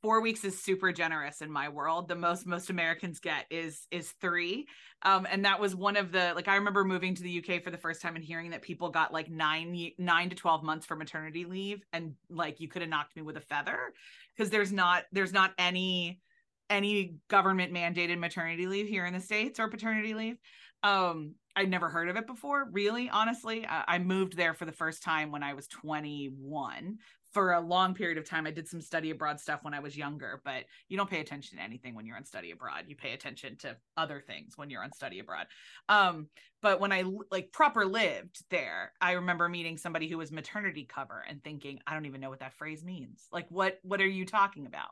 four 0.02 0.22
weeks 0.22 0.44
is 0.44 0.62
super 0.62 0.92
generous 0.92 1.42
in 1.42 1.52
my 1.52 1.68
world 1.68 2.08
the 2.08 2.16
most 2.16 2.46
most 2.46 2.70
americans 2.70 3.20
get 3.20 3.46
is 3.50 3.88
is 3.92 4.12
three 4.22 4.66
um 5.02 5.28
and 5.30 5.44
that 5.44 5.60
was 5.60 5.76
one 5.76 5.98
of 5.98 6.12
the 6.12 6.32
like 6.36 6.48
i 6.48 6.56
remember 6.56 6.86
moving 6.86 7.14
to 7.14 7.24
the 7.24 7.40
uk 7.40 7.64
for 7.64 7.72
the 7.72 7.78
first 7.78 8.02
time 8.02 8.16
and 8.16 8.24
hearing 8.24 8.52
that 8.52 8.62
people 8.62 8.90
got 8.90 9.12
like 9.12 9.30
nine 9.30 9.92
nine 9.98 10.30
to 10.30 10.36
12 10.36 10.64
months 10.64 10.86
for 10.86 10.96
maternity 10.96 11.46
leave 11.46 11.84
and 11.92 12.14
like 12.30 12.60
you 12.60 12.68
could 12.68 12.82
have 12.82 12.90
knocked 12.90 13.16
me 13.16 13.22
with 13.22 13.38
a 13.38 13.42
feather 13.42 13.94
because 14.36 14.50
there's 14.50 14.72
not 14.72 15.04
there's 15.12 15.34
not 15.34 15.52
any 15.58 16.22
any 16.70 17.16
government 17.28 17.74
mandated 17.74 18.20
maternity 18.20 18.68
leave 18.68 18.88
here 18.88 19.06
in 19.06 19.14
the 19.14 19.20
states 19.20 19.60
or 19.60 19.68
paternity 19.68 20.14
leave 20.14 20.38
um 20.84 21.34
i'd 21.56 21.70
never 21.70 21.90
heard 21.90 22.10
of 22.10 22.16
it 22.16 22.28
before 22.28 22.68
really 22.72 23.10
honestly 23.10 23.66
I, 23.68 23.84
I 23.88 24.00
moved 24.00 24.38
there 24.38 24.54
for 24.54 24.66
the 24.66 24.72
first 24.72 25.04
time 25.04 25.32
when 25.32 25.44
i 25.44 25.54
was 25.54 25.68
21 25.68 26.98
for 27.32 27.54
a 27.54 27.60
long 27.60 27.94
period 27.94 28.18
of 28.18 28.28
time. 28.28 28.48
I 28.48 28.52
did 28.52 28.68
some 28.68 28.82
study 28.82 29.12
abroad 29.12 29.40
stuff 29.40 29.60
when 29.64 29.74
I 29.74 29.80
was 29.80 29.96
younger, 29.96 30.42
but 30.44 30.66
you 30.88 30.98
don't 30.98 31.10
pay 31.10 31.20
attention 31.20 31.58
to 31.58 31.64
anything 31.64 31.94
when 31.94 32.06
you're 32.06 32.18
on 32.18 32.26
study 32.26 32.52
abroad. 32.52 32.86
You 32.88 32.96
pay 32.96 33.14
attention 33.14 33.56
to 33.58 33.78
other 33.98 34.20
things 34.20 34.58
when 34.58 34.70
you're 34.70 34.84
on 34.84 34.92
study 34.94 35.20
abroad. 35.20 35.46
Um, 35.88 36.28
but 36.62 36.80
when 36.80 36.92
I 36.92 37.04
like 37.30 37.52
proper 37.52 37.86
lived 37.86 38.44
there, 38.50 38.94
I 39.00 39.14
remember 39.14 39.48
meeting 39.48 39.78
somebody 39.78 40.08
who 40.08 40.18
was 40.18 40.32
maternity 40.32 40.86
cover 40.86 41.24
and 41.28 41.44
thinking, 41.44 41.80
I 41.86 41.94
don't 41.94 42.06
even 42.06 42.22
know 42.22 42.30
what 42.30 42.40
that 42.40 42.56
phrase 42.56 42.84
means. 42.84 43.28
Like, 43.32 43.46
what 43.50 43.78
what 43.84 44.02
are 44.02 44.08
you 44.08 44.26
talking 44.26 44.66
about? 44.66 44.90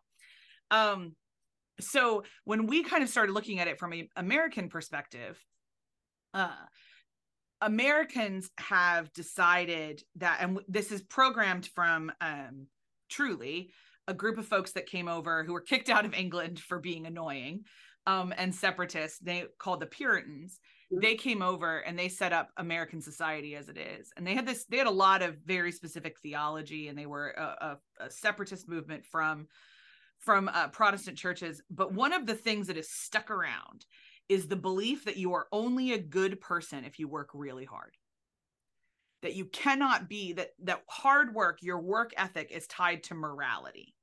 Um, 0.69 1.15
so 1.79 2.23
when 2.43 2.67
we 2.67 2.83
kind 2.83 3.03
of 3.03 3.09
started 3.09 3.33
looking 3.33 3.59
at 3.59 3.67
it 3.67 3.79
from 3.79 3.93
an 3.93 4.07
American 4.15 4.69
perspective, 4.69 5.37
uh, 6.33 6.51
Americans 7.61 8.49
have 8.59 9.11
decided 9.13 10.03
that, 10.17 10.39
and 10.41 10.59
this 10.67 10.91
is 10.91 11.01
programmed 11.01 11.67
from 11.73 12.11
um, 12.21 12.67
truly 13.09 13.71
a 14.07 14.13
group 14.13 14.37
of 14.37 14.47
folks 14.47 14.71
that 14.73 14.85
came 14.85 15.07
over 15.07 15.43
who 15.43 15.53
were 15.53 15.61
kicked 15.61 15.89
out 15.89 16.05
of 16.05 16.13
England 16.13 16.59
for 16.59 16.79
being 16.79 17.05
annoying 17.05 17.63
um, 18.05 18.33
and 18.37 18.53
separatists. 18.53 19.19
They 19.19 19.45
called 19.59 19.79
the 19.79 19.87
Puritans. 19.87 20.59
Mm-hmm. 20.91 21.01
They 21.01 21.15
came 21.15 21.41
over 21.41 21.79
and 21.79 21.97
they 21.97 22.09
set 22.09 22.31
up 22.31 22.49
American 22.57 23.01
society 23.01 23.55
as 23.55 23.69
it 23.69 23.77
is, 23.77 24.11
and 24.15 24.25
they 24.25 24.35
had 24.35 24.45
this. 24.45 24.65
They 24.65 24.77
had 24.77 24.87
a 24.87 24.91
lot 24.91 25.21
of 25.21 25.37
very 25.45 25.71
specific 25.71 26.17
theology, 26.21 26.87
and 26.87 26.97
they 26.97 27.05
were 27.05 27.29
a, 27.31 27.77
a, 28.01 28.05
a 28.05 28.11
separatist 28.11 28.69
movement 28.69 29.03
from 29.05 29.47
from 30.19 30.49
uh, 30.49 30.67
Protestant 30.69 31.17
churches. 31.17 31.61
But 31.69 31.93
one 31.93 32.13
of 32.13 32.25
the 32.25 32.35
things 32.35 32.67
that 32.67 32.77
is 32.77 32.89
stuck 32.89 33.31
around 33.31 33.85
is 34.29 34.47
the 34.47 34.55
belief 34.55 35.05
that 35.05 35.17
you 35.17 35.33
are 35.33 35.47
only 35.51 35.93
a 35.93 35.99
good 35.99 36.41
person 36.41 36.83
if 36.83 36.99
you 36.99 37.07
work 37.07 37.29
really 37.33 37.65
hard. 37.65 37.95
That 39.21 39.35
you 39.35 39.45
cannot 39.45 40.09
be 40.09 40.33
that 40.33 40.49
that 40.63 40.83
hard 40.87 41.33
work 41.33 41.59
your 41.61 41.79
work 41.79 42.11
ethic 42.17 42.51
is 42.51 42.67
tied 42.67 43.03
to 43.03 43.15
morality. 43.15 43.95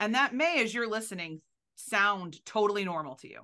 And 0.00 0.14
that 0.14 0.34
may 0.34 0.62
as 0.62 0.72
you're 0.72 0.88
listening 0.88 1.40
sound 1.74 2.44
totally 2.44 2.84
normal 2.84 3.16
to 3.16 3.28
you. 3.28 3.40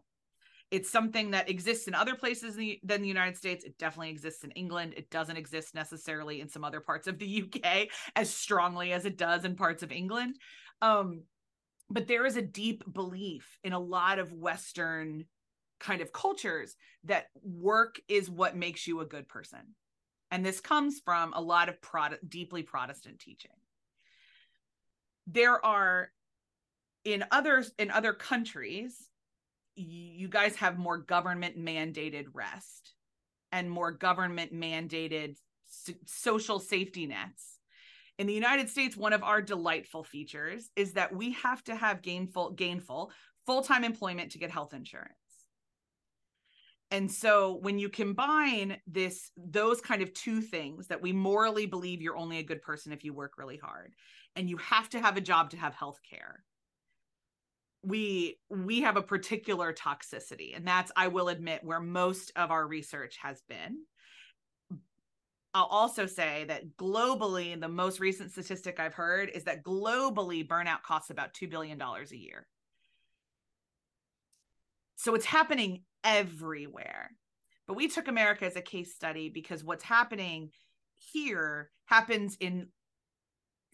It's 0.71 0.91
something 0.91 1.31
that 1.31 1.49
exists 1.49 1.89
in 1.89 1.95
other 1.95 2.15
places 2.15 2.57
than 2.83 3.03
the 3.03 3.09
united 3.09 3.37
states. 3.37 3.65
It 3.65 3.79
definitely 3.79 4.11
exists 4.11 4.45
in 4.45 4.51
england. 4.53 4.95
It 4.97 5.11
doesn't 5.11 5.37
exist 5.37 5.75
necessarily 5.75 6.41
in 6.41 6.49
some 6.49 6.65
other 6.65 6.81
parts 6.81 7.07
of 7.07 7.19
the 7.19 7.45
uk 7.45 7.89
as 8.17 8.31
strongly 8.31 8.93
as 8.93 9.05
it 9.05 9.19
does 9.19 9.45
in 9.45 9.57
parts 9.57 9.83
of 9.83 9.93
england. 9.93 10.37
Um, 10.81 11.23
but 11.91 12.07
there 12.07 12.27
is 12.27 12.37
a 12.37 12.43
deep 12.43 12.85
belief 12.93 13.59
in 13.65 13.73
a 13.73 13.79
lot 13.79 14.19
of 14.19 14.33
western 14.33 15.25
kind 15.81 16.01
of 16.01 16.13
cultures 16.13 16.77
that 17.05 17.27
work 17.43 18.01
is 18.09 18.29
what 18.29 18.57
makes 18.57 18.87
you 18.87 19.01
a 19.01 19.07
good 19.07 19.29
person. 19.29 19.61
And 20.31 20.45
this 20.45 20.61
comes 20.61 21.01
from 21.05 21.33
a 21.33 21.41
lot 21.41 21.69
of 21.69 21.81
Prot- 21.81 22.19
deeply 22.29 22.63
Protestant 22.63 23.19
teaching. 23.19 23.53
There 25.27 25.65
are 25.65 26.11
in 27.05 27.25
others 27.31 27.73
in 27.79 27.91
other 27.91 28.13
countries 28.13 29.09
you 29.77 30.29
guys 30.29 30.57
have 30.57 30.77
more 30.77 30.99
government 30.99 31.57
mandated 31.57 32.27
rest 32.33 32.95
and 33.53 33.71
more 33.71 33.93
government 33.93 34.53
mandated 34.53 35.37
social 36.07 36.59
safety 36.59 37.07
nets 37.07 37.58
in 38.19 38.27
the 38.27 38.35
united 38.35 38.69
states 38.69 38.97
one 38.97 39.13
of 39.13 39.23
our 39.23 39.41
delightful 39.41 40.05
features 40.05 40.71
is 40.77 40.93
that 40.93 41.15
we 41.15 41.33
have 41.33 41.63
to 41.65 41.75
have 41.75 42.03
gainful 42.03 42.51
gainful 42.51 43.11
full-time 43.49 43.83
employment 43.83 44.33
to 44.33 44.39
get 44.39 44.51
health 44.51 44.75
insurance. 44.75 45.15
And 46.91 47.11
so 47.11 47.59
when 47.63 47.79
you 47.79 47.89
combine 47.89 48.77
this 48.87 49.31
those 49.39 49.81
kind 49.81 50.03
of 50.03 50.13
two 50.13 50.43
things 50.43 50.89
that 50.89 51.01
we 51.01 51.13
morally 51.13 51.65
believe 51.65 52.03
you're 52.03 52.19
only 52.19 52.41
a 52.41 52.43
good 52.43 52.61
person 52.61 52.93
if 52.93 53.05
you 53.05 53.15
work 53.15 53.39
really 53.39 53.57
hard 53.57 53.95
and 54.37 54.51
you 54.51 54.59
have 54.59 54.91
to 54.91 55.01
have 55.01 55.17
a 55.17 55.23
job 55.23 55.49
to 55.51 55.57
have 55.57 55.75
health 55.75 55.99
care 56.09 56.45
we 57.83 58.39
we 58.51 58.83
have 58.83 58.97
a 58.97 59.03
particular 59.03 59.73
toxicity 59.73 60.57
and 60.57 60.67
that's 60.67 60.91
i 60.97 61.07
will 61.07 61.29
admit 61.29 61.63
where 61.63 61.81
most 61.81 62.33
of 62.35 62.51
our 62.51 62.67
research 62.67 63.17
has 63.23 63.41
been 63.49 63.79
i'll 65.59 65.65
also 65.65 66.07
say 66.07 66.45
that 66.49 66.77
globally 66.77 67.59
the 67.61 67.69
most 67.69 68.01
recent 68.01 68.31
statistic 68.31 68.81
i've 68.81 68.95
heard 68.95 69.31
is 69.35 69.45
that 69.45 69.63
globally 69.63 70.47
burnout 70.47 70.83
costs 70.83 71.11
about 71.11 71.35
2 71.35 71.49
billion 71.49 71.77
dollars 71.77 72.13
a 72.13 72.17
year 72.17 72.47
so 74.99 75.15
it's 75.15 75.25
happening 75.25 75.85
everywhere. 76.03 77.13
But 77.67 77.77
we 77.77 77.87
took 77.89 78.09
America 78.09 78.45
as 78.45 78.57
a 78.57 78.61
case 78.61 78.95
study 78.95 79.29
because 79.29 79.63
what's 79.63 79.85
happening 79.85 80.51
here 80.99 81.71
happens 81.87 82.37
in 82.41 82.69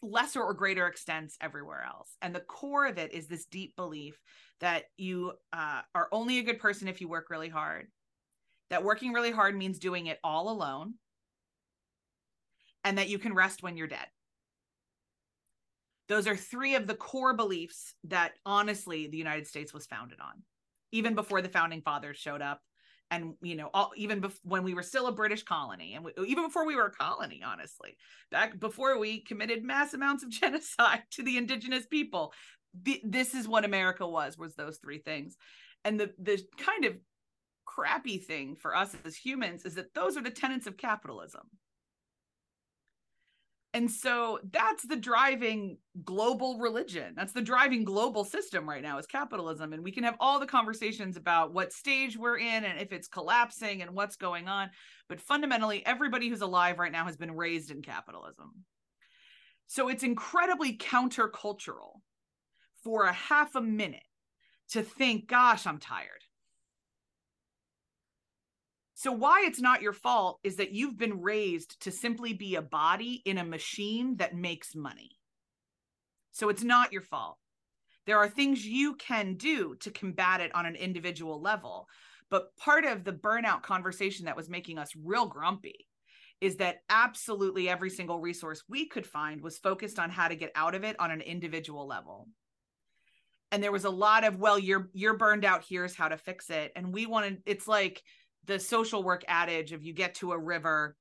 lesser 0.03 0.43
or 0.43 0.53
greater 0.53 0.87
extents 0.87 1.39
everywhere 1.41 1.83
else. 1.83 2.17
And 2.21 2.35
the 2.35 2.41
core 2.41 2.87
of 2.87 2.99
it 2.99 3.15
is 3.15 3.27
this 3.27 3.47
deep 3.47 3.75
belief 3.75 4.21
that 4.61 4.85
you 4.99 5.33
uh, 5.53 5.81
are 5.95 6.09
only 6.13 6.39
a 6.39 6.43
good 6.43 6.59
person 6.59 6.89
if 6.89 7.01
you 7.01 7.09
work 7.09 7.31
really 7.31 7.49
hard, 7.49 7.87
that 8.69 8.85
working 8.85 9.13
really 9.13 9.31
hard 9.31 9.57
means 9.57 9.79
doing 9.79 10.09
it 10.09 10.19
all 10.23 10.51
alone, 10.51 10.95
and 12.85 12.99
that 12.99 13.09
you 13.09 13.19
can 13.19 13.35
rest 13.35 13.63
when 13.63 13.77
you're 13.77 13.89
dead. 13.89 14.07
Those 16.09 16.27
are 16.27 16.37
three 16.37 16.75
of 16.75 16.87
the 16.87 16.95
core 16.95 17.35
beliefs 17.35 17.95
that 18.05 18.33
honestly 18.45 19.07
the 19.07 19.17
United 19.17 19.47
States 19.47 19.73
was 19.73 19.87
founded 19.87 20.21
on 20.21 20.43
even 20.95 21.17
before 21.17 21.43
the 21.43 21.49
founding 21.49 21.83
fathers 21.83 22.17
showed 22.17 22.41
up 22.41 22.61
and 23.11 23.35
you 23.43 23.57
know 23.57 23.69
all, 23.75 23.91
even 23.97 24.21
bef- 24.21 24.39
when 24.45 24.63
we 24.63 24.75
were 24.75 24.83
still 24.83 25.09
a 25.09 25.13
british 25.13 25.43
colony 25.43 25.95
and 25.95 26.05
we, 26.05 26.13
even 26.27 26.45
before 26.45 26.65
we 26.65 26.77
were 26.77 26.87
a 26.87 26.91
colony 26.91 27.43
honestly. 27.45 27.97
Back 28.31 28.59
before 28.59 28.99
we 28.99 29.21
committed 29.21 29.65
mass 29.65 29.93
amounts 29.93 30.23
of 30.23 30.31
genocide 30.41 31.03
to 31.11 31.23
the 31.23 31.37
indigenous 31.37 31.85
people 31.87 32.33
th- 32.85 33.03
this 33.05 33.35
is 33.35 33.49
what 33.49 33.65
america 33.65 34.07
was 34.07 34.39
was 34.39 34.55
those 34.55 34.79
three 34.79 34.99
things. 34.99 35.37
And 35.85 35.99
the 36.01 36.13
the 36.19 36.41
kind 36.57 36.85
of 36.85 36.95
crappy 37.67 38.19
thing 38.19 38.55
for 38.55 38.75
us 38.75 38.95
as 39.05 39.17
humans 39.17 39.65
is 39.65 39.75
that 39.75 39.93
those 39.95 40.17
are 40.17 40.23
the 40.23 40.31
tenets 40.31 40.67
of 40.67 40.77
capitalism 40.77 41.43
and 43.75 43.91
so 43.91 44.39
that's 44.53 44.87
the 44.87 44.95
driving 44.95 45.79
global 46.05 46.59
religion. 46.59 47.13
That's 47.17 47.33
the 47.33 47.43
driving 47.43 47.85
global 47.85 48.25
system 48.25 48.69
right 48.69 48.83
now 48.83 48.99
is 48.99 49.07
capitalism. 49.07 49.73
And 49.73 49.83
we 49.83 49.91
can 49.91 50.05
have 50.05 50.15
all 50.21 50.39
the 50.39 50.47
conversations 50.47 51.17
about 51.17 51.53
what 51.53 51.73
stage 51.73 52.17
we're 52.17 52.39
in 52.39 52.65
and 52.65 52.81
if 52.81 52.93
it's 52.93 53.09
collapsing 53.09 53.83
and 53.83 53.91
what's 53.91 54.15
going 54.15 54.47
on. 54.47 54.71
But 55.09 55.21
fundamentally, 55.21 55.85
everybody 55.85 56.29
who's 56.29 56.41
alive 56.41 56.79
right 56.79 56.93
now 56.93 57.05
has 57.05 57.17
been 57.17 57.33
raised 57.33 57.73
in 57.73 57.83
capitalism. 57.83 58.53
So 59.67 59.89
it's 59.89 60.05
incredibly 60.05 60.79
countercultural 60.79 62.01
for 62.85 63.05
a 63.05 63.13
half 63.13 63.57
a 63.57 63.61
minute 63.61 64.07
to 64.71 64.83
think, 64.83 65.27
gosh, 65.27 65.67
I'm 65.67 65.79
tired. 65.79 66.24
So, 69.05 69.13
why 69.13 69.45
it's 69.45 69.61
not 69.61 69.83
your 69.83 69.93
fault 69.93 70.41
is 70.43 70.57
that 70.57 70.73
you've 70.73 70.97
been 70.97 71.21
raised 71.21 71.79
to 71.83 71.91
simply 71.91 72.33
be 72.33 72.55
a 72.55 72.63
body 72.63 73.21
in 73.27 73.37
a 73.37 73.45
machine 73.45 74.17
that 74.17 74.35
makes 74.35 74.75
money. 74.75 75.11
So, 76.33 76.49
it's 76.49 76.63
not 76.63 76.91
your 76.91 77.03
fault. 77.03 77.37
There 78.07 78.17
are 78.17 78.31
things 78.31 78.65
you 78.65 78.95
can 78.95 79.35
do 79.35 79.77
to 79.81 79.91
combat 79.91 80.41
it 80.41 80.55
on 80.55 80.65
an 80.65 80.75
individual 80.75 81.39
level. 81.39 81.87
But 82.31 82.57
part 82.57 82.87
of 82.87 83.05
the 83.05 83.13
burnout 83.13 83.61
conversation 83.61 84.25
that 84.25 84.39
was 84.39 84.49
making 84.49 84.79
us 84.79 84.97
real 84.97 85.27
grumpy 85.27 85.87
is 86.41 86.57
that 86.57 86.79
absolutely 86.89 87.69
every 87.69 87.91
single 87.91 88.21
resource 88.21 88.63
we 88.71 88.87
could 88.87 89.07
find 89.07 89.43
was 89.43 89.59
focused 89.59 89.99
on 89.99 90.09
how 90.09 90.29
to 90.29 90.35
get 90.35 90.51
out 90.55 90.75
of 90.75 90.83
it 90.83 90.99
on 90.99 91.11
an 91.11 91.21
individual 91.21 91.87
level 91.87 92.27
and 93.55 93.63
there 93.63 93.73
was 93.73 93.85
a 93.85 93.91
lot 93.91 94.25
of 94.25 94.37
well 94.39 94.59
you're 94.59 94.91
you're 94.93 95.17
burned 95.17 95.45
out 95.45 95.65
here's 95.69 95.95
how 95.95 96.09
to 96.09 96.17
fix 96.17 96.51
it 96.51 96.73
and 96.75 96.93
we 96.93 97.07
wanted 97.07 97.41
it's 97.47 97.69
like 97.69 98.03
the 98.47 98.59
social 98.59 99.03
work 99.03 99.25
adage 99.29 99.73
of 99.73 99.83
you 99.83 99.93
get 99.93 100.15
to 100.17 100.33
a 100.33 100.39
river 100.39 100.97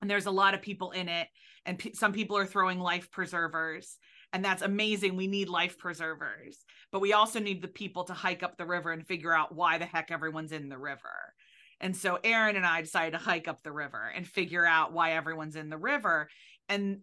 and 0.00 0.10
there's 0.10 0.26
a 0.26 0.30
lot 0.30 0.54
of 0.54 0.62
people 0.62 0.92
in 0.92 1.08
it 1.08 1.28
and 1.66 1.78
p- 1.78 1.94
some 1.94 2.12
people 2.12 2.36
are 2.36 2.46
throwing 2.46 2.78
life 2.78 3.10
preservers 3.10 3.98
and 4.32 4.44
that's 4.44 4.62
amazing 4.62 5.16
we 5.16 5.26
need 5.26 5.48
life 5.48 5.78
preservers 5.78 6.64
but 6.90 7.00
we 7.00 7.12
also 7.12 7.38
need 7.38 7.60
the 7.60 7.68
people 7.68 8.04
to 8.04 8.14
hike 8.14 8.42
up 8.42 8.56
the 8.56 8.66
river 8.66 8.92
and 8.92 9.06
figure 9.06 9.34
out 9.34 9.54
why 9.54 9.78
the 9.78 9.84
heck 9.84 10.10
everyone's 10.10 10.52
in 10.52 10.68
the 10.68 10.78
river. 10.78 11.34
And 11.80 11.96
so 11.96 12.18
erin 12.24 12.56
and 12.56 12.66
i 12.66 12.80
decided 12.80 13.12
to 13.12 13.24
hike 13.24 13.46
up 13.46 13.62
the 13.62 13.72
river 13.72 14.10
and 14.14 14.26
figure 14.26 14.66
out 14.66 14.92
why 14.92 15.12
everyone's 15.12 15.56
in 15.56 15.70
the 15.70 15.78
river 15.78 16.28
and 16.68 17.00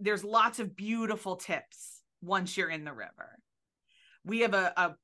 there's 0.00 0.24
lots 0.24 0.60
of 0.60 0.76
beautiful 0.76 1.36
tips 1.36 2.02
once 2.22 2.56
you're 2.56 2.70
in 2.70 2.84
the 2.84 2.92
river. 2.92 3.38
We 4.24 4.40
have 4.40 4.54
a, 4.54 4.72
a 4.76 4.94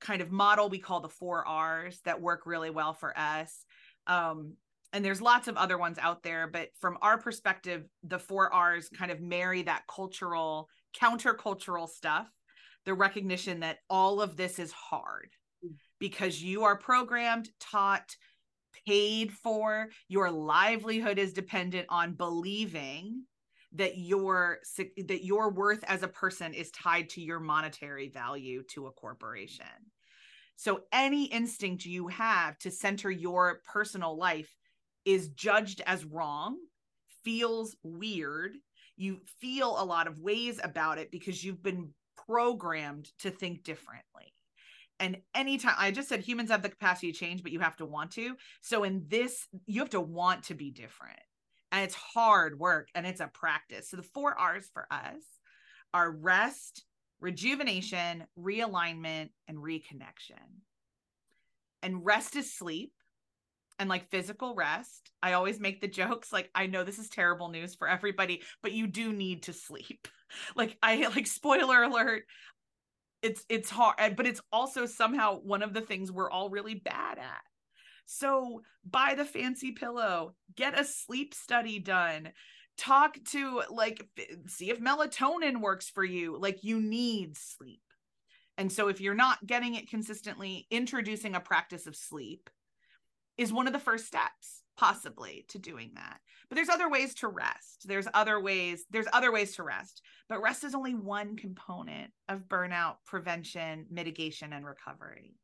kind 0.00 0.22
of 0.22 0.30
model 0.30 0.68
we 0.68 0.78
call 0.78 1.00
the 1.00 1.08
four 1.08 1.46
R's 1.46 2.00
that 2.04 2.20
work 2.20 2.46
really 2.46 2.70
well 2.70 2.92
for 2.92 3.16
us. 3.18 3.64
Um, 4.06 4.54
and 4.92 5.04
there's 5.04 5.22
lots 5.22 5.46
of 5.46 5.56
other 5.56 5.78
ones 5.78 5.98
out 5.98 6.22
there, 6.22 6.48
but 6.48 6.70
from 6.80 6.98
our 7.00 7.18
perspective, 7.18 7.84
the 8.02 8.18
four 8.18 8.52
R's 8.52 8.88
kind 8.88 9.10
of 9.10 9.20
marry 9.20 9.62
that 9.62 9.84
cultural, 9.88 10.68
countercultural 10.98 11.88
stuff, 11.88 12.28
the 12.86 12.94
recognition 12.94 13.60
that 13.60 13.78
all 13.88 14.20
of 14.20 14.36
this 14.36 14.58
is 14.58 14.72
hard 14.72 15.30
mm. 15.64 15.74
because 16.00 16.42
you 16.42 16.64
are 16.64 16.76
programmed, 16.76 17.48
taught, 17.60 18.16
paid 18.86 19.32
for, 19.32 19.90
your 20.08 20.30
livelihood 20.30 21.18
is 21.18 21.32
dependent 21.32 21.86
on 21.88 22.14
believing 22.14 23.22
that 23.72 23.98
your 23.98 24.58
that 24.96 25.24
your 25.24 25.50
worth 25.50 25.84
as 25.84 26.02
a 26.02 26.08
person 26.08 26.54
is 26.54 26.70
tied 26.70 27.08
to 27.08 27.20
your 27.20 27.40
monetary 27.40 28.08
value 28.08 28.62
to 28.64 28.86
a 28.86 28.92
corporation 28.92 29.66
so 30.56 30.80
any 30.92 31.24
instinct 31.26 31.84
you 31.84 32.08
have 32.08 32.58
to 32.58 32.70
center 32.70 33.10
your 33.10 33.60
personal 33.64 34.16
life 34.16 34.54
is 35.04 35.28
judged 35.30 35.80
as 35.86 36.04
wrong 36.04 36.56
feels 37.24 37.76
weird 37.82 38.56
you 38.96 39.20
feel 39.40 39.76
a 39.78 39.84
lot 39.84 40.06
of 40.06 40.18
ways 40.18 40.60
about 40.62 40.98
it 40.98 41.10
because 41.10 41.42
you've 41.44 41.62
been 41.62 41.90
programmed 42.26 43.08
to 43.18 43.30
think 43.30 43.62
differently 43.62 44.34
and 45.00 45.16
anytime 45.34 45.74
I 45.78 45.90
just 45.90 46.08
said 46.10 46.20
humans 46.20 46.50
have 46.50 46.62
the 46.62 46.68
capacity 46.68 47.10
to 47.10 47.18
change, 47.18 47.42
but 47.42 47.52
you 47.52 47.60
have 47.60 47.76
to 47.76 47.86
want 47.86 48.12
to. 48.12 48.36
So 48.60 48.84
in 48.84 49.06
this, 49.08 49.48
you 49.66 49.80
have 49.80 49.90
to 49.90 50.00
want 50.00 50.44
to 50.44 50.54
be 50.54 50.70
different. 50.70 51.18
And 51.72 51.84
it's 51.84 51.94
hard 51.94 52.58
work 52.58 52.88
and 52.94 53.06
it's 53.06 53.20
a 53.20 53.30
practice. 53.32 53.90
So 53.90 53.96
the 53.96 54.02
four 54.02 54.38
R's 54.38 54.68
for 54.72 54.86
us 54.90 55.22
are 55.94 56.10
rest, 56.10 56.84
rejuvenation, 57.20 58.24
realignment, 58.38 59.30
and 59.48 59.58
reconnection. 59.58 60.60
And 61.82 62.04
rest 62.04 62.36
is 62.36 62.52
sleep 62.52 62.92
and 63.78 63.88
like 63.88 64.10
physical 64.10 64.54
rest. 64.54 65.10
I 65.22 65.32
always 65.32 65.58
make 65.58 65.80
the 65.80 65.88
jokes 66.02 66.32
like 66.32 66.50
I 66.54 66.66
know 66.66 66.84
this 66.84 66.98
is 66.98 67.08
terrible 67.08 67.48
news 67.48 67.74
for 67.74 67.88
everybody, 67.88 68.42
but 68.62 68.72
you 68.72 68.86
do 68.86 69.12
need 69.12 69.44
to 69.44 69.52
sleep. 69.52 70.06
Like 70.54 70.78
I 70.80 71.08
like 71.08 71.26
spoiler 71.26 71.82
alert, 71.82 72.22
it's 73.20 73.44
it's 73.48 73.68
hard, 73.68 74.14
but 74.14 74.28
it's 74.28 74.40
also 74.52 74.86
somehow 74.86 75.40
one 75.40 75.62
of 75.64 75.74
the 75.74 75.80
things 75.80 76.12
we're 76.12 76.30
all 76.30 76.50
really 76.50 76.74
bad 76.74 77.18
at. 77.18 77.42
So 78.12 78.62
buy 78.84 79.14
the 79.14 79.24
fancy 79.24 79.70
pillow, 79.70 80.34
get 80.56 80.78
a 80.78 80.84
sleep 80.84 81.32
study 81.32 81.78
done, 81.78 82.32
talk 82.76 83.16
to 83.30 83.62
like 83.70 84.04
see 84.48 84.70
if 84.70 84.80
melatonin 84.80 85.60
works 85.60 85.88
for 85.88 86.02
you. 86.02 86.36
Like 86.36 86.64
you 86.64 86.80
need 86.80 87.36
sleep. 87.36 87.82
And 88.58 88.72
so 88.72 88.88
if 88.88 89.00
you're 89.00 89.14
not 89.14 89.46
getting 89.46 89.76
it 89.76 89.88
consistently, 89.88 90.66
introducing 90.72 91.36
a 91.36 91.40
practice 91.40 91.86
of 91.86 91.94
sleep 91.94 92.50
is 93.38 93.52
one 93.52 93.68
of 93.68 93.72
the 93.72 93.78
first 93.78 94.06
steps 94.06 94.62
possibly 94.76 95.44
to 95.48 95.58
doing 95.58 95.90
that 95.94 96.20
but 96.48 96.56
there's 96.56 96.70
other 96.70 96.88
ways 96.88 97.14
to 97.14 97.28
rest 97.28 97.84
there's 97.86 98.08
other 98.14 98.40
ways 98.40 98.84
there's 98.90 99.06
other 99.12 99.30
ways 99.30 99.54
to 99.54 99.62
rest 99.62 100.00
but 100.26 100.40
rest 100.40 100.64
is 100.64 100.74
only 100.74 100.94
one 100.94 101.36
component 101.36 102.10
of 102.30 102.48
burnout 102.48 102.94
prevention 103.04 103.84
mitigation 103.90 104.54
and 104.54 104.64
recovery 104.64 105.34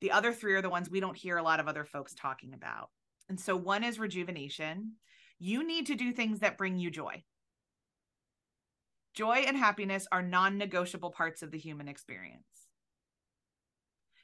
the 0.00 0.12
other 0.12 0.32
three 0.32 0.54
are 0.54 0.62
the 0.62 0.70
ones 0.70 0.90
we 0.90 1.00
don't 1.00 1.16
hear 1.16 1.36
a 1.36 1.42
lot 1.42 1.60
of 1.60 1.68
other 1.68 1.84
folks 1.84 2.14
talking 2.14 2.52
about. 2.54 2.90
And 3.28 3.40
so 3.40 3.56
one 3.56 3.82
is 3.82 3.98
rejuvenation. 3.98 4.92
You 5.38 5.66
need 5.66 5.86
to 5.86 5.94
do 5.94 6.12
things 6.12 6.40
that 6.40 6.58
bring 6.58 6.78
you 6.78 6.90
joy. 6.90 7.24
Joy 9.14 9.44
and 9.46 9.56
happiness 9.56 10.06
are 10.12 10.22
non-negotiable 10.22 11.10
parts 11.10 11.42
of 11.42 11.50
the 11.50 11.58
human 11.58 11.88
experience. 11.88 12.44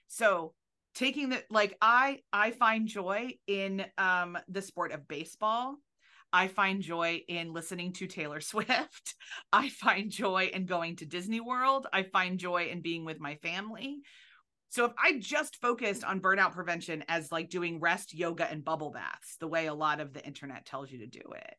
So 0.08 0.52
taking 0.94 1.30
the 1.30 1.42
like 1.48 1.74
i 1.80 2.18
i 2.34 2.50
find 2.50 2.86
joy 2.86 3.30
in 3.46 3.82
um 3.96 4.36
the 4.48 4.60
sport 4.60 4.92
of 4.92 5.08
baseball. 5.08 5.76
I 6.34 6.48
find 6.48 6.80
joy 6.80 7.22
in 7.28 7.52
listening 7.52 7.94
to 7.94 8.06
taylor 8.06 8.40
swift. 8.42 9.14
I 9.52 9.70
find 9.70 10.10
joy 10.10 10.50
in 10.52 10.66
going 10.66 10.96
to 10.96 11.06
disney 11.06 11.40
world. 11.40 11.86
I 11.92 12.02
find 12.02 12.38
joy 12.38 12.66
in 12.66 12.82
being 12.82 13.06
with 13.06 13.20
my 13.20 13.36
family 13.36 14.02
so 14.72 14.84
if 14.84 14.92
i 15.02 15.18
just 15.18 15.56
focused 15.56 16.02
on 16.04 16.20
burnout 16.20 16.52
prevention 16.52 17.04
as 17.08 17.30
like 17.30 17.50
doing 17.50 17.78
rest 17.78 18.14
yoga 18.14 18.50
and 18.50 18.64
bubble 18.64 18.90
baths 18.90 19.36
the 19.38 19.48
way 19.48 19.66
a 19.66 19.74
lot 19.74 20.00
of 20.00 20.12
the 20.12 20.24
internet 20.24 20.64
tells 20.64 20.90
you 20.90 20.98
to 20.98 21.06
do 21.06 21.22
it 21.34 21.54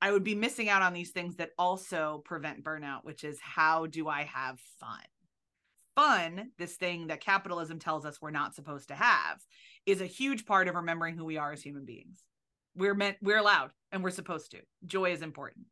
i 0.00 0.12
would 0.12 0.24
be 0.24 0.34
missing 0.34 0.68
out 0.68 0.82
on 0.82 0.92
these 0.92 1.10
things 1.10 1.36
that 1.36 1.50
also 1.58 2.22
prevent 2.24 2.62
burnout 2.62 3.04
which 3.04 3.24
is 3.24 3.38
how 3.40 3.86
do 3.86 4.08
i 4.08 4.22
have 4.22 4.60
fun 4.78 5.00
fun, 5.94 6.50
this 6.58 6.76
thing 6.76 7.08
that 7.08 7.20
capitalism 7.20 7.78
tells 7.78 8.06
us 8.06 8.20
we're 8.20 8.30
not 8.30 8.54
supposed 8.54 8.88
to 8.88 8.94
have, 8.94 9.38
is 9.86 10.00
a 10.00 10.06
huge 10.06 10.46
part 10.46 10.68
of 10.68 10.74
remembering 10.74 11.16
who 11.16 11.24
we 11.24 11.36
are 11.36 11.52
as 11.52 11.62
human 11.62 11.84
beings. 11.84 12.22
We're 12.74 12.94
meant, 12.94 13.16
we're 13.20 13.38
allowed, 13.38 13.72
and 13.92 14.02
we're 14.02 14.10
supposed 14.10 14.52
to. 14.52 14.58
Joy 14.86 15.12
is 15.12 15.22
important. 15.22 15.66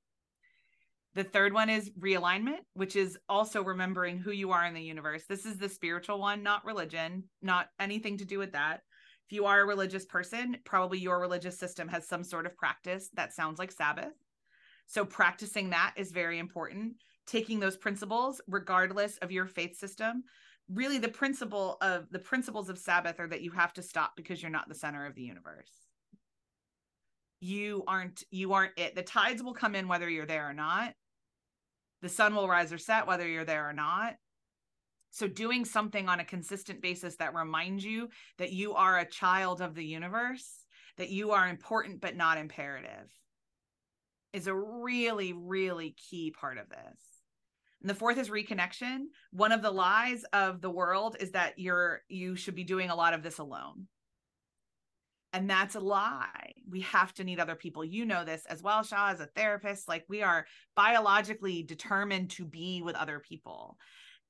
The 1.18 1.24
third 1.24 1.52
one 1.52 1.68
is 1.68 1.90
realignment, 1.98 2.60
which 2.74 2.94
is 2.94 3.18
also 3.28 3.60
remembering 3.60 4.18
who 4.18 4.30
you 4.30 4.52
are 4.52 4.64
in 4.64 4.72
the 4.72 4.80
universe. 4.80 5.24
This 5.28 5.46
is 5.46 5.58
the 5.58 5.68
spiritual 5.68 6.20
one, 6.20 6.44
not 6.44 6.64
religion, 6.64 7.24
not 7.42 7.70
anything 7.80 8.18
to 8.18 8.24
do 8.24 8.38
with 8.38 8.52
that. 8.52 8.82
If 9.26 9.32
you 9.32 9.44
are 9.46 9.60
a 9.60 9.66
religious 9.66 10.04
person, 10.04 10.58
probably 10.64 11.00
your 11.00 11.18
religious 11.18 11.58
system 11.58 11.88
has 11.88 12.06
some 12.06 12.22
sort 12.22 12.46
of 12.46 12.56
practice 12.56 13.10
that 13.14 13.32
sounds 13.32 13.58
like 13.58 13.72
Sabbath. 13.72 14.12
So, 14.86 15.04
practicing 15.04 15.70
that 15.70 15.92
is 15.96 16.12
very 16.12 16.38
important 16.38 16.94
taking 17.26 17.58
those 17.58 17.76
principles 17.76 18.40
regardless 18.46 19.18
of 19.18 19.32
your 19.32 19.46
faith 19.46 19.76
system 19.76 20.22
really 20.72 20.98
the 20.98 21.08
principle 21.08 21.78
of 21.82 22.06
the 22.10 22.18
principles 22.18 22.70
of 22.70 22.78
sabbath 22.78 23.20
are 23.20 23.28
that 23.28 23.42
you 23.42 23.50
have 23.50 23.74
to 23.74 23.82
stop 23.82 24.12
because 24.16 24.40
you're 24.40 24.50
not 24.50 24.66
the 24.66 24.74
center 24.74 25.04
of 25.04 25.14
the 25.14 25.20
universe 25.20 25.88
you 27.40 27.84
aren't 27.86 28.22
you 28.30 28.54
aren't 28.54 28.72
it 28.78 28.94
the 28.94 29.02
tides 29.02 29.42
will 29.42 29.52
come 29.52 29.74
in 29.74 29.88
whether 29.88 30.08
you're 30.08 30.24
there 30.24 30.48
or 30.48 30.54
not 30.54 30.94
the 32.02 32.08
sun 32.08 32.34
will 32.34 32.48
rise 32.48 32.72
or 32.72 32.78
set 32.78 33.06
whether 33.06 33.26
you're 33.26 33.44
there 33.44 33.68
or 33.68 33.72
not 33.72 34.14
so 35.10 35.26
doing 35.26 35.64
something 35.64 36.08
on 36.08 36.20
a 36.20 36.24
consistent 36.24 36.82
basis 36.82 37.16
that 37.16 37.34
reminds 37.34 37.84
you 37.84 38.08
that 38.38 38.52
you 38.52 38.74
are 38.74 38.98
a 38.98 39.08
child 39.08 39.60
of 39.60 39.74
the 39.74 39.84
universe 39.84 40.64
that 40.96 41.10
you 41.10 41.30
are 41.30 41.48
important 41.48 42.00
but 42.00 42.16
not 42.16 42.38
imperative 42.38 43.12
is 44.32 44.46
a 44.46 44.54
really 44.54 45.32
really 45.32 45.94
key 46.10 46.30
part 46.30 46.58
of 46.58 46.68
this 46.68 47.18
and 47.80 47.88
the 47.88 47.94
fourth 47.94 48.18
is 48.18 48.28
reconnection. 48.28 49.04
One 49.30 49.52
of 49.52 49.62
the 49.62 49.70
lies 49.70 50.24
of 50.32 50.60
the 50.60 50.70
world 50.70 51.16
is 51.20 51.32
that 51.32 51.58
you're 51.58 52.02
you 52.08 52.34
should 52.34 52.54
be 52.54 52.64
doing 52.64 52.90
a 52.90 52.96
lot 52.96 53.14
of 53.14 53.22
this 53.22 53.38
alone. 53.38 53.86
And 55.32 55.48
that's 55.48 55.74
a 55.74 55.80
lie. 55.80 56.54
We 56.68 56.80
have 56.82 57.12
to 57.14 57.24
need 57.24 57.38
other 57.38 57.54
people. 57.54 57.84
You 57.84 58.06
know 58.06 58.24
this 58.24 58.46
as 58.46 58.62
well, 58.62 58.82
Shaw, 58.82 59.10
as 59.10 59.20
a 59.20 59.26
therapist. 59.26 59.88
Like 59.88 60.04
we 60.08 60.22
are 60.22 60.46
biologically 60.74 61.62
determined 61.62 62.30
to 62.30 62.44
be 62.44 62.82
with 62.82 62.96
other 62.96 63.18
people. 63.18 63.76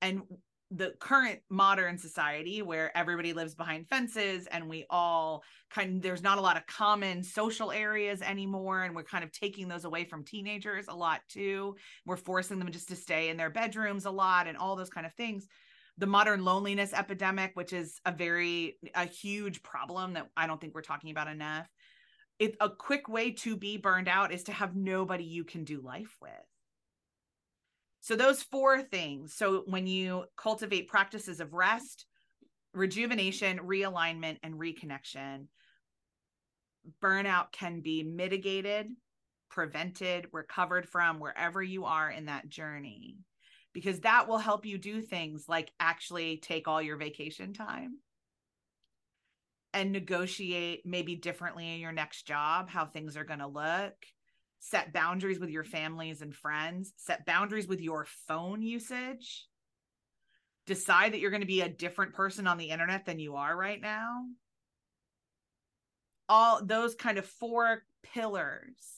And 0.03 0.23
the 0.71 0.93
current 1.01 1.41
modern 1.49 1.97
society 1.97 2.61
where 2.61 2.95
everybody 2.97 3.33
lives 3.33 3.55
behind 3.55 3.89
fences 3.89 4.47
and 4.49 4.69
we 4.69 4.85
all 4.91 5.43
kind 5.71 5.97
of 5.97 6.03
there's 6.03 6.23
not 6.23 6.37
a 6.37 6.43
lot 6.43 6.59
of 6.59 6.67
common 6.67 7.23
social 7.23 7.73
areas 7.73 8.21
anymore 8.21 8.83
and 8.83 8.95
we're 8.95 9.03
kind 9.03 9.25
of 9.25 9.33
taking 9.33 9.67
those 9.67 9.87
away 9.87 10.05
from 10.05 10.23
teenagers 10.23 10.85
a 10.89 10.95
lot 10.95 11.21
too 11.27 11.75
we're 12.05 12.19
forcing 12.19 12.59
them 12.59 12.71
just 12.71 12.89
to 12.89 12.97
stay 12.97 13.31
in 13.31 13.39
their 13.39 13.49
bedrooms 13.49 14.05
a 14.05 14.11
lot 14.11 14.47
and 14.47 14.59
all 14.59 14.77
those 14.77 14.91
kind 14.91 15.07
of 15.07 15.15
things 15.15 15.49
the 15.99 16.07
modern 16.07 16.45
loneliness 16.45 16.93
epidemic 16.93 17.51
which 17.55 17.73
is 17.73 18.01
a 18.07 18.13
very 18.13 18.79
a 18.95 19.05
huge 19.05 19.63
problem 19.63 20.15
that 20.15 20.29
i 20.37 20.47
don't 20.47 20.61
think 20.61 20.75
we're 20.75 20.81
talking 20.81 21.11
about 21.11 21.29
enough. 21.29 21.69
It, 22.39 22.57
a 22.61 22.71
quick 22.71 23.09
way 23.09 23.33
to 23.33 23.57
be 23.57 23.79
burned 23.79 24.09
out 24.09 24.33
is 24.33 24.45
to 24.45 24.53
have 24.53 24.77
nobody 24.77 25.25
you 25.25 25.43
can 25.43 25.65
do 25.65 25.81
life 25.81 26.17
with. 26.23 26.31
So, 28.01 28.15
those 28.15 28.43
four 28.43 28.81
things. 28.83 29.35
So, 29.35 29.65
when 29.67 29.89
you 29.89 30.25
cultivate 30.37 30.89
practices 30.89 31.41
of 31.41 31.53
rest, 31.53 32.07
rejuvenation, 32.75 33.59
realignment, 33.59 34.39
and 34.45 34.55
reconnection, 34.55 35.47
burnout 37.03 37.51
can 37.51 37.81
be 37.81 38.05
mitigated, 38.05 38.87
prevented, 39.51 40.29
recovered 40.33 40.89
from 40.89 41.19
wherever 41.19 41.61
you 41.61 41.87
are 41.87 42.09
in 42.09 42.27
that 42.27 42.49
journey, 42.49 43.17
because 43.79 44.01
that 44.01 44.27
will 44.27 44.39
help 44.39 44.67
you 44.67 44.77
do 44.77 45.01
things 45.01 45.45
like 45.49 45.71
actually 45.79 46.39
take 46.39 46.67
all 46.67 46.83
your 46.83 46.97
vacation 46.97 47.53
time 47.53 47.99
and 49.73 49.93
negotiate 49.93 50.85
maybe 50.85 51.15
differently 51.15 51.73
in 51.73 51.79
your 51.79 51.93
next 51.93 52.27
job, 52.27 52.69
how 52.69 52.87
things 52.87 53.17
are 53.17 53.23
going 53.23 53.39
to 53.39 53.47
look. 53.47 53.95
Set 54.59 54.93
boundaries 54.93 55.39
with 55.39 55.51
your 55.51 55.63
families 55.63 56.23
and 56.23 56.35
friends, 56.35 56.93
set 56.97 57.25
boundaries 57.25 57.69
with 57.69 57.81
your 57.81 58.05
phone 58.27 58.63
usage, 58.63 59.47
decide 60.67 61.13
that 61.13 61.21
you're 61.21 61.31
going 61.31 61.43
to 61.43 61.47
be 61.47 61.61
a 61.61 61.69
different 61.69 62.15
person 62.15 62.49
on 62.49 62.59
the 62.59 62.71
internet 62.71 63.07
than 63.07 63.21
you 63.21 63.37
are 63.37 63.57
right 63.57 63.81
now. 63.81 64.25
All 66.29 66.65
those 66.65 66.97
kind 66.97 67.17
of 67.17 67.27
four 67.27 67.85
pillars 68.03 68.98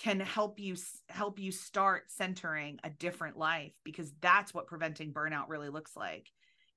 can 0.00 0.18
help 0.18 0.58
you 0.58 0.74
help 1.08 1.38
you 1.38 1.52
start 1.52 2.04
centering 2.08 2.78
a 2.84 2.90
different 2.90 3.36
life 3.36 3.72
because 3.84 4.12
that's 4.20 4.54
what 4.54 4.66
preventing 4.66 5.12
burnout 5.12 5.48
really 5.48 5.68
looks 5.68 5.96
like 5.96 6.26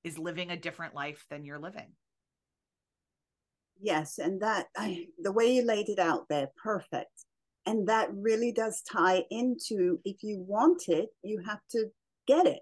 is 0.04 0.18
living 0.18 0.50
a 0.50 0.56
different 0.56 0.94
life 0.94 1.24
than 1.30 1.44
you're 1.44 1.58
living 1.58 1.90
yes 3.80 4.18
and 4.18 4.42
that 4.42 4.66
I, 4.76 5.06
the 5.18 5.32
way 5.32 5.54
you 5.54 5.64
laid 5.64 5.88
it 5.88 5.98
out 5.98 6.26
there 6.28 6.48
perfect 6.62 7.24
and 7.66 7.88
that 7.88 8.08
really 8.12 8.52
does 8.52 8.82
tie 8.82 9.24
into 9.30 9.98
if 10.04 10.22
you 10.22 10.44
want 10.46 10.84
it, 10.88 11.08
you 11.22 11.42
have 11.46 11.60
to 11.70 11.86
get 12.26 12.46
it. 12.46 12.60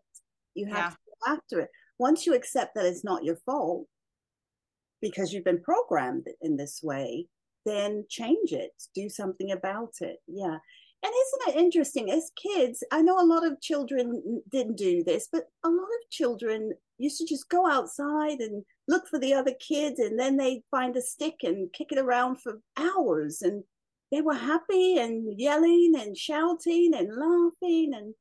You 0.54 0.66
have 0.66 0.76
yeah. 0.76 0.90
to 0.90 0.96
go 0.96 1.32
after 1.32 1.60
it. 1.60 1.70
Once 1.98 2.26
you 2.26 2.34
accept 2.34 2.74
that 2.74 2.86
it's 2.86 3.04
not 3.04 3.24
your 3.24 3.36
fault 3.44 3.86
because 5.00 5.32
you've 5.32 5.44
been 5.44 5.62
programmed 5.62 6.26
in 6.40 6.56
this 6.56 6.80
way, 6.82 7.26
then 7.64 8.04
change 8.08 8.52
it, 8.52 8.70
do 8.94 9.08
something 9.08 9.52
about 9.52 9.94
it. 10.00 10.18
Yeah. 10.26 10.58
And 11.04 11.12
isn't 11.12 11.56
it 11.56 11.60
interesting? 11.60 12.10
As 12.12 12.30
kids, 12.36 12.84
I 12.92 13.02
know 13.02 13.18
a 13.18 13.26
lot 13.26 13.44
of 13.44 13.60
children 13.60 14.42
didn't 14.50 14.76
do 14.76 15.02
this, 15.02 15.28
but 15.32 15.44
a 15.64 15.68
lot 15.68 15.82
of 15.82 16.10
children 16.10 16.72
used 16.98 17.18
to 17.18 17.26
just 17.26 17.48
go 17.48 17.68
outside 17.68 18.38
and 18.38 18.64
look 18.86 19.08
for 19.08 19.18
the 19.18 19.34
other 19.34 19.54
kids, 19.58 19.98
and 19.98 20.18
then 20.18 20.36
they'd 20.36 20.62
find 20.70 20.96
a 20.96 21.02
stick 21.02 21.36
and 21.42 21.72
kick 21.72 21.88
it 21.90 21.98
around 21.98 22.40
for 22.40 22.60
hours. 22.76 23.42
And 23.42 23.64
they 24.12 24.20
were 24.20 24.34
happy 24.34 24.98
and 24.98 25.40
yelling 25.40 25.94
and 25.98 26.16
shouting 26.16 26.92
and 26.94 27.08
laughing 27.08 27.92
and 27.94 28.14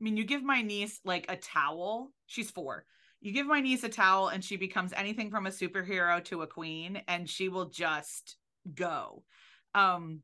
I 0.00 0.04
mean, 0.04 0.16
you 0.16 0.24
give 0.24 0.42
my 0.42 0.60
niece 0.60 1.00
like 1.04 1.26
a 1.30 1.36
towel. 1.36 2.12
She's 2.26 2.50
four. 2.50 2.84
You 3.24 3.32
give 3.32 3.46
my 3.46 3.60
niece 3.60 3.82
a 3.82 3.88
towel 3.88 4.28
and 4.28 4.44
she 4.44 4.58
becomes 4.58 4.92
anything 4.92 5.30
from 5.30 5.46
a 5.46 5.50
superhero 5.50 6.22
to 6.24 6.42
a 6.42 6.46
queen 6.46 7.00
and 7.08 7.28
she 7.28 7.48
will 7.48 7.70
just 7.70 8.36
go. 8.74 9.24
Um 9.74 10.20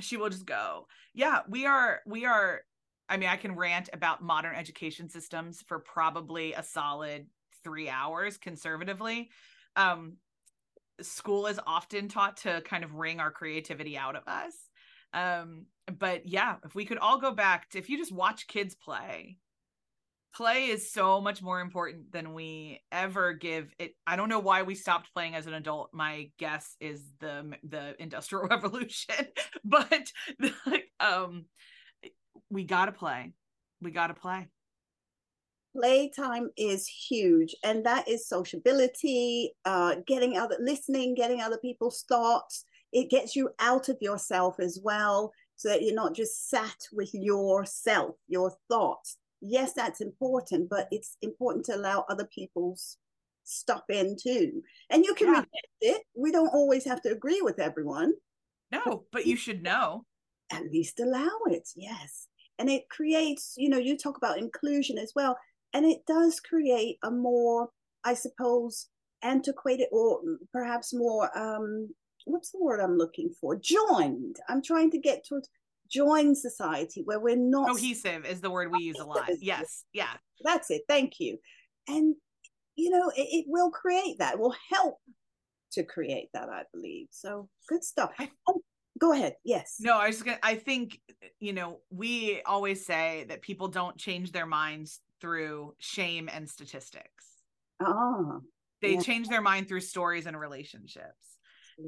she 0.00 0.16
will 0.16 0.30
just 0.30 0.44
go. 0.44 0.88
Yeah 1.14 1.40
we 1.48 1.66
are 1.66 2.00
we 2.04 2.26
are 2.26 2.62
i 3.08 3.16
mean 3.16 3.28
i 3.28 3.36
can 3.36 3.54
rant 3.54 3.88
about 3.92 4.20
modern 4.20 4.56
education 4.56 5.08
systems 5.08 5.62
for 5.62 5.78
probably 5.78 6.54
a 6.54 6.62
solid 6.64 7.26
three 7.62 7.88
hours 7.88 8.36
conservatively. 8.36 9.30
Um 9.76 10.16
school 11.00 11.46
is 11.46 11.60
often 11.68 12.08
taught 12.08 12.38
to 12.38 12.62
kind 12.62 12.82
of 12.82 12.96
wring 12.96 13.20
our 13.20 13.30
creativity 13.30 13.96
out 13.96 14.16
of 14.16 14.24
us. 14.26 14.54
Um 15.14 15.66
but 16.00 16.26
yeah 16.26 16.56
if 16.64 16.74
we 16.74 16.84
could 16.84 16.98
all 16.98 17.20
go 17.20 17.30
back 17.30 17.70
to 17.70 17.78
if 17.78 17.88
you 17.88 17.96
just 17.96 18.12
watch 18.12 18.48
kids 18.48 18.74
play 18.74 19.38
play 20.34 20.66
is 20.66 20.92
so 20.92 21.20
much 21.20 21.42
more 21.42 21.60
important 21.60 22.12
than 22.12 22.34
we 22.34 22.80
ever 22.92 23.32
give 23.32 23.72
it. 23.78 23.94
I 24.06 24.16
don't 24.16 24.28
know 24.28 24.38
why 24.38 24.62
we 24.62 24.74
stopped 24.74 25.12
playing 25.12 25.34
as 25.34 25.46
an 25.46 25.54
adult. 25.54 25.90
My 25.92 26.30
guess 26.38 26.76
is 26.80 27.02
the 27.20 27.56
the 27.68 27.94
industrial 28.00 28.46
revolution 28.50 29.26
but 29.64 30.12
um 31.00 31.46
we 32.50 32.64
got 32.64 32.86
to 32.86 32.92
play. 32.92 33.32
We 33.80 33.90
got 33.90 34.08
to 34.08 34.14
play. 34.14 34.48
Playtime 35.76 36.50
is 36.56 36.86
huge 36.86 37.54
and 37.62 37.86
that 37.86 38.08
is 38.08 38.28
sociability 38.28 39.52
uh 39.64 39.96
getting 40.06 40.36
other 40.36 40.56
listening 40.60 41.14
getting 41.14 41.40
other 41.40 41.58
people's 41.58 42.04
thoughts. 42.08 42.64
It 42.92 43.08
gets 43.08 43.36
you 43.36 43.50
out 43.60 43.88
of 43.88 43.98
yourself 44.00 44.58
as 44.58 44.80
well 44.82 45.32
so 45.54 45.68
that 45.68 45.82
you're 45.82 45.94
not 45.94 46.14
just 46.14 46.48
sat 46.48 46.76
with 46.92 47.10
yourself 47.12 48.16
your 48.26 48.52
thoughts 48.68 49.18
yes, 49.40 49.72
that's 49.72 50.00
important, 50.00 50.68
but 50.68 50.88
it's 50.90 51.16
important 51.22 51.64
to 51.66 51.76
allow 51.76 52.04
other 52.08 52.28
people's 52.34 52.96
stuff 53.44 53.82
in 53.88 54.16
too. 54.20 54.62
And 54.90 55.04
you 55.04 55.14
can 55.14 55.28
yeah. 55.28 55.32
reject 55.40 55.68
it. 55.80 56.02
We 56.14 56.32
don't 56.32 56.54
always 56.54 56.84
have 56.84 57.02
to 57.02 57.10
agree 57.10 57.40
with 57.42 57.58
everyone. 57.58 58.12
No, 58.70 59.04
but 59.12 59.26
you 59.26 59.36
should 59.36 59.62
know. 59.62 60.04
At 60.52 60.70
least 60.70 61.00
allow 61.00 61.30
it. 61.46 61.68
Yes. 61.76 62.28
And 62.58 62.68
it 62.68 62.88
creates, 62.88 63.54
you 63.56 63.68
know, 63.68 63.78
you 63.78 63.96
talk 63.96 64.16
about 64.16 64.38
inclusion 64.38 64.98
as 64.98 65.12
well. 65.16 65.36
And 65.72 65.86
it 65.86 66.04
does 66.06 66.40
create 66.40 66.98
a 67.02 67.10
more, 67.10 67.70
I 68.04 68.14
suppose, 68.14 68.88
antiquated 69.22 69.86
or 69.92 70.20
perhaps 70.50 70.94
more 70.94 71.30
um 71.38 71.90
what's 72.24 72.50
the 72.52 72.58
word 72.62 72.80
I'm 72.80 72.96
looking 72.96 73.30
for? 73.40 73.56
Joined. 73.56 74.36
I'm 74.48 74.62
trying 74.62 74.90
to 74.92 74.98
get 74.98 75.24
to 75.26 75.42
join 75.90 76.34
society 76.34 77.02
where 77.04 77.20
we're 77.20 77.36
not 77.36 77.68
cohesive 77.68 78.24
is 78.24 78.40
the 78.40 78.50
word 78.50 78.70
we 78.72 78.82
use 78.82 78.98
a 78.98 79.04
lot. 79.04 79.28
Yes 79.40 79.84
yeah. 79.92 80.12
That's 80.42 80.70
it. 80.70 80.82
Thank 80.88 81.14
you. 81.18 81.38
And 81.88 82.14
you 82.76 82.90
know 82.90 83.10
it, 83.16 83.28
it 83.30 83.44
will 83.48 83.70
create 83.70 84.18
that 84.18 84.34
it 84.34 84.40
will 84.40 84.54
help 84.70 84.98
to 85.72 85.84
create 85.84 86.28
that 86.34 86.48
i 86.48 86.62
believe. 86.72 87.08
So 87.10 87.48
good 87.68 87.84
stuff. 87.84 88.12
Oh, 88.48 88.60
go 88.98 89.12
ahead. 89.12 89.34
Yes. 89.44 89.76
No 89.80 89.96
i 89.96 90.06
was 90.06 90.16
just 90.16 90.26
gonna 90.26 90.38
i 90.42 90.54
think 90.54 91.00
you 91.38 91.52
know 91.52 91.80
we 91.90 92.42
always 92.46 92.86
say 92.86 93.26
that 93.28 93.42
people 93.42 93.68
don't 93.68 93.96
change 93.96 94.32
their 94.32 94.46
minds 94.46 95.00
through 95.20 95.74
shame 95.78 96.28
and 96.32 96.48
statistics. 96.48 97.26
Ah 97.82 98.38
they 98.82 98.94
yeah. 98.94 99.00
change 99.00 99.28
their 99.28 99.42
mind 99.42 99.68
through 99.68 99.80
stories 99.80 100.26
and 100.26 100.38
relationships. 100.38 101.38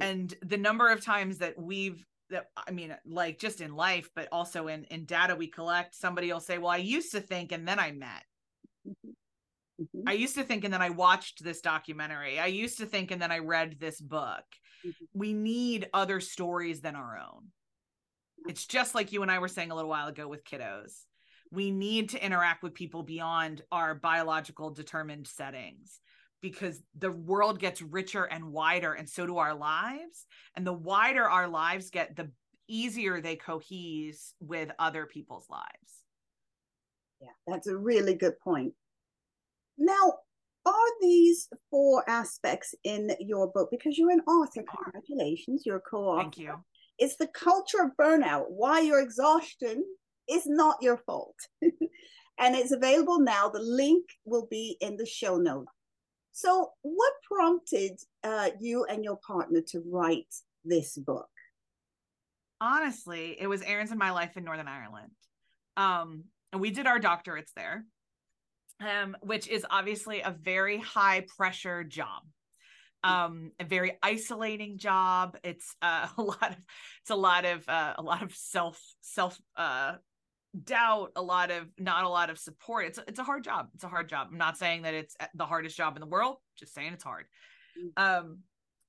And 0.00 0.34
the 0.40 0.56
number 0.56 0.90
of 0.90 1.04
times 1.04 1.38
that 1.38 1.58
we've 1.58 2.02
that 2.32 2.50
i 2.56 2.70
mean 2.70 2.94
like 3.06 3.38
just 3.38 3.60
in 3.60 3.74
life 3.74 4.10
but 4.14 4.28
also 4.32 4.66
in 4.66 4.84
in 4.84 5.04
data 5.04 5.34
we 5.34 5.46
collect 5.46 5.94
somebody 5.94 6.32
will 6.32 6.40
say 6.40 6.58
well 6.58 6.70
i 6.70 6.76
used 6.76 7.12
to 7.12 7.20
think 7.20 7.52
and 7.52 7.66
then 7.66 7.78
i 7.78 7.92
met. 7.92 8.24
Mm-hmm. 8.86 10.08
i 10.08 10.12
used 10.12 10.34
to 10.34 10.42
think 10.42 10.64
and 10.64 10.74
then 10.74 10.82
i 10.82 10.90
watched 10.90 11.42
this 11.42 11.60
documentary. 11.60 12.38
I 12.38 12.46
used 12.46 12.78
to 12.78 12.86
think 12.86 13.10
and 13.10 13.22
then 13.22 13.32
i 13.32 13.38
read 13.38 13.76
this 13.78 14.00
book. 14.00 14.44
Mm-hmm. 14.84 15.04
we 15.14 15.32
need 15.32 15.88
other 15.94 16.18
stories 16.18 16.80
than 16.80 16.96
our 16.96 17.16
own. 17.16 17.46
It's 18.48 18.66
just 18.66 18.96
like 18.96 19.12
you 19.12 19.22
and 19.22 19.30
i 19.30 19.38
were 19.38 19.48
saying 19.48 19.70
a 19.70 19.74
little 19.74 19.90
while 19.90 20.08
ago 20.08 20.26
with 20.26 20.44
kiddos. 20.44 20.92
We 21.52 21.70
need 21.70 22.10
to 22.10 22.24
interact 22.24 22.62
with 22.62 22.74
people 22.74 23.02
beyond 23.02 23.62
our 23.70 23.94
biological 23.94 24.70
determined 24.70 25.28
settings 25.28 26.00
because 26.42 26.82
the 26.98 27.10
world 27.10 27.60
gets 27.60 27.80
richer 27.80 28.24
and 28.24 28.52
wider 28.52 28.92
and 28.92 29.08
so 29.08 29.26
do 29.26 29.38
our 29.38 29.54
lives. 29.54 30.26
And 30.56 30.66
the 30.66 30.72
wider 30.72 31.24
our 31.24 31.48
lives 31.48 31.88
get 31.90 32.16
the 32.16 32.30
easier 32.68 33.20
they 33.20 33.36
cohese 33.36 34.32
with 34.40 34.70
other 34.78 35.06
people's 35.06 35.48
lives. 35.48 36.04
Yeah 37.20 37.28
that's 37.46 37.68
a 37.68 37.76
really 37.76 38.14
good 38.14 38.38
point. 38.40 38.74
Now 39.78 40.14
are 40.66 41.00
these 41.00 41.48
four 41.70 42.08
aspects 42.08 42.74
in 42.84 43.10
your 43.18 43.48
book 43.48 43.68
because 43.70 43.98
you're 43.98 44.10
an 44.10 44.20
author 44.20 44.62
congratulations 44.62 45.62
you're 45.64 45.76
a 45.76 45.80
co-author. 45.80 46.22
Thank 46.22 46.38
you. 46.38 46.54
It's 46.98 47.16
the 47.16 47.28
culture 47.28 47.82
of 47.82 47.96
burnout 47.98 48.44
why 48.48 48.80
your 48.80 49.00
exhaustion 49.00 49.84
is 50.28 50.42
not 50.46 50.76
your 50.80 50.98
fault. 50.98 51.36
And 52.38 52.56
it's 52.56 52.72
available 52.72 53.20
now 53.20 53.50
the 53.50 53.60
link 53.60 54.04
will 54.24 54.48
be 54.50 54.76
in 54.80 54.96
the 54.96 55.06
show 55.06 55.36
notes 55.36 55.70
so, 56.32 56.70
what 56.80 57.12
prompted 57.22 58.00
uh, 58.24 58.50
you 58.60 58.84
and 58.84 59.04
your 59.04 59.16
partner 59.16 59.60
to 59.68 59.82
write 59.86 60.34
this 60.64 60.96
book? 60.96 61.28
Honestly, 62.60 63.36
it 63.38 63.46
was 63.46 63.62
Erin's 63.62 63.90
and 63.90 63.98
my 63.98 64.12
life 64.12 64.36
in 64.36 64.44
Northern 64.44 64.68
Ireland. 64.68 65.12
Um, 65.76 66.24
and 66.52 66.60
we 66.60 66.70
did 66.70 66.86
our 66.86 66.98
doctorates 66.98 67.52
there, 67.54 67.84
um, 68.80 69.16
which 69.20 69.46
is 69.48 69.66
obviously 69.68 70.20
a 70.20 70.30
very 70.30 70.78
high 70.78 71.26
pressure 71.36 71.84
job 71.84 72.22
um 73.04 73.50
a 73.58 73.64
very 73.64 73.98
isolating 74.00 74.78
job 74.78 75.36
it's 75.42 75.74
uh, 75.82 76.06
a 76.18 76.22
lot 76.22 76.50
of 76.50 76.56
it's 77.00 77.10
a 77.10 77.16
lot 77.16 77.44
of 77.44 77.68
uh, 77.68 77.94
a 77.98 78.02
lot 78.02 78.22
of 78.22 78.32
self 78.34 78.80
self 79.00 79.36
uh 79.56 79.94
doubt, 80.64 81.12
a 81.16 81.22
lot 81.22 81.50
of 81.50 81.66
not 81.78 82.04
a 82.04 82.08
lot 82.08 82.30
of 82.30 82.38
support. 82.38 82.86
It's 82.86 82.98
it's 83.08 83.18
a 83.18 83.24
hard 83.24 83.44
job. 83.44 83.68
It's 83.74 83.84
a 83.84 83.88
hard 83.88 84.08
job. 84.08 84.28
I'm 84.30 84.38
not 84.38 84.58
saying 84.58 84.82
that 84.82 84.94
it's 84.94 85.16
the 85.34 85.46
hardest 85.46 85.76
job 85.76 85.96
in 85.96 86.00
the 86.00 86.06
world, 86.06 86.36
just 86.58 86.74
saying 86.74 86.92
it's 86.92 87.04
hard. 87.04 87.26
Mm. 87.78 88.02
Um 88.02 88.38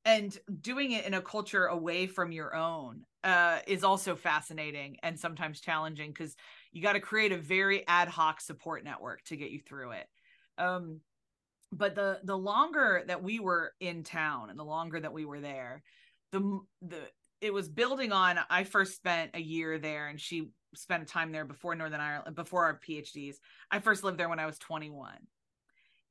and 0.06 0.38
doing 0.62 0.92
it 0.92 1.06
in 1.06 1.14
a 1.14 1.22
culture 1.22 1.66
away 1.66 2.08
from 2.08 2.32
your 2.32 2.54
own 2.56 3.04
uh, 3.24 3.60
is 3.68 3.84
also 3.84 4.16
fascinating 4.16 4.98
and 5.02 5.18
sometimes 5.18 5.62
challenging 5.62 6.12
because 6.12 6.36
you 6.74 6.82
got 6.82 6.94
to 6.94 7.00
create 7.00 7.32
a 7.32 7.38
very 7.38 7.88
ad 7.88 8.10
hoc 8.10 8.42
support 8.42 8.84
network 8.84 9.24
to 9.24 9.38
get 9.38 9.52
you 9.52 9.62
through 9.62 9.92
it. 9.92 10.08
Um, 10.58 11.00
but 11.72 11.96
the 11.96 12.20
the 12.24 12.38
longer 12.38 13.04
that 13.08 13.24
we 13.24 13.40
were 13.40 13.74
in 13.80 14.04
town 14.04 14.50
and 14.50 14.60
the 14.60 14.66
longer 14.66 15.00
that 15.00 15.14
we 15.14 15.26
were 15.26 15.40
there, 15.40 15.84
the 16.32 16.60
the 16.82 17.00
it 17.42 17.54
was 17.54 17.68
building 17.68 18.12
on. 18.12 18.40
I 18.50 18.64
first 18.64 18.96
spent 18.96 19.32
a 19.34 19.42
year 19.42 19.80
there, 19.80 20.08
and 20.08 20.20
she 20.20 20.50
spent 20.76 21.08
time 21.08 21.32
there 21.32 21.46
before 21.46 21.76
Northern 21.76 22.02
Ireland, 22.02 22.36
before 22.36 22.66
our 22.66 22.80
PhDs. 22.80 23.36
I 23.72 23.80
first 23.80 24.04
lived 24.04 24.18
there 24.18 24.30
when 24.30 24.40
I 24.40 24.46
was 24.46 24.58
21. 24.60 25.14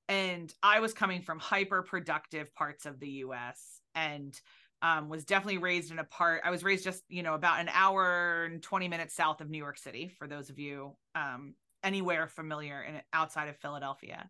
And 0.09 0.53
I 0.63 0.81
was 0.81 0.93
coming 0.93 1.23
from 1.23 1.39
hyper 1.39 1.83
productive 1.83 2.55
parts 2.55 2.87
of 2.87 3.01
the 3.01 3.09
US 3.09 3.81
and 3.95 4.39
um, 4.83 5.09
was 5.09 5.25
definitely 5.25 5.59
raised 5.59 5.93
in 5.93 6.01
a 6.01 6.05
part. 6.05 6.43
I 6.45 6.51
was 6.51 6.65
raised 6.65 6.85
just, 6.85 7.03
you 7.09 7.23
know, 7.23 7.35
about 7.35 7.61
an 7.61 7.71
hour 7.73 8.45
and 8.45 8.63
20 8.63 8.89
minutes 8.89 9.15
south 9.15 9.41
of 9.41 9.49
New 9.49 9.59
York 9.59 9.79
City, 9.79 10.09
for 10.09 10.27
those 10.27 10.51
of 10.51 10.59
you 10.59 10.97
um, 11.15 11.55
anywhere 11.85 12.27
familiar 12.27 12.83
in 12.83 13.01
outside 13.13 13.49
of 13.49 13.57
Philadelphia, 13.57 14.29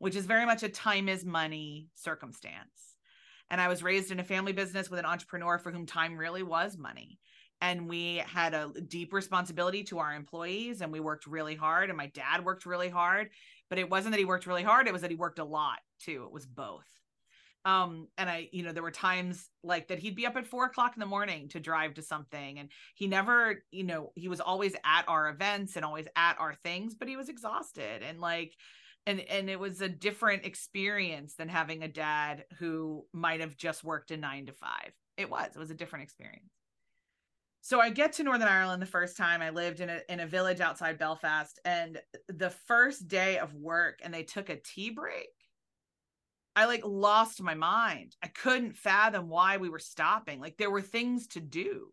which 0.00 0.16
is 0.16 0.26
very 0.26 0.44
much 0.44 0.64
a 0.64 0.68
time 0.68 1.08
is 1.08 1.24
money 1.24 1.88
circumstance. 1.94 2.96
And 3.48 3.60
I 3.60 3.68
was 3.68 3.82
raised 3.82 4.10
in 4.10 4.18
a 4.18 4.24
family 4.24 4.52
business 4.52 4.90
with 4.90 4.98
an 4.98 5.06
entrepreneur 5.06 5.58
for 5.58 5.70
whom 5.70 5.86
time 5.86 6.16
really 6.16 6.42
was 6.42 6.76
money 6.76 7.18
and 7.62 7.88
we 7.88 8.16
had 8.26 8.52
a 8.52 8.72
deep 8.88 9.12
responsibility 9.12 9.84
to 9.84 10.00
our 10.00 10.12
employees 10.12 10.80
and 10.82 10.92
we 10.92 11.00
worked 11.00 11.26
really 11.28 11.54
hard 11.54 11.88
and 11.88 11.96
my 11.96 12.08
dad 12.08 12.44
worked 12.44 12.66
really 12.66 12.90
hard 12.90 13.30
but 13.70 13.78
it 13.78 13.88
wasn't 13.88 14.12
that 14.12 14.18
he 14.18 14.26
worked 14.26 14.46
really 14.46 14.64
hard 14.64 14.86
it 14.86 14.92
was 14.92 15.00
that 15.00 15.10
he 15.10 15.16
worked 15.16 15.38
a 15.38 15.44
lot 15.44 15.78
too. 16.00 16.24
It 16.26 16.32
was 16.32 16.44
both. 16.44 16.84
Um 17.64 18.08
and 18.18 18.28
i 18.28 18.48
you 18.52 18.64
know 18.64 18.72
there 18.72 18.82
were 18.82 18.90
times 18.90 19.48
like 19.62 19.88
that 19.88 20.00
he'd 20.00 20.16
be 20.16 20.26
up 20.26 20.36
at 20.36 20.48
four 20.48 20.66
o'clock 20.66 20.94
in 20.96 21.00
the 21.00 21.06
morning 21.06 21.48
to 21.50 21.60
drive 21.60 21.94
to 21.94 22.02
something 22.02 22.58
and 22.58 22.68
he 22.96 23.06
never 23.06 23.62
you 23.70 23.84
know 23.84 24.12
he 24.16 24.26
was 24.26 24.40
always 24.40 24.74
at 24.84 25.04
our 25.06 25.28
events 25.28 25.76
and 25.76 25.84
always 25.84 26.08
at 26.16 26.36
our 26.40 26.54
things 26.64 26.96
but 26.96 27.08
he 27.08 27.16
was 27.16 27.28
exhausted 27.28 28.02
and 28.02 28.20
like 28.20 28.52
and 29.06 29.20
and 29.20 29.48
it 29.48 29.60
was 29.60 29.80
a 29.80 29.88
different 29.88 30.44
experience 30.44 31.34
than 31.34 31.48
having 31.48 31.84
a 31.84 31.88
dad 31.88 32.44
who 32.58 33.04
might 33.12 33.40
have 33.40 33.56
just 33.56 33.84
worked 33.84 34.10
a 34.12 34.16
nine 34.16 34.46
to 34.46 34.52
five. 34.52 34.92
It 35.16 35.28
was 35.30 35.50
it 35.54 35.58
was 35.58 35.70
a 35.70 35.74
different 35.74 36.04
experience 36.04 36.52
so 37.62 37.80
I 37.80 37.88
get 37.90 38.12
to 38.14 38.24
Northern 38.24 38.48
Ireland 38.48 38.82
the 38.82 38.86
first 38.86 39.16
time 39.16 39.40
I 39.40 39.50
lived 39.50 39.80
in 39.80 39.88
a 39.88 40.00
in 40.08 40.20
a 40.20 40.26
village 40.26 40.60
outside 40.60 40.98
Belfast 40.98 41.58
and 41.64 41.98
the 42.28 42.50
first 42.50 43.08
day 43.08 43.38
of 43.38 43.54
work 43.54 44.00
and 44.02 44.12
they 44.12 44.24
took 44.24 44.50
a 44.50 44.56
tea 44.56 44.90
break 44.90 45.30
I 46.54 46.66
like 46.66 46.82
lost 46.84 47.42
my 47.42 47.54
mind. 47.54 48.14
I 48.22 48.26
couldn't 48.26 48.76
fathom 48.76 49.28
why 49.28 49.56
we 49.56 49.70
were 49.70 49.78
stopping. 49.78 50.38
Like 50.40 50.58
there 50.58 50.70
were 50.70 50.82
things 50.82 51.28
to 51.28 51.40
do. 51.40 51.88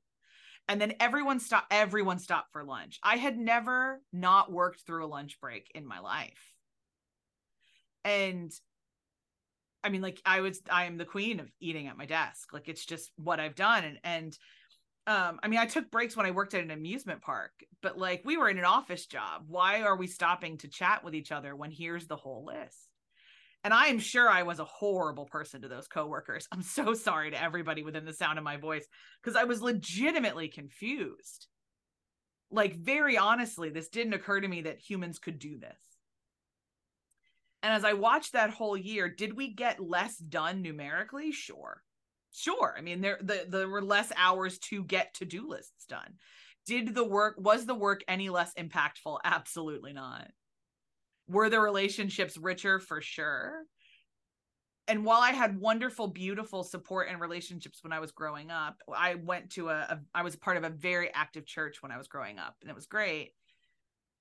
And 0.67 0.79
then 0.79 0.95
everyone 0.99 1.39
stopped 1.39 1.67
everyone 1.71 2.19
stopped 2.19 2.51
for 2.51 2.63
lunch. 2.63 2.99
I 3.01 3.15
had 3.15 3.37
never 3.37 4.01
not 4.11 4.51
worked 4.51 4.81
through 4.85 5.05
a 5.05 5.07
lunch 5.07 5.39
break 5.39 5.71
in 5.73 5.87
my 5.87 5.99
life. 5.99 6.53
and 8.03 8.51
I 9.81 9.87
mean, 9.87 10.01
like 10.01 10.21
I 10.25 10.41
was, 10.41 10.59
I 10.69 10.85
am 10.85 10.97
the 10.97 11.05
queen 11.05 11.39
of 11.39 11.49
eating 11.61 11.87
at 11.87 11.97
my 11.97 12.05
desk. 12.05 12.51
Like 12.51 12.67
it's 12.67 12.85
just 12.85 13.11
what 13.15 13.39
I've 13.39 13.55
done. 13.55 13.85
And, 13.85 13.99
and, 14.03 14.37
um, 15.09 15.39
I 15.41 15.47
mean, 15.47 15.59
I 15.59 15.65
took 15.65 15.89
breaks 15.89 16.15
when 16.15 16.27
I 16.27 16.31
worked 16.31 16.53
at 16.53 16.63
an 16.63 16.69
amusement 16.69 17.23
park, 17.23 17.51
but 17.81 17.97
like 17.97 18.21
we 18.25 18.37
were 18.37 18.47
in 18.47 18.59
an 18.59 18.65
office 18.65 19.07
job. 19.07 19.45
Why 19.47 19.81
are 19.81 19.95
we 19.95 20.05
stopping 20.05 20.59
to 20.59 20.67
chat 20.67 21.03
with 21.03 21.15
each 21.15 21.31
other 21.31 21.55
when 21.55 21.71
here's 21.71 22.05
the 22.05 22.15
whole 22.15 22.45
list? 22.45 22.77
And 23.63 23.73
I 23.73 23.87
am 23.87 23.97
sure 23.97 24.29
I 24.29 24.43
was 24.43 24.59
a 24.59 24.65
horrible 24.65 25.25
person 25.25 25.63
to 25.63 25.67
those 25.67 25.87
coworkers. 25.87 26.47
I'm 26.51 26.61
so 26.61 26.93
sorry 27.07 27.31
to 27.31 27.41
everybody 27.41 27.81
within 27.81 28.05
the 28.05 28.13
sound 28.13 28.37
of 28.37 28.43
my 28.43 28.57
voice 28.57 28.85
because 29.23 29.35
I 29.35 29.45
was 29.45 29.63
legitimately 29.63 30.47
confused. 30.47 31.47
Like, 32.51 32.75
very 32.75 33.17
honestly, 33.17 33.71
this 33.71 33.89
didn't 33.89 34.13
occur 34.13 34.39
to 34.41 34.47
me 34.47 34.61
that 34.61 34.77
humans 34.79 35.17
could 35.17 35.39
do 35.39 35.57
this. 35.57 35.81
And 37.63 37.73
as 37.73 37.83
I 37.83 37.93
watched 37.93 38.33
that 38.33 38.51
whole 38.51 38.77
year, 38.77 39.09
did 39.09 39.35
we 39.35 39.55
get 39.55 39.79
less 39.79 40.17
done 40.17 40.61
numerically? 40.61 41.31
Sure. 41.31 41.81
Sure. 42.31 42.75
I 42.77 42.81
mean, 42.81 43.01
there 43.01 43.19
the, 43.21 43.45
there 43.47 43.67
were 43.67 43.81
less 43.81 44.11
hours 44.15 44.59
to 44.59 44.83
get 44.83 45.13
to-do 45.15 45.47
lists 45.47 45.85
done. 45.87 46.15
Did 46.65 46.93
the 46.93 47.03
work 47.03 47.35
was 47.37 47.65
the 47.65 47.75
work 47.75 48.03
any 48.07 48.29
less 48.29 48.53
impactful? 48.53 49.19
Absolutely 49.23 49.93
not. 49.93 50.29
Were 51.27 51.49
the 51.49 51.59
relationships 51.59 52.37
richer 52.37 52.79
for 52.79 53.01
sure? 53.01 53.63
And 54.87 55.05
while 55.05 55.21
I 55.21 55.31
had 55.31 55.59
wonderful, 55.59 56.07
beautiful 56.07 56.63
support 56.63 57.09
and 57.09 57.21
relationships 57.21 57.83
when 57.83 57.93
I 57.93 57.99
was 57.99 58.11
growing 58.11 58.49
up, 58.49 58.81
I 58.91 59.15
went 59.15 59.51
to 59.51 59.69
a, 59.69 59.73
a 59.73 59.99
I 60.13 60.23
was 60.23 60.35
part 60.35 60.57
of 60.57 60.63
a 60.63 60.69
very 60.69 61.13
active 61.13 61.45
church 61.45 61.81
when 61.81 61.91
I 61.91 61.97
was 61.97 62.07
growing 62.07 62.39
up, 62.39 62.55
and 62.61 62.69
it 62.69 62.75
was 62.75 62.87
great 62.87 63.33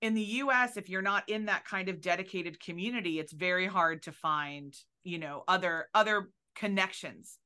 in 0.01 0.15
the 0.15 0.23
US 0.23 0.77
if 0.77 0.89
you're 0.89 1.03
not 1.03 1.29
in 1.29 1.47
that 1.47 1.65
kind 1.65 1.89
of 1.89 2.01
dedicated 2.01 2.61
community 2.61 3.19
it's 3.19 3.33
very 3.33 3.67
hard 3.67 4.03
to 4.03 4.13
find 4.13 4.75
you 5.05 5.19
know 5.19 5.43
other 5.49 5.87
other 5.95 6.31
connections 6.55 7.39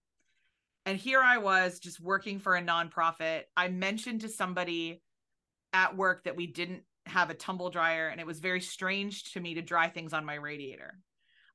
and 0.87 0.99
here 0.99 1.21
I 1.21 1.39
was 1.39 1.79
just 1.79 2.01
working 2.01 2.39
for 2.39 2.57
a 2.57 2.63
nonprofit. 2.63 3.43
I 3.57 3.69
mentioned 3.69 4.23
to 4.23 4.29
somebody 4.29 5.03
at 5.73 5.97
work 5.97 6.25
that 6.25 6.37
we 6.37 6.47
didn't 6.47 6.83
have 7.07 7.31
a 7.31 7.35
tumble 7.35 7.71
dryer 7.71 8.09
and 8.09 8.21
it 8.21 8.27
was 8.27 8.41
very 8.41 8.61
strange 8.61 9.33
to 9.33 9.41
me 9.41 9.55
to 9.55 9.63
dry 9.63 9.89
things 9.89 10.13
on 10.13 10.25
my 10.25 10.35
radiator. 10.35 10.99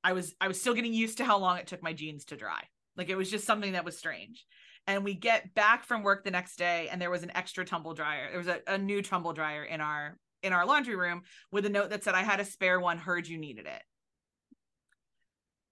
I 0.03 0.13
was 0.13 0.35
I 0.39 0.47
was 0.47 0.59
still 0.59 0.73
getting 0.73 0.93
used 0.93 1.17
to 1.17 1.25
how 1.25 1.37
long 1.37 1.57
it 1.57 1.67
took 1.67 1.83
my 1.83 1.93
jeans 1.93 2.25
to 2.25 2.37
dry. 2.37 2.63
Like 2.95 3.09
it 3.09 3.15
was 3.15 3.29
just 3.29 3.45
something 3.45 3.73
that 3.73 3.85
was 3.85 3.97
strange. 3.97 4.45
And 4.87 5.03
we 5.03 5.13
get 5.13 5.53
back 5.53 5.83
from 5.83 6.03
work 6.03 6.23
the 6.23 6.31
next 6.31 6.55
day 6.57 6.87
and 6.89 7.01
there 7.01 7.11
was 7.11 7.23
an 7.23 7.35
extra 7.35 7.65
tumble 7.65 7.93
dryer. 7.93 8.29
There 8.29 8.37
was 8.37 8.47
a, 8.47 8.59
a 8.67 8.77
new 8.77 9.01
tumble 9.01 9.33
dryer 9.33 9.63
in 9.63 9.81
our 9.81 10.17
in 10.43 10.53
our 10.53 10.65
laundry 10.65 10.95
room 10.95 11.23
with 11.51 11.65
a 11.65 11.69
note 11.69 11.89
that 11.89 12.03
said, 12.03 12.15
I 12.15 12.23
had 12.23 12.39
a 12.39 12.45
spare 12.45 12.79
one, 12.79 12.97
heard 12.97 13.27
you 13.27 13.37
needed 13.37 13.65
it. 13.65 13.81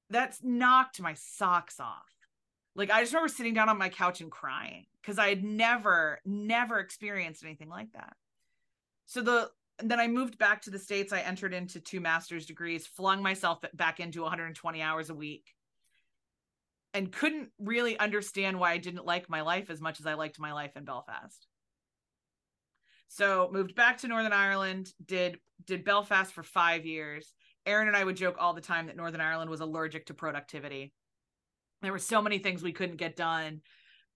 That's 0.09 0.43
knocked 0.43 1.01
my 1.01 1.13
socks 1.13 1.79
off. 1.79 2.14
Like, 2.75 2.91
I 2.91 3.01
just 3.01 3.13
remember 3.13 3.33
sitting 3.33 3.53
down 3.53 3.69
on 3.69 3.77
my 3.77 3.89
couch 3.89 4.21
and 4.21 4.31
crying 4.31 4.85
because 5.01 5.17
I 5.17 5.29
had 5.29 5.43
never, 5.43 6.19
never 6.25 6.79
experienced 6.79 7.43
anything 7.43 7.69
like 7.69 7.91
that. 7.93 8.13
So, 9.05 9.21
the 9.21 9.49
then 9.79 9.99
I 9.99 10.07
moved 10.07 10.37
back 10.37 10.61
to 10.63 10.69
the 10.69 10.79
States. 10.79 11.11
I 11.11 11.19
entered 11.19 11.53
into 11.53 11.79
two 11.79 11.99
master's 11.99 12.45
degrees, 12.45 12.87
flung 12.87 13.21
myself 13.21 13.59
back 13.73 13.99
into 13.99 14.21
120 14.21 14.81
hours 14.81 15.09
a 15.09 15.13
week, 15.13 15.53
and 16.93 17.11
couldn't 17.11 17.49
really 17.59 17.99
understand 17.99 18.59
why 18.59 18.71
I 18.71 18.77
didn't 18.77 19.05
like 19.05 19.29
my 19.29 19.41
life 19.41 19.69
as 19.69 19.81
much 19.81 19.99
as 19.99 20.05
I 20.05 20.13
liked 20.13 20.39
my 20.39 20.53
life 20.53 20.77
in 20.77 20.85
Belfast. 20.85 21.47
So 23.07 23.49
moved 23.51 23.75
back 23.75 23.99
to 23.99 24.07
Northern 24.07 24.33
Ireland, 24.33 24.91
did 25.05 25.39
did 25.65 25.83
Belfast 25.83 26.33
for 26.33 26.43
five 26.43 26.85
years. 26.85 27.33
Erin 27.65 27.87
and 27.87 27.97
I 27.97 28.03
would 28.03 28.17
joke 28.17 28.35
all 28.39 28.53
the 28.53 28.61
time 28.61 28.87
that 28.87 28.95
Northern 28.95 29.21
Ireland 29.21 29.49
was 29.49 29.61
allergic 29.61 30.05
to 30.07 30.13
productivity. 30.13 30.93
There 31.81 31.91
were 31.91 31.99
so 31.99 32.21
many 32.21 32.39
things 32.39 32.63
we 32.63 32.71
couldn't 32.71 32.97
get 32.97 33.15
done. 33.15 33.61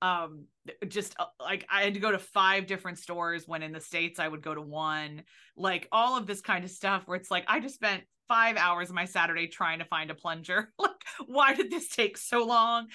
Um, 0.01 0.45
just 0.87 1.15
uh, 1.19 1.25
like 1.41 1.65
I 1.69 1.83
had 1.83 1.93
to 1.95 1.99
go 1.99 2.11
to 2.11 2.19
five 2.19 2.67
different 2.67 2.99
stores 2.99 3.47
when 3.47 3.63
in 3.63 3.73
the 3.73 3.81
States 3.81 4.19
I 4.19 4.27
would 4.27 4.41
go 4.41 4.55
to 4.55 4.61
one, 4.61 5.23
like 5.57 5.87
all 5.91 6.17
of 6.17 6.25
this 6.25 6.41
kind 6.41 6.63
of 6.63 6.71
stuff 6.71 7.03
where 7.05 7.17
it's 7.17 7.31
like 7.31 7.45
I 7.47 7.59
just 7.59 7.75
spent 7.75 8.03
five 8.27 8.55
hours 8.55 8.89
of 8.89 8.95
my 8.95 9.05
Saturday 9.05 9.47
trying 9.47 9.79
to 9.79 9.85
find 9.85 10.09
a 10.09 10.15
plunger. 10.15 10.71
like, 10.79 10.91
why 11.25 11.53
did 11.53 11.69
this 11.69 11.89
take 11.89 12.17
so 12.17 12.45
long? 12.45 12.87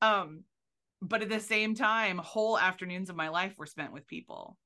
Um, 0.00 0.44
but 1.02 1.22
at 1.22 1.28
the 1.28 1.40
same 1.40 1.74
time, 1.74 2.18
whole 2.18 2.58
afternoons 2.58 3.10
of 3.10 3.16
my 3.16 3.28
life 3.28 3.54
were 3.58 3.66
spent 3.66 3.92
with 3.92 4.06
people 4.06 4.56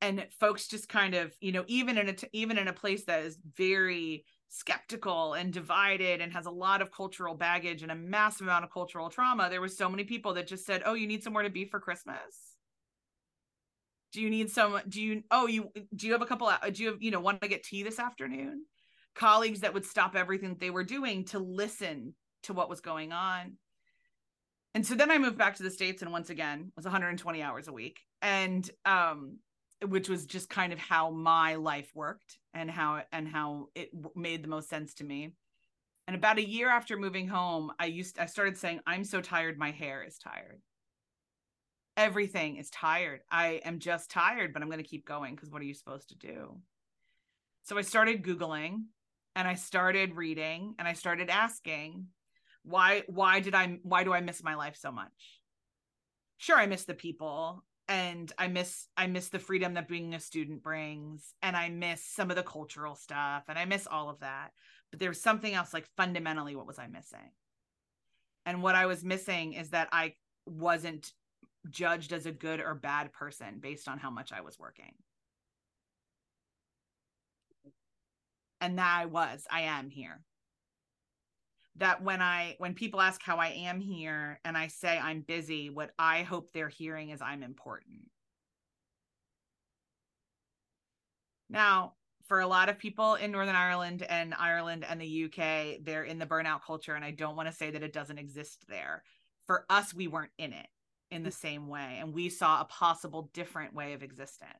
and 0.00 0.24
folks 0.38 0.68
just 0.68 0.88
kind 0.88 1.14
of 1.14 1.34
you 1.40 1.52
know 1.52 1.64
even 1.66 1.98
in 1.98 2.08
a 2.08 2.14
even 2.32 2.58
in 2.58 2.68
a 2.68 2.72
place 2.72 3.04
that 3.04 3.22
is 3.24 3.38
very 3.56 4.24
skeptical 4.48 5.34
and 5.34 5.52
divided 5.52 6.20
and 6.20 6.32
has 6.32 6.46
a 6.46 6.50
lot 6.50 6.80
of 6.80 6.90
cultural 6.90 7.34
baggage 7.34 7.82
and 7.82 7.92
a 7.92 7.94
massive 7.94 8.46
amount 8.46 8.64
of 8.64 8.72
cultural 8.72 9.10
trauma 9.10 9.48
there 9.50 9.60
was 9.60 9.76
so 9.76 9.88
many 9.88 10.04
people 10.04 10.34
that 10.34 10.46
just 10.46 10.64
said 10.64 10.82
oh 10.86 10.94
you 10.94 11.06
need 11.06 11.22
somewhere 11.22 11.44
to 11.44 11.50
be 11.50 11.64
for 11.64 11.80
christmas. 11.80 12.56
Do 14.12 14.22
you 14.22 14.30
need 14.30 14.50
some 14.50 14.80
do 14.88 15.02
you 15.02 15.22
oh 15.30 15.46
you 15.46 15.70
do 15.94 16.06
you 16.06 16.12
have 16.12 16.22
a 16.22 16.26
couple 16.26 16.50
do 16.72 16.82
you 16.82 16.90
have 16.90 17.02
you 17.02 17.10
know 17.10 17.20
want 17.20 17.42
to 17.42 17.48
get 17.48 17.62
tea 17.62 17.82
this 17.82 17.98
afternoon? 17.98 18.64
Colleagues 19.14 19.60
that 19.60 19.74
would 19.74 19.84
stop 19.84 20.16
everything 20.16 20.56
they 20.58 20.70
were 20.70 20.84
doing 20.84 21.24
to 21.26 21.38
listen 21.38 22.14
to 22.44 22.52
what 22.54 22.70
was 22.70 22.80
going 22.80 23.12
on. 23.12 23.54
And 24.74 24.86
so 24.86 24.94
then 24.94 25.10
i 25.10 25.18
moved 25.18 25.36
back 25.36 25.56
to 25.56 25.62
the 25.62 25.70
states 25.70 26.02
and 26.02 26.12
once 26.12 26.30
again 26.30 26.72
was 26.74 26.84
120 26.84 27.42
hours 27.42 27.68
a 27.68 27.72
week. 27.72 28.00
And 28.22 28.68
um 28.86 29.38
which 29.86 30.08
was 30.08 30.26
just 30.26 30.48
kind 30.48 30.72
of 30.72 30.78
how 30.78 31.10
my 31.10 31.54
life 31.54 31.90
worked 31.94 32.38
and 32.54 32.70
how 32.70 33.02
and 33.12 33.28
how 33.28 33.68
it 33.74 33.90
made 34.16 34.42
the 34.42 34.48
most 34.48 34.68
sense 34.68 34.94
to 34.94 35.04
me. 35.04 35.34
And 36.06 36.16
about 36.16 36.38
a 36.38 36.48
year 36.48 36.68
after 36.68 36.96
moving 36.96 37.28
home 37.28 37.70
i 37.78 37.86
used 37.86 38.18
i 38.18 38.26
started 38.26 38.56
saying 38.56 38.80
i'm 38.86 39.04
so 39.04 39.20
tired 39.20 39.58
my 39.58 39.70
hair 39.70 40.02
is 40.02 40.18
tired. 40.18 40.60
Everything 41.96 42.56
is 42.56 42.70
tired. 42.70 43.20
I 43.30 43.60
am 43.64 43.78
just 43.78 44.10
tired 44.10 44.52
but 44.52 44.62
i'm 44.62 44.68
going 44.68 44.82
to 44.82 44.88
keep 44.88 45.06
going 45.06 45.34
because 45.34 45.50
what 45.50 45.62
are 45.62 45.66
you 45.66 45.74
supposed 45.74 46.08
to 46.08 46.16
do? 46.16 46.58
So 47.62 47.78
i 47.78 47.82
started 47.82 48.24
googling 48.24 48.84
and 49.36 49.46
i 49.46 49.54
started 49.54 50.16
reading 50.16 50.74
and 50.78 50.88
i 50.88 50.94
started 50.94 51.30
asking 51.30 52.06
why 52.64 53.04
why 53.06 53.40
did 53.40 53.54
i 53.54 53.78
why 53.82 54.02
do 54.02 54.12
i 54.12 54.20
miss 54.20 54.42
my 54.42 54.56
life 54.56 54.76
so 54.76 54.90
much? 54.90 55.40
Sure 56.38 56.56
i 56.56 56.66
miss 56.66 56.84
the 56.84 56.94
people 56.94 57.64
and 57.88 58.32
i 58.38 58.46
miss 58.46 58.86
i 58.96 59.06
miss 59.06 59.28
the 59.28 59.38
freedom 59.38 59.74
that 59.74 59.88
being 59.88 60.14
a 60.14 60.20
student 60.20 60.62
brings 60.62 61.34
and 61.42 61.56
i 61.56 61.68
miss 61.68 62.02
some 62.04 62.30
of 62.30 62.36
the 62.36 62.42
cultural 62.42 62.94
stuff 62.94 63.44
and 63.48 63.58
i 63.58 63.64
miss 63.64 63.86
all 63.86 64.10
of 64.10 64.20
that 64.20 64.50
but 64.90 65.00
there 65.00 65.10
was 65.10 65.20
something 65.20 65.54
else 65.54 65.74
like 65.74 65.88
fundamentally 65.96 66.56
what 66.56 66.66
was 66.66 66.78
i 66.78 66.86
missing? 66.86 67.32
And 68.46 68.62
what 68.62 68.74
i 68.74 68.86
was 68.86 69.04
missing 69.04 69.54
is 69.54 69.70
that 69.70 69.88
i 69.92 70.14
wasn't 70.46 71.12
judged 71.70 72.12
as 72.12 72.24
a 72.24 72.32
good 72.32 72.60
or 72.60 72.74
bad 72.74 73.12
person 73.12 73.58
based 73.60 73.88
on 73.88 73.98
how 73.98 74.10
much 74.10 74.32
i 74.32 74.40
was 74.40 74.58
working. 74.58 74.92
And 78.60 78.78
that 78.78 79.00
i 79.00 79.06
was 79.06 79.46
i 79.50 79.62
am 79.62 79.90
here 79.90 80.20
that 81.78 82.02
when 82.02 82.20
I 82.20 82.56
when 82.58 82.74
people 82.74 83.00
ask 83.00 83.22
how 83.22 83.38
I 83.38 83.48
am 83.48 83.80
here 83.80 84.40
and 84.44 84.56
I 84.56 84.66
say 84.68 84.98
I'm 84.98 85.20
busy, 85.22 85.70
what 85.70 85.90
I 85.98 86.22
hope 86.22 86.52
they're 86.52 86.68
hearing 86.68 87.10
is 87.10 87.22
I'm 87.22 87.42
important. 87.42 88.10
Now, 91.48 91.94
for 92.26 92.40
a 92.40 92.46
lot 92.46 92.68
of 92.68 92.78
people 92.78 93.14
in 93.14 93.32
Northern 93.32 93.56
Ireland 93.56 94.04
and 94.08 94.34
Ireland 94.34 94.84
and 94.86 95.00
the 95.00 95.24
UK, 95.24 95.82
they're 95.82 96.04
in 96.04 96.18
the 96.18 96.26
burnout 96.26 96.62
culture 96.62 96.94
and 96.94 97.04
I 97.04 97.12
don't 97.12 97.36
want 97.36 97.48
to 97.48 97.54
say 97.54 97.70
that 97.70 97.82
it 97.82 97.92
doesn't 97.92 98.18
exist 98.18 98.66
there. 98.68 99.02
For 99.46 99.64
us, 99.70 99.94
we 99.94 100.08
weren't 100.08 100.32
in 100.36 100.52
it 100.52 100.66
in 101.10 101.22
the 101.22 101.30
mm. 101.30 101.40
same 101.40 101.68
way 101.68 101.98
and 102.00 102.12
we 102.12 102.28
saw 102.28 102.60
a 102.60 102.66
possible 102.66 103.30
different 103.32 103.72
way 103.72 103.94
of 103.94 104.02
existence. 104.02 104.50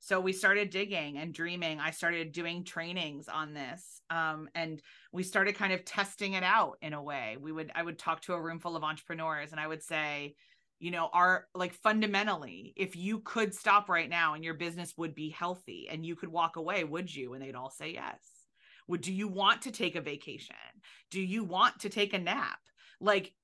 So 0.00 0.20
we 0.20 0.32
started 0.32 0.70
digging 0.70 1.18
and 1.18 1.34
dreaming. 1.34 1.80
I 1.80 1.90
started 1.90 2.32
doing 2.32 2.64
trainings 2.64 3.28
on 3.28 3.52
this. 3.52 4.00
Um, 4.10 4.48
and 4.54 4.80
we 5.12 5.22
started 5.22 5.56
kind 5.56 5.72
of 5.72 5.84
testing 5.84 6.34
it 6.34 6.44
out 6.44 6.78
in 6.80 6.92
a 6.92 7.02
way. 7.02 7.36
We 7.40 7.52
would, 7.52 7.72
I 7.74 7.82
would 7.82 7.98
talk 7.98 8.22
to 8.22 8.34
a 8.34 8.40
room 8.40 8.60
full 8.60 8.76
of 8.76 8.84
entrepreneurs 8.84 9.50
and 9.50 9.60
I 9.60 9.66
would 9.66 9.82
say, 9.82 10.36
you 10.78 10.92
know, 10.92 11.08
are 11.12 11.46
like 11.54 11.74
fundamentally, 11.74 12.72
if 12.76 12.94
you 12.94 13.20
could 13.20 13.52
stop 13.54 13.88
right 13.88 14.08
now 14.08 14.34
and 14.34 14.44
your 14.44 14.54
business 14.54 14.94
would 14.96 15.14
be 15.14 15.30
healthy 15.30 15.88
and 15.90 16.06
you 16.06 16.14
could 16.14 16.28
walk 16.28 16.56
away, 16.56 16.84
would 16.84 17.14
you? 17.14 17.34
And 17.34 17.42
they'd 17.42 17.56
all 17.56 17.70
say 17.70 17.92
yes. 17.94 18.20
Would 18.86 19.00
do 19.00 19.12
you 19.12 19.28
want 19.28 19.62
to 19.62 19.72
take 19.72 19.96
a 19.96 20.00
vacation? 20.00 20.54
Do 21.10 21.20
you 21.20 21.44
want 21.44 21.80
to 21.80 21.88
take 21.88 22.14
a 22.14 22.18
nap? 22.18 22.58
Like 23.00 23.34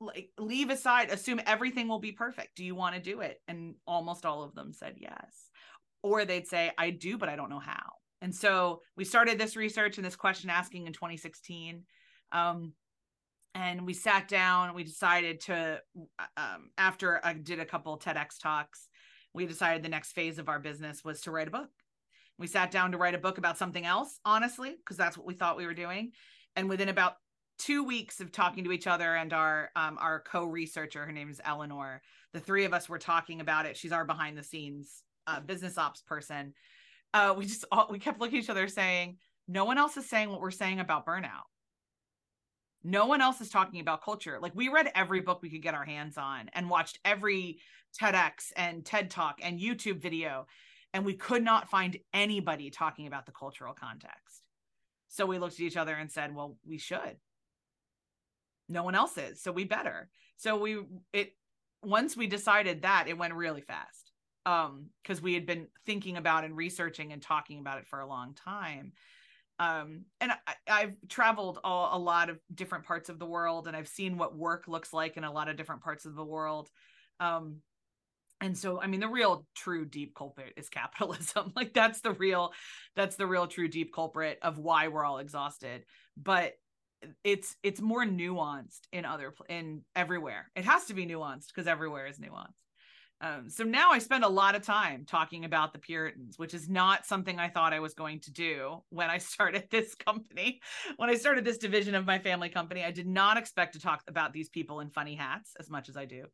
like 0.00 0.30
leave 0.38 0.70
aside 0.70 1.10
assume 1.10 1.40
everything 1.46 1.86
will 1.86 2.00
be 2.00 2.10
perfect 2.10 2.56
do 2.56 2.64
you 2.64 2.74
want 2.74 2.96
to 2.96 3.00
do 3.00 3.20
it 3.20 3.40
and 3.46 3.74
almost 3.86 4.26
all 4.26 4.42
of 4.42 4.54
them 4.54 4.72
said 4.72 4.96
yes 4.96 5.47
or 6.02 6.24
they'd 6.24 6.46
say 6.46 6.70
i 6.78 6.90
do 6.90 7.18
but 7.18 7.28
i 7.28 7.36
don't 7.36 7.50
know 7.50 7.58
how 7.58 7.92
and 8.20 8.34
so 8.34 8.80
we 8.96 9.04
started 9.04 9.38
this 9.38 9.56
research 9.56 9.96
and 9.96 10.04
this 10.04 10.16
question 10.16 10.50
asking 10.50 10.86
in 10.86 10.92
2016 10.92 11.84
um, 12.32 12.72
and 13.54 13.86
we 13.86 13.94
sat 13.94 14.28
down 14.28 14.74
we 14.74 14.84
decided 14.84 15.40
to 15.40 15.80
um, 16.36 16.70
after 16.76 17.20
i 17.24 17.32
did 17.32 17.60
a 17.60 17.64
couple 17.64 17.98
tedx 17.98 18.38
talks 18.40 18.88
we 19.34 19.46
decided 19.46 19.82
the 19.82 19.88
next 19.88 20.12
phase 20.12 20.38
of 20.38 20.48
our 20.48 20.58
business 20.58 21.04
was 21.04 21.20
to 21.22 21.30
write 21.30 21.48
a 21.48 21.52
book 21.52 21.70
We 22.38 22.46
sat 22.46 22.70
down 22.70 22.92
to 22.92 22.98
write 22.98 23.14
a 23.14 23.18
book 23.18 23.38
about 23.38 23.58
something 23.58 23.84
else, 23.84 24.18
honestly, 24.24 24.74
because 24.76 24.96
that's 24.96 25.16
what 25.16 25.26
we 25.26 25.34
thought 25.34 25.56
we 25.56 25.66
were 25.66 25.74
doing. 25.74 26.12
And 26.56 26.68
within 26.68 26.88
about 26.88 27.14
two 27.58 27.84
weeks 27.84 28.20
of 28.20 28.32
talking 28.32 28.64
to 28.64 28.72
each 28.72 28.86
other 28.86 29.14
and 29.14 29.32
our 29.32 29.70
um, 29.76 29.98
our 30.00 30.20
co-researcher, 30.20 31.04
her 31.04 31.12
name 31.12 31.30
is 31.30 31.40
Eleanor, 31.44 32.02
the 32.32 32.40
three 32.40 32.64
of 32.64 32.72
us 32.72 32.88
were 32.88 32.98
talking 32.98 33.40
about 33.40 33.66
it. 33.66 33.76
She's 33.76 33.92
our 33.92 34.04
behind 34.04 34.36
the 34.36 34.42
scenes 34.42 35.02
uh, 35.28 35.40
business 35.40 35.78
ops 35.78 36.02
person. 36.02 36.54
Uh, 37.14 37.34
we 37.36 37.44
just 37.44 37.64
all, 37.70 37.88
we 37.90 37.98
kept 37.98 38.20
looking 38.20 38.38
at 38.38 38.44
each 38.44 38.50
other 38.50 38.68
saying, 38.68 39.18
no 39.46 39.64
one 39.64 39.78
else 39.78 39.96
is 39.96 40.08
saying 40.08 40.30
what 40.30 40.40
we're 40.40 40.50
saying 40.50 40.80
about 40.80 41.06
burnout. 41.06 41.46
No 42.84 43.06
one 43.06 43.20
else 43.20 43.40
is 43.40 43.50
talking 43.50 43.80
about 43.80 44.04
culture. 44.04 44.38
Like 44.40 44.54
we 44.54 44.68
read 44.68 44.90
every 44.94 45.20
book 45.20 45.40
we 45.42 45.50
could 45.50 45.62
get 45.62 45.74
our 45.74 45.84
hands 45.84 46.16
on 46.16 46.48
and 46.54 46.70
watched 46.70 46.98
every 47.04 47.58
TEDx 48.00 48.52
and 48.56 48.84
TED 48.84 49.10
Talk 49.10 49.40
and 49.42 49.58
YouTube 49.58 50.00
video, 50.00 50.46
and 50.94 51.04
we 51.04 51.14
could 51.14 51.42
not 51.42 51.70
find 51.70 51.98
anybody 52.14 52.70
talking 52.70 53.06
about 53.06 53.26
the 53.26 53.32
cultural 53.32 53.74
context. 53.74 54.42
So 55.08 55.26
we 55.26 55.38
looked 55.38 55.54
at 55.54 55.60
each 55.60 55.76
other 55.76 55.94
and 55.94 56.10
said, 56.10 56.34
well, 56.34 56.56
we 56.66 56.78
should. 56.78 57.16
No 58.68 58.82
one 58.82 58.94
else 58.94 59.16
is, 59.16 59.42
so 59.42 59.50
we 59.50 59.64
better. 59.64 60.08
So 60.36 60.56
we 60.58 60.78
it 61.12 61.32
once 61.82 62.16
we 62.16 62.26
decided 62.26 62.82
that, 62.82 63.08
it 63.08 63.18
went 63.18 63.34
really 63.34 63.62
fast. 63.62 64.07
Um, 64.46 64.86
because 65.02 65.20
we 65.20 65.34
had 65.34 65.46
been 65.46 65.66
thinking 65.84 66.16
about 66.16 66.44
and 66.44 66.56
researching 66.56 67.12
and 67.12 67.20
talking 67.20 67.58
about 67.58 67.78
it 67.78 67.86
for 67.86 68.00
a 68.00 68.06
long 68.06 68.34
time. 68.34 68.92
Um 69.58 70.04
and 70.20 70.32
I, 70.66 70.80
have 70.80 70.94
traveled 71.08 71.58
all, 71.64 71.96
a 71.96 72.00
lot 72.00 72.30
of 72.30 72.38
different 72.54 72.84
parts 72.84 73.08
of 73.08 73.18
the 73.18 73.26
world 73.26 73.66
and 73.66 73.76
i've 73.76 73.88
seen 73.88 74.16
what 74.16 74.36
work 74.36 74.68
looks 74.68 74.92
like 74.92 75.16
in 75.16 75.24
a 75.24 75.32
lot 75.32 75.48
of 75.48 75.56
different 75.56 75.82
parts 75.82 76.04
of 76.04 76.14
the 76.14 76.24
world. 76.24 76.70
Um 77.20 77.56
and 78.40 78.56
so 78.56 78.80
i 78.80 78.86
mean 78.86 79.00
the 79.00 79.08
real 79.08 79.44
true 79.56 79.84
deep 79.84 80.14
culprit 80.14 80.54
is 80.56 80.68
capitalism. 80.80 81.52
Like 81.56 81.74
that's 81.74 82.00
the 82.00 82.12
real 82.12 82.52
that's 82.94 83.16
the 83.16 83.26
real 83.26 83.48
true 83.48 83.68
deep 83.68 83.92
culprit 83.92 84.38
of 84.42 84.58
why 84.58 84.88
we're 84.88 85.04
all 85.04 85.18
exhausted. 85.18 85.84
But 86.16 86.54
it's 87.24 87.56
it's 87.62 87.80
more 87.80 88.04
nuanced 88.04 88.86
in 88.92 89.04
other 89.04 89.34
in 89.48 89.82
everywhere. 89.94 90.50
It 90.54 90.64
has 90.64 90.86
to 90.86 90.94
be 90.94 91.06
nuanced 91.06 91.48
because 91.48 91.66
everywhere 91.66 92.06
is 92.06 92.18
nuanced 92.18 92.67
um, 93.20 93.48
so 93.48 93.64
now 93.64 93.90
I 93.90 93.98
spend 93.98 94.22
a 94.22 94.28
lot 94.28 94.54
of 94.54 94.62
time 94.62 95.04
talking 95.04 95.44
about 95.44 95.72
the 95.72 95.78
Puritans, 95.80 96.38
which 96.38 96.54
is 96.54 96.68
not 96.68 97.04
something 97.04 97.38
I 97.38 97.48
thought 97.48 97.72
I 97.72 97.80
was 97.80 97.94
going 97.94 98.20
to 98.20 98.30
do 98.30 98.82
when 98.90 99.10
I 99.10 99.18
started 99.18 99.64
this 99.70 99.94
company. 99.94 100.60
When 100.96 101.10
I 101.10 101.14
started 101.14 101.44
this 101.44 101.58
division 101.58 101.94
of 101.96 102.06
my 102.06 102.20
family 102.20 102.48
company, 102.48 102.84
I 102.84 102.92
did 102.92 103.08
not 103.08 103.36
expect 103.36 103.72
to 103.72 103.80
talk 103.80 104.02
about 104.06 104.32
these 104.32 104.48
people 104.48 104.80
in 104.80 104.90
funny 104.90 105.16
hats 105.16 105.54
as 105.58 105.68
much 105.68 105.88
as 105.88 105.96
I 105.96 106.04
do. 106.04 106.26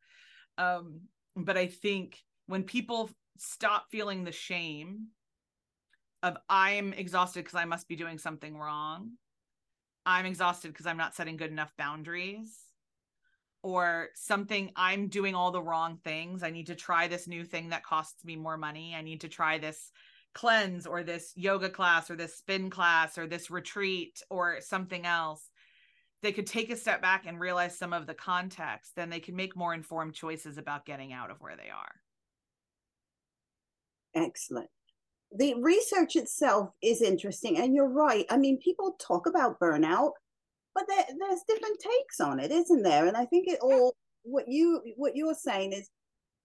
Um, 0.57 1.01
but 1.35 1.57
I 1.57 1.67
think 1.67 2.23
when 2.45 2.63
people 2.63 3.09
stop 3.37 3.87
feeling 3.89 4.23
the 4.23 4.31
shame 4.31 5.07
of 6.21 6.37
I'm 6.49 6.93
exhausted 6.93 7.43
because 7.43 7.55
I 7.55 7.65
must 7.65 7.87
be 7.87 7.95
doing 7.95 8.19
something 8.19 8.55
wrong, 8.55 9.13
I'm 10.05 10.27
exhausted 10.27 10.67
because 10.67 10.85
I'm 10.85 10.97
not 10.97 11.15
setting 11.15 11.35
good 11.35 11.51
enough 11.51 11.73
boundaries 11.77 12.64
or 13.65 14.09
something 14.13 14.71
I'm 14.75 15.07
doing 15.07 15.33
all 15.33 15.49
the 15.49 15.59
wrong 15.59 15.97
things. 16.03 16.43
I 16.43 16.51
need 16.51 16.67
to 16.67 16.75
try 16.75 17.07
this 17.07 17.27
new 17.27 17.43
thing 17.43 17.69
that 17.69 17.83
costs 17.83 18.23
me 18.23 18.35
more 18.35 18.57
money. 18.57 18.93
I 18.95 19.01
need 19.01 19.21
to 19.21 19.27
try 19.27 19.57
this 19.57 19.91
cleanse 20.35 20.85
or 20.85 21.01
this 21.01 21.33
yoga 21.35 21.67
class 21.67 22.11
or 22.11 22.15
this 22.15 22.35
spin 22.35 22.69
class 22.69 23.17
or 23.17 23.25
this 23.25 23.49
retreat 23.49 24.21
or 24.29 24.57
something 24.61 25.07
else. 25.07 25.49
They 26.21 26.31
could 26.31 26.45
take 26.45 26.69
a 26.69 26.75
step 26.75 27.01
back 27.01 27.25
and 27.25 27.39
realize 27.39 27.75
some 27.75 27.91
of 27.91 28.05
the 28.05 28.13
context, 28.13 28.91
then 28.95 29.09
they 29.09 29.19
can 29.19 29.35
make 29.35 29.55
more 29.55 29.73
informed 29.73 30.13
choices 30.13 30.59
about 30.59 30.85
getting 30.85 31.11
out 31.11 31.31
of 31.31 31.41
where 31.41 31.55
they 31.55 31.71
are. 31.71 31.95
Excellent. 34.13 34.69
The 35.35 35.55
research 35.55 36.15
itself 36.15 36.69
is 36.83 37.01
interesting. 37.01 37.57
And 37.57 37.73
you're 37.73 37.89
right. 37.89 38.27
I 38.29 38.37
mean, 38.37 38.59
people 38.59 38.95
talk 38.99 39.25
about 39.25 39.59
burnout 39.59 40.11
but 40.75 40.85
there, 40.87 41.05
there's 41.17 41.41
different 41.47 41.79
takes 41.79 42.19
on 42.19 42.39
it, 42.39 42.51
isn't 42.51 42.83
there? 42.83 43.07
And 43.07 43.15
I 43.17 43.25
think 43.25 43.47
it 43.47 43.59
all 43.61 43.95
what 44.23 44.45
you 44.47 44.81
what 44.97 45.15
you're 45.15 45.33
saying 45.35 45.71
is 45.71 45.89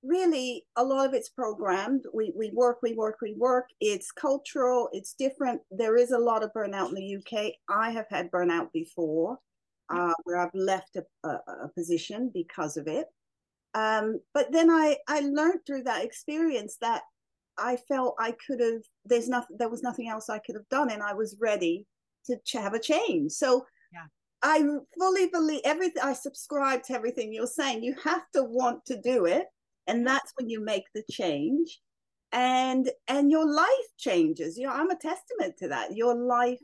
really 0.02 0.64
a 0.76 0.84
lot 0.84 1.06
of 1.06 1.14
it's 1.14 1.28
programmed. 1.28 2.04
We 2.14 2.32
we 2.36 2.50
work, 2.54 2.78
we 2.82 2.94
work, 2.94 3.16
we 3.20 3.34
work. 3.36 3.66
It's 3.80 4.12
cultural. 4.12 4.88
It's 4.92 5.14
different. 5.14 5.60
There 5.70 5.96
is 5.96 6.12
a 6.12 6.18
lot 6.18 6.44
of 6.44 6.52
burnout 6.56 6.90
in 6.90 6.94
the 6.94 7.16
UK. 7.16 7.52
I 7.68 7.90
have 7.90 8.06
had 8.08 8.30
burnout 8.30 8.72
before, 8.72 9.38
uh, 9.90 10.14
where 10.24 10.38
I've 10.38 10.54
left 10.54 10.96
a, 10.96 11.28
a, 11.28 11.32
a 11.64 11.68
position 11.74 12.30
because 12.32 12.76
of 12.76 12.86
it. 12.86 13.06
Um, 13.74 14.20
but 14.32 14.52
then 14.52 14.70
I 14.70 14.96
I 15.08 15.20
learned 15.20 15.60
through 15.66 15.84
that 15.84 16.04
experience 16.04 16.76
that 16.80 17.02
I 17.58 17.76
felt 17.88 18.14
I 18.18 18.34
could 18.46 18.60
have. 18.60 18.82
There's 19.04 19.28
nothing. 19.28 19.56
There 19.58 19.68
was 19.68 19.82
nothing 19.82 20.08
else 20.08 20.30
I 20.30 20.38
could 20.38 20.54
have 20.54 20.68
done, 20.68 20.90
and 20.90 21.02
I 21.02 21.14
was 21.14 21.36
ready 21.40 21.86
to 22.26 22.60
have 22.60 22.74
a 22.74 22.78
change. 22.78 23.32
So 23.32 23.64
I 24.42 24.64
fully 24.98 25.26
believe 25.26 25.60
everything. 25.64 26.02
I 26.02 26.14
subscribe 26.14 26.82
to 26.84 26.94
everything 26.94 27.32
you're 27.32 27.46
saying. 27.46 27.82
You 27.82 27.94
have 28.02 28.22
to 28.34 28.42
want 28.42 28.86
to 28.86 29.00
do 29.00 29.26
it, 29.26 29.46
and 29.86 30.06
that's 30.06 30.32
when 30.36 30.48
you 30.48 30.60
make 30.60 30.84
the 30.94 31.04
change, 31.10 31.80
and 32.32 32.90
and 33.08 33.30
your 33.30 33.46
life 33.46 33.68
changes. 33.98 34.56
You 34.56 34.66
know, 34.66 34.72
I'm 34.72 34.90
a 34.90 34.96
testament 34.96 35.56
to 35.58 35.68
that. 35.68 35.96
Your 35.96 36.14
life 36.14 36.60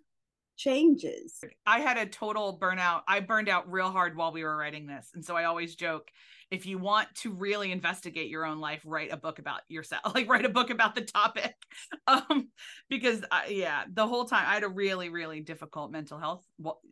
changes. 0.57 1.43
I 1.67 1.81
had 1.81 1.99
a 1.99 2.07
total 2.07 2.59
burnout. 2.59 3.03
I 3.07 3.21
burned 3.21 3.49
out 3.49 3.71
real 3.71 3.91
hard 3.91 4.17
while 4.17 4.33
we 4.33 4.43
were 4.43 4.57
writing 4.57 4.87
this, 4.87 5.11
and 5.15 5.25
so 5.25 5.37
I 5.37 5.45
always 5.45 5.75
joke 5.75 6.11
if 6.51 6.65
you 6.65 6.79
want 6.79 7.13
to 7.17 7.33
really 7.33 7.73
investigate 7.73 8.29
your 8.29 8.45
own 8.45 8.59
life 8.59 8.81
write 8.85 9.13
a 9.13 9.17
book 9.17 9.39
about 9.39 9.61
yourself 9.69 10.03
like 10.15 10.29
write 10.29 10.45
a 10.45 10.51
book 10.51 10.71
about 10.71 10.95
the 10.95 11.01
topic 11.01 11.55
um 12.07 12.49
because 12.89 13.23
uh, 13.31 13.43
yeah 13.49 13.85
the 13.93 14.07
whole 14.07 14.25
time 14.25 14.45
i 14.47 14.55
had 14.55 14.63
a 14.63 14.69
really 14.69 15.09
really 15.09 15.41
difficult 15.41 15.91
mental 15.91 16.19
health 16.19 16.45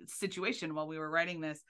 situation 0.07 0.75
while 0.75 0.89
we 0.89 0.99
were 0.99 1.11
writing 1.11 1.41
this 1.41 1.61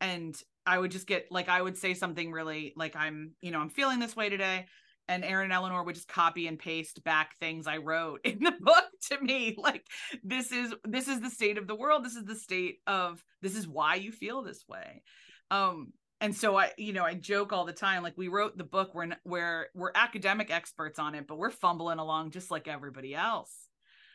and 0.00 0.40
i 0.66 0.78
would 0.78 0.90
just 0.90 1.06
get 1.06 1.26
like 1.30 1.48
i 1.48 1.60
would 1.60 1.76
say 1.76 1.94
something 1.94 2.32
really 2.32 2.72
like 2.76 2.96
i'm 2.96 3.32
you 3.40 3.50
know 3.50 3.60
i'm 3.60 3.70
feeling 3.70 3.98
this 3.98 4.16
way 4.16 4.28
today 4.28 4.66
and 5.08 5.24
Erin 5.24 5.44
and 5.44 5.52
Eleanor 5.52 5.82
would 5.82 5.94
just 5.94 6.08
copy 6.08 6.46
and 6.46 6.58
paste 6.58 7.04
back 7.04 7.38
things 7.38 7.66
I 7.66 7.78
wrote 7.78 8.20
in 8.24 8.38
the 8.40 8.54
book 8.60 8.84
to 9.10 9.20
me. 9.20 9.54
Like 9.56 9.86
this 10.22 10.52
is 10.52 10.74
this 10.84 11.08
is 11.08 11.20
the 11.20 11.30
state 11.30 11.58
of 11.58 11.66
the 11.66 11.74
world. 11.74 12.04
This 12.04 12.16
is 12.16 12.24
the 12.24 12.34
state 12.34 12.78
of 12.86 13.22
this 13.42 13.56
is 13.56 13.68
why 13.68 13.96
you 13.96 14.12
feel 14.12 14.42
this 14.42 14.64
way. 14.68 15.02
Um, 15.50 15.92
and 16.20 16.34
so 16.34 16.56
i 16.56 16.70
you 16.78 16.92
know 16.92 17.04
i 17.04 17.14
joke 17.14 17.52
all 17.52 17.64
the 17.64 17.72
time 17.72 18.02
like 18.02 18.16
we 18.16 18.28
wrote 18.28 18.56
the 18.56 18.64
book 18.64 18.94
where 18.94 19.16
where 19.24 19.68
we're 19.74 19.90
academic 19.94 20.50
experts 20.50 20.98
on 20.98 21.14
it 21.14 21.26
but 21.26 21.38
we're 21.38 21.50
fumbling 21.50 21.98
along 21.98 22.30
just 22.30 22.50
like 22.50 22.68
everybody 22.68 23.14
else 23.14 23.68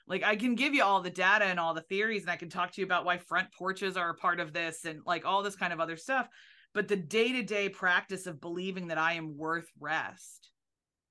like 0.08 0.24
i 0.24 0.36
can 0.36 0.56
give 0.56 0.74
you 0.74 0.84
all 0.84 1.02
the 1.02 1.10
data 1.10 1.46
and 1.46 1.60
all 1.60 1.74
the 1.74 1.82
theories 1.82 2.24
and 2.24 2.32
i 2.32 2.36
can 2.36 2.50
talk 2.50 2.72
to 2.72 2.82
you 2.82 2.86
about 2.86 3.06
why 3.06 3.18
front 3.18 3.52
porches 3.52 3.98
are 3.98 4.10
a 4.10 4.16
part 4.16 4.40
of 4.40 4.54
this 4.54 4.86
and 4.86 5.02
like 5.06 5.26
all 5.26 5.44
this 5.44 5.56
kind 5.56 5.74
of 5.74 5.80
other 5.80 5.98
stuff 5.98 6.28
but 6.74 6.88
the 6.88 6.96
day-to-day 6.96 7.70
practice 7.70 8.26
of 8.26 8.42
believing 8.42 8.88
that 8.88 8.98
i 8.98 9.14
am 9.14 9.38
worth 9.38 9.70
rest 9.80 10.50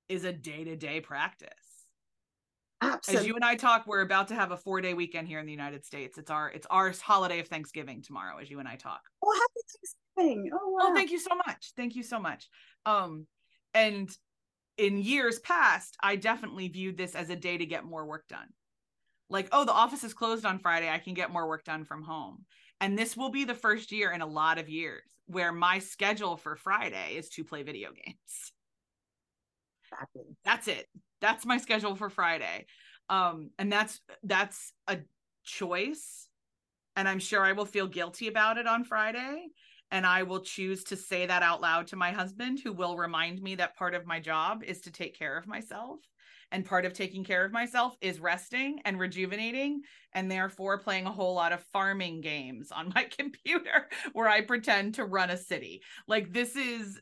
is 0.09 0.25
a 0.25 0.33
day-to-day 0.33 1.01
practice 1.01 1.49
Absolutely. 2.81 3.21
As 3.21 3.27
you 3.27 3.35
and 3.35 3.45
I 3.45 3.57
talk, 3.57 3.87
we're 3.87 4.03
about 4.03 4.29
to 4.29 4.35
have 4.35 4.53
a 4.53 4.57
four 4.57 4.81
day 4.81 4.95
weekend 4.95 5.27
here 5.27 5.41
in 5.41 5.47
the 5.47 5.53
United 5.53 5.85
States. 5.85 6.17
It's 6.17 6.31
our 6.31 6.49
it's 6.51 6.67
our 6.71 6.93
holiday 7.01 7.41
of 7.41 7.49
Thanksgiving 7.49 8.03
tomorrow, 8.03 8.39
as 8.39 8.51
you 8.51 8.61
and 8.61 8.69
I 8.69 8.77
talk. 8.77 9.01
Oh, 9.25 9.33
happy 9.33 9.67
Thanksgiving. 10.17 10.51
Oh, 10.53 10.59
oh 10.63 10.71
wow. 10.71 10.79
Oh, 10.83 10.95
thank 10.95 11.11
you 11.11 11.19
so 11.19 11.35
much. 11.35 11.73
Thank 11.77 11.97
you 11.97 12.03
so 12.03 12.21
much. 12.21 12.49
Um, 12.87 13.27
and 13.75 14.09
in 14.77 14.99
years 14.99 15.41
past, 15.41 15.97
I 16.01 16.17
definitely 16.17 16.69
viewed 16.69 16.97
this 16.97 17.17
as 17.17 17.31
a 17.31 17.37
day 17.37 17.59
to 17.59 17.67
get 17.67 17.85
more 17.85 18.07
work 18.07 18.29
done. 18.29 18.47
Like, 19.29 19.49
oh, 19.51 19.65
the 19.65 19.73
office 19.73 20.05
is 20.05 20.15
closed 20.15 20.47
on 20.47 20.61
Friday. 20.61 20.89
I 20.89 20.99
can 20.99 21.15
get 21.15 21.33
more 21.33 21.49
work 21.49 21.65
done 21.65 21.85
from 21.85 22.03
home. 22.03 22.45
And 22.81 22.97
this 22.97 23.17
will 23.17 23.31
be 23.31 23.45
the 23.45 23.55
first 23.55 23.91
year 23.91 24.13
in 24.13 24.23
a 24.23 24.27
lot 24.27 24.59
of 24.59 24.69
years 24.69 25.03
where 25.27 25.53
my 25.53 25.81
schedule 25.81 26.37
for 26.37 26.55
Friday 26.55 27.17
is 27.17 27.29
to 27.31 27.45
play 27.45 27.65
video 27.65 27.91
games. 27.91 28.53
That's 30.45 30.69
it. 30.69 30.87
That's 31.21 31.47
my 31.47 31.59
schedule 31.59 31.97
for 31.97 32.11
Friday. 32.11 32.67
Um, 33.11 33.51
and 33.59 33.73
that's 33.73 34.01
that's 34.23 34.73
a 34.87 34.99
choice. 35.45 36.29
And 36.97 37.09
I'm 37.09 37.21
sure 37.21 37.45
I 37.45 37.53
will 37.53 37.65
feel 37.65 37.87
guilty 37.87 38.29
about 38.29 38.59
it 38.59 38.67
on 38.67 38.85
Friday 38.85 39.47
and 39.91 40.07
I 40.07 40.23
will 40.25 40.41
choose 40.41 40.85
to 40.85 40.97
say 40.97 41.27
that 41.27 41.43
out 41.43 41.61
loud 41.61 41.87
to 41.89 41.97
my 41.97 42.11
husband, 42.13 42.61
who 42.63 42.73
will 42.73 42.97
remind 42.97 43.41
me 43.41 43.55
that 43.57 43.77
part 43.77 43.95
of 43.95 44.07
my 44.07 44.21
job 44.21 44.63
is 44.63 44.81
to 44.83 44.91
take 44.93 45.19
care 45.19 45.37
of 45.37 45.47
myself. 45.47 46.01
And 46.51 46.65
part 46.65 46.87
of 46.87 46.95
taking 46.95 47.25
care 47.25 47.45
of 47.45 47.53
myself 47.53 47.95
is 48.01 48.21
resting 48.21 48.81
and 48.87 48.99
rejuvenating, 48.99 49.83
and 50.15 50.31
therefore 50.31 50.79
playing 50.79 51.07
a 51.07 51.13
whole 51.13 51.35
lot 51.35 51.53
of 51.53 51.63
farming 51.73 52.23
games 52.23 52.73
on 52.73 52.93
my 52.95 53.05
computer 53.19 53.89
where 54.13 54.29
I 54.29 54.41
pretend 54.41 54.95
to 54.95 55.05
run 55.05 55.29
a 55.31 55.37
city. 55.37 55.83
Like 56.07 56.33
this 56.33 56.57
is 56.57 57.01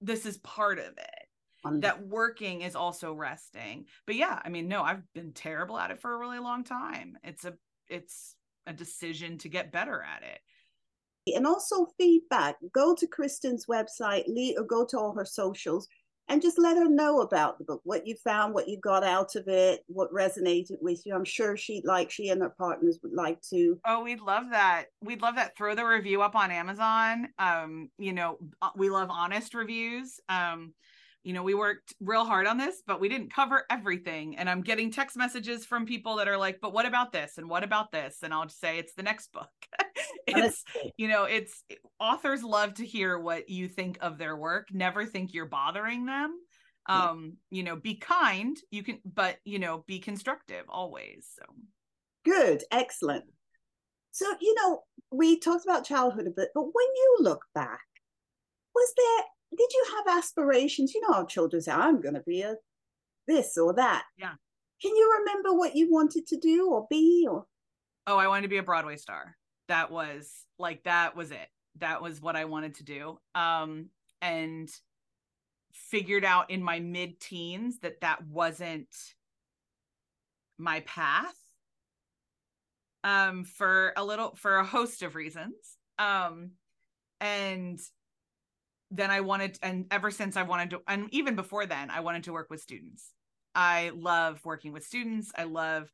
this 0.00 0.26
is 0.26 0.38
part 0.38 0.78
of 0.78 0.96
it. 0.98 1.17
That 1.64 2.06
working 2.06 2.62
is 2.62 2.76
also 2.76 3.12
resting. 3.12 3.86
But 4.06 4.16
yeah, 4.16 4.40
I 4.44 4.48
mean, 4.48 4.68
no, 4.68 4.82
I've 4.82 5.02
been 5.14 5.32
terrible 5.32 5.78
at 5.78 5.90
it 5.90 6.00
for 6.00 6.12
a 6.12 6.18
really 6.18 6.38
long 6.38 6.64
time. 6.64 7.16
It's 7.24 7.44
a 7.44 7.54
it's 7.88 8.34
a 8.66 8.72
decision 8.72 9.38
to 9.38 9.48
get 9.48 9.72
better 9.72 10.02
at 10.02 10.22
it 10.22 10.40
and 11.34 11.46
also 11.46 11.86
feedback. 11.98 12.56
Go 12.72 12.94
to 12.94 13.06
Kristen's 13.06 13.66
website, 13.66 14.24
Lee, 14.26 14.56
or 14.56 14.64
go 14.64 14.84
to 14.86 14.98
all 14.98 15.14
her 15.14 15.24
socials 15.24 15.88
and 16.30 16.42
just 16.42 16.58
let 16.58 16.76
her 16.76 16.88
know 16.88 17.20
about 17.20 17.58
the 17.58 17.64
book, 17.64 17.80
what 17.84 18.06
you 18.06 18.14
found, 18.22 18.52
what 18.52 18.68
you 18.68 18.78
got 18.80 19.02
out 19.02 19.34
of 19.34 19.48
it, 19.48 19.80
what 19.86 20.12
resonated 20.12 20.76
with 20.82 21.00
you. 21.06 21.14
I'm 21.14 21.24
sure 21.24 21.56
she'd 21.56 21.86
like, 21.86 22.10
she 22.10 22.28
and 22.28 22.42
her 22.42 22.54
partners 22.58 22.98
would 23.02 23.14
like 23.14 23.40
to. 23.50 23.78
Oh, 23.86 24.04
we'd 24.04 24.20
love 24.20 24.44
that. 24.50 24.86
We'd 25.02 25.22
love 25.22 25.36
that. 25.36 25.56
Throw 25.56 25.74
the 25.74 25.86
review 25.86 26.20
up 26.20 26.36
on 26.36 26.50
Amazon. 26.50 27.28
Um, 27.38 27.88
you 27.98 28.12
know, 28.12 28.38
uh, 28.60 28.70
we 28.76 28.90
love 28.90 29.08
honest 29.10 29.54
reviews. 29.54 30.20
Um, 30.28 30.74
you 31.24 31.32
know, 31.32 31.42
we 31.42 31.54
worked 31.54 31.94
real 32.00 32.24
hard 32.24 32.46
on 32.46 32.56
this, 32.56 32.82
but 32.86 33.00
we 33.00 33.08
didn't 33.08 33.32
cover 33.32 33.64
everything. 33.70 34.36
And 34.36 34.48
I'm 34.48 34.62
getting 34.62 34.90
text 34.90 35.16
messages 35.16 35.66
from 35.66 35.84
people 35.84 36.16
that 36.16 36.28
are 36.28 36.38
like, 36.38 36.58
but 36.60 36.72
what 36.72 36.86
about 36.86 37.12
this? 37.12 37.38
And 37.38 37.48
what 37.50 37.64
about 37.64 37.92
this? 37.92 38.18
And 38.22 38.32
I'll 38.32 38.44
just 38.44 38.60
say 38.60 38.78
it's 38.78 38.94
the 38.94 39.02
next 39.02 39.32
book. 39.32 39.50
it's, 40.26 40.64
you 40.96 41.08
know, 41.08 41.24
it's 41.24 41.64
authors 41.98 42.42
love 42.42 42.74
to 42.74 42.86
hear 42.86 43.18
what 43.18 43.48
you 43.48 43.68
think 43.68 43.98
of 44.00 44.16
their 44.18 44.36
work. 44.36 44.68
Never 44.72 45.04
think 45.04 45.34
you're 45.34 45.46
bothering 45.46 46.06
them. 46.06 46.38
Um, 46.88 47.34
you 47.50 47.64
know, 47.64 47.76
be 47.76 47.96
kind, 47.96 48.56
you 48.70 48.82
can, 48.82 48.98
but, 49.04 49.36
you 49.44 49.58
know, 49.58 49.84
be 49.86 49.98
constructive 49.98 50.64
always. 50.70 51.28
So 51.36 51.44
good. 52.24 52.64
Excellent. 52.70 53.26
So, 54.12 54.24
you 54.40 54.54
know, 54.54 54.84
we 55.12 55.38
talked 55.38 55.66
about 55.66 55.84
childhood 55.84 56.26
a 56.26 56.30
bit, 56.30 56.48
but 56.54 56.62
when 56.62 56.72
you 56.74 57.16
look 57.20 57.44
back, 57.54 57.82
was 58.74 58.92
there 58.96 59.24
did 59.56 59.72
you 59.72 59.86
have 59.96 60.18
aspirations? 60.18 60.94
You 60.94 61.00
know 61.02 61.14
how 61.14 61.24
children 61.24 61.62
say, 61.62 61.72
I'm 61.72 62.00
going 62.00 62.14
to 62.14 62.22
be 62.26 62.42
a 62.42 62.56
this 63.26 63.56
or 63.56 63.74
that. 63.74 64.04
Yeah. 64.16 64.34
Can 64.80 64.94
you 64.94 65.18
remember 65.20 65.54
what 65.54 65.76
you 65.76 65.90
wanted 65.90 66.26
to 66.28 66.38
do 66.38 66.70
or 66.70 66.86
be 66.88 67.26
or? 67.28 67.44
Oh, 68.06 68.16
I 68.16 68.28
wanted 68.28 68.42
to 68.42 68.48
be 68.48 68.58
a 68.58 68.62
Broadway 68.62 68.96
star. 68.96 69.36
That 69.68 69.90
was 69.90 70.32
like, 70.58 70.84
that 70.84 71.16
was 71.16 71.30
it. 71.30 71.48
That 71.78 72.00
was 72.00 72.22
what 72.22 72.36
I 72.36 72.46
wanted 72.46 72.76
to 72.76 72.84
do. 72.84 73.18
Um, 73.34 73.90
and 74.22 74.68
figured 75.72 76.24
out 76.24 76.50
in 76.50 76.62
my 76.62 76.80
mid 76.80 77.20
teens 77.20 77.78
that 77.80 78.00
that 78.00 78.26
wasn't 78.26 78.88
my 80.58 80.80
path 80.80 81.36
um 83.04 83.44
for 83.44 83.92
a 83.96 84.04
little 84.04 84.34
for 84.34 84.56
a 84.56 84.64
host 84.64 85.02
of 85.02 85.14
reasons 85.14 85.54
um 86.00 86.50
and 87.20 87.78
then 88.90 89.10
I 89.10 89.20
wanted, 89.20 89.58
and 89.62 89.86
ever 89.90 90.10
since 90.10 90.36
I 90.36 90.42
wanted 90.42 90.70
to, 90.70 90.80
and 90.88 91.08
even 91.12 91.36
before 91.36 91.66
then, 91.66 91.90
I 91.90 92.00
wanted 92.00 92.24
to 92.24 92.32
work 92.32 92.48
with 92.50 92.60
students. 92.60 93.12
I 93.54 93.90
love 93.94 94.40
working 94.44 94.72
with 94.72 94.86
students. 94.86 95.32
I 95.36 95.44
love, 95.44 95.90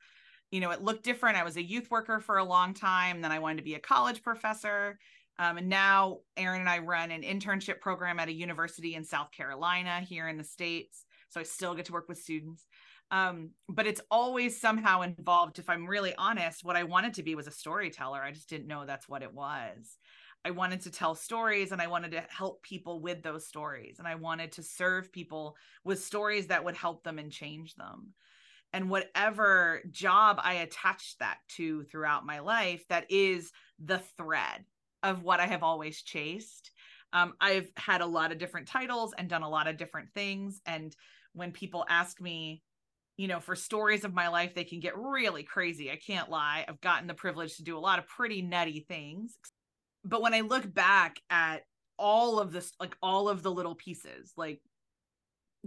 you 0.51 0.61
know, 0.61 0.71
it 0.71 0.83
looked 0.83 1.05
different. 1.05 1.37
I 1.37 1.45
was 1.45 1.57
a 1.57 1.63
youth 1.63 1.91
worker 1.91 2.21
for 2.21 2.39
a 2.39 2.45
long 2.45 2.75
time. 2.75 3.21
Then 3.21 3.33
I 3.33 3.39
wanted 3.39 3.59
to 3.59 3.65
be 3.65 3.75
a 3.75 3.81
college 3.81 4.23
professor. 4.23 4.99
Um, 5.39 5.59
and 5.59 5.69
now 5.69 6.19
Erin 6.37 6.61
and 6.61 6.69
I 6.69 6.79
run 6.79 7.11
an 7.11 7.23
internship 7.23 7.81
program 7.81 8.21
at 8.21 8.29
a 8.29 8.33
university 8.33 8.95
in 8.95 9.05
South 9.05 9.33
Carolina 9.33 10.01
here 10.01 10.29
in 10.29 10.37
the 10.37 10.45
States. 10.45 11.05
So 11.31 11.41
I 11.41 11.43
still 11.43 11.75
get 11.75 11.87
to 11.87 11.93
work 11.93 12.09
with 12.09 12.19
students. 12.19 12.67
Um, 13.11 13.51
but 13.69 13.87
it's 13.87 14.01
always 14.11 14.61
somehow 14.61 15.03
involved, 15.03 15.59
if 15.59 15.69
I'm 15.69 15.87
really 15.87 16.15
honest, 16.17 16.65
what 16.65 16.77
I 16.77 16.85
wanted 16.85 17.15
to 17.15 17.23
be 17.23 17.35
was 17.35 17.47
a 17.47 17.53
storyteller. 17.53 18.23
I 18.23 18.31
just 18.31 18.49
didn't 18.49 18.67
know 18.67 18.85
that's 18.87 19.09
what 19.09 19.23
it 19.23 19.33
was. 19.33 19.99
I 20.45 20.51
wanted 20.51 20.83
to 20.83 20.91
tell 20.91 21.15
stories 21.15 21.73
and 21.73 21.81
I 21.81 21.87
wanted 21.87 22.13
to 22.13 22.25
help 22.29 22.63
people 22.63 23.01
with 23.01 23.23
those 23.23 23.47
stories. 23.47 23.99
And 23.99 24.07
I 24.07 24.15
wanted 24.15 24.53
to 24.53 24.63
serve 24.63 25.13
people 25.13 25.57
with 25.85 26.05
stories 26.05 26.49
that 26.49 26.65
would 26.65 26.77
help 26.77 27.03
them 27.03 27.19
and 27.19 27.33
change 27.33 27.75
them. 27.77 28.13
And 28.73 28.91
whatever 28.91 29.83
job 29.91 30.41
I 30.43 30.55
attached 30.55 31.21
that 31.21 31.39
to 31.57 31.85
throughout 31.85 32.27
my 32.27 32.41
life, 32.41 32.85
that 32.89 33.11
is 33.11 33.53
the 33.83 34.01
thread 34.19 34.65
of 35.03 35.23
what 35.23 35.41
I 35.41 35.47
have 35.47 35.63
always 35.63 36.03
chased. 36.03 36.73
Um, 37.13 37.35
I've 37.41 37.71
had 37.77 38.01
a 38.01 38.07
lot 38.07 38.33
of 38.33 38.39
different 38.39 38.67
titles 38.67 39.15
and 39.17 39.29
done 39.29 39.43
a 39.43 39.49
lot 39.49 39.69
of 39.69 39.77
different 39.77 40.09
things. 40.13 40.61
And 40.67 40.95
when 41.35 41.53
people 41.53 41.87
ask 41.89 42.21
me, 42.21 42.63
you 43.17 43.29
know, 43.29 43.39
for 43.39 43.55
stories 43.55 44.05
of 44.05 44.13
my 44.13 44.29
life, 44.29 44.55
they 44.55 44.65
can 44.65 44.81
get 44.81 44.99
really 44.99 45.45
crazy. 45.45 45.91
I 45.93 45.97
can't 45.97 46.29
lie. 46.29 46.65
I've 46.67 46.81
gotten 46.81 47.07
the 47.07 47.15
privilege 47.15 47.57
to 47.57 47.63
do 47.63 47.79
a 47.79 47.81
lot 47.81 48.01
of 48.01 48.09
pretty 48.09 48.43
nutty 48.43 48.85
things, 48.89 49.39
but 50.05 50.23
when 50.23 50.35
I 50.35 50.41
look 50.41 50.73
back 50.73 51.19
at 51.31 51.63
all 51.99 52.39
of 52.39 52.53
this, 52.53 52.73
like 52.79 52.97
all 53.03 53.29
of 53.29 53.43
the 53.43 53.51
little 53.51 53.75
pieces, 53.75 54.33
like 54.37 54.61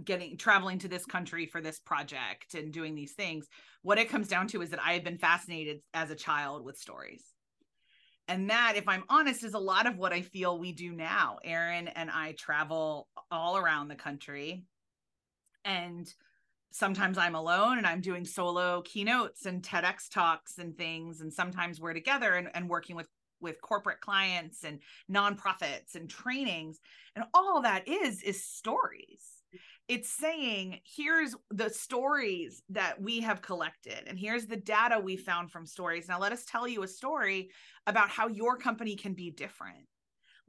getting 0.02 0.36
traveling 0.36 0.78
to 0.78 0.88
this 0.88 1.04
country 1.04 1.46
for 1.46 1.60
this 1.60 1.80
project 1.80 2.54
and 2.54 2.72
doing 2.72 2.94
these 2.94 3.12
things, 3.12 3.46
what 3.82 3.98
it 3.98 4.08
comes 4.08 4.28
down 4.28 4.46
to 4.48 4.62
is 4.62 4.70
that 4.70 4.82
I 4.84 4.92
have 4.92 5.04
been 5.04 5.18
fascinated 5.18 5.80
as 5.92 6.10
a 6.10 6.16
child 6.16 6.64
with 6.64 6.76
stories. 6.76 7.24
And 8.28 8.50
that, 8.50 8.74
if 8.76 8.86
I'm 8.86 9.04
honest, 9.08 9.42
is 9.42 9.54
a 9.54 9.58
lot 9.58 9.86
of 9.86 9.96
what 9.96 10.12
I 10.12 10.20
feel 10.20 10.58
we 10.58 10.72
do 10.72 10.92
now. 10.92 11.38
Erin 11.42 11.88
and 11.88 12.10
I 12.10 12.32
travel 12.38 13.08
all 13.30 13.56
around 13.56 13.88
the 13.88 13.94
country. 13.94 14.64
And 15.64 16.06
sometimes 16.70 17.16
I'm 17.16 17.34
alone 17.34 17.78
and 17.78 17.86
I'm 17.86 18.02
doing 18.02 18.26
solo 18.26 18.82
keynotes 18.82 19.46
and 19.46 19.62
TEDx 19.62 20.10
talks 20.10 20.58
and 20.58 20.76
things. 20.76 21.22
And 21.22 21.32
sometimes 21.32 21.80
we're 21.80 21.94
together 21.94 22.34
and, 22.34 22.50
and 22.52 22.68
working 22.68 22.96
with 22.96 23.08
with 23.40 23.60
corporate 23.60 24.00
clients 24.00 24.64
and 24.64 24.80
nonprofits 25.10 25.94
and 25.94 26.08
trainings 26.08 26.80
and 27.14 27.24
all 27.34 27.62
that 27.62 27.88
is 27.88 28.22
is 28.22 28.44
stories. 28.44 29.42
It's 29.88 30.10
saying 30.10 30.80
here's 30.84 31.34
the 31.50 31.70
stories 31.70 32.62
that 32.68 33.00
we 33.00 33.20
have 33.20 33.40
collected 33.40 34.06
and 34.06 34.18
here's 34.18 34.46
the 34.46 34.56
data 34.56 35.00
we 35.00 35.16
found 35.16 35.50
from 35.50 35.66
stories. 35.66 36.08
Now 36.08 36.20
let 36.20 36.32
us 36.32 36.44
tell 36.44 36.68
you 36.68 36.82
a 36.82 36.88
story 36.88 37.50
about 37.86 38.10
how 38.10 38.28
your 38.28 38.56
company 38.56 38.96
can 38.96 39.14
be 39.14 39.30
different. 39.30 39.86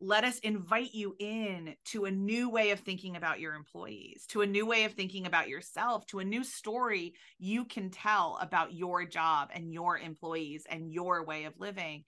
Let 0.02 0.24
us 0.24 0.40
invite 0.40 0.94
you 0.94 1.16
in 1.20 1.76
to 1.86 2.06
a 2.06 2.12
new 2.12 2.50
way 2.50 2.72
of 2.72 2.80
thinking 2.80 3.18
about 3.18 3.40
your 3.40 3.54
employees 3.54 4.26
to 4.30 4.42
a 4.42 4.48
new 4.48 4.66
way 4.66 4.86
of 4.86 4.94
thinking 4.94 5.26
about 5.26 5.50
yourself 5.50 6.06
to 6.08 6.20
a 6.20 6.26
new 6.26 6.44
story 6.44 7.14
you 7.38 7.66
can 7.66 7.90
tell 7.90 8.38
about 8.42 8.74
your 8.74 9.04
job 9.04 9.50
and 9.54 9.74
your 9.74 9.98
employees 9.98 10.66
and 10.70 10.90
your 10.90 11.26
way 11.26 11.44
of 11.44 11.60
living 11.60 12.06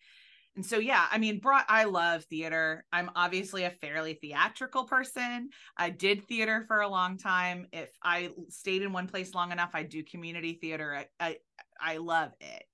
and 0.56 0.66
so, 0.66 0.80
yeah, 0.80 1.06
I 1.10 1.18
mean, 1.18 1.40
brought, 1.40 1.66
I 1.70 1.86
love 1.86 2.26
theater. 2.26 2.86
I'm 2.92 3.10
obviously 3.16 3.64
a 3.64 3.70
fairly 3.70 4.16
theatrical 4.16 4.84
person. 4.84 5.50
I 5.78 5.90
did 5.90 6.28
theater 6.28 6.66
for 6.68 6.82
a 6.82 6.90
long 6.90 7.18
time. 7.18 7.68
If 7.72 7.90
I 8.04 8.32
stayed 8.50 8.82
in 8.82 8.92
one 8.92 9.08
place 9.08 9.34
long 9.34 9.54
enough, 9.54 9.72
I 9.74 9.84
do 9.84 10.04
community 10.04 10.60
theater. 10.62 10.94
I, 10.94 11.08
I, 11.26 11.38
I 11.80 11.98
love 11.98 12.32
it. 12.42 12.66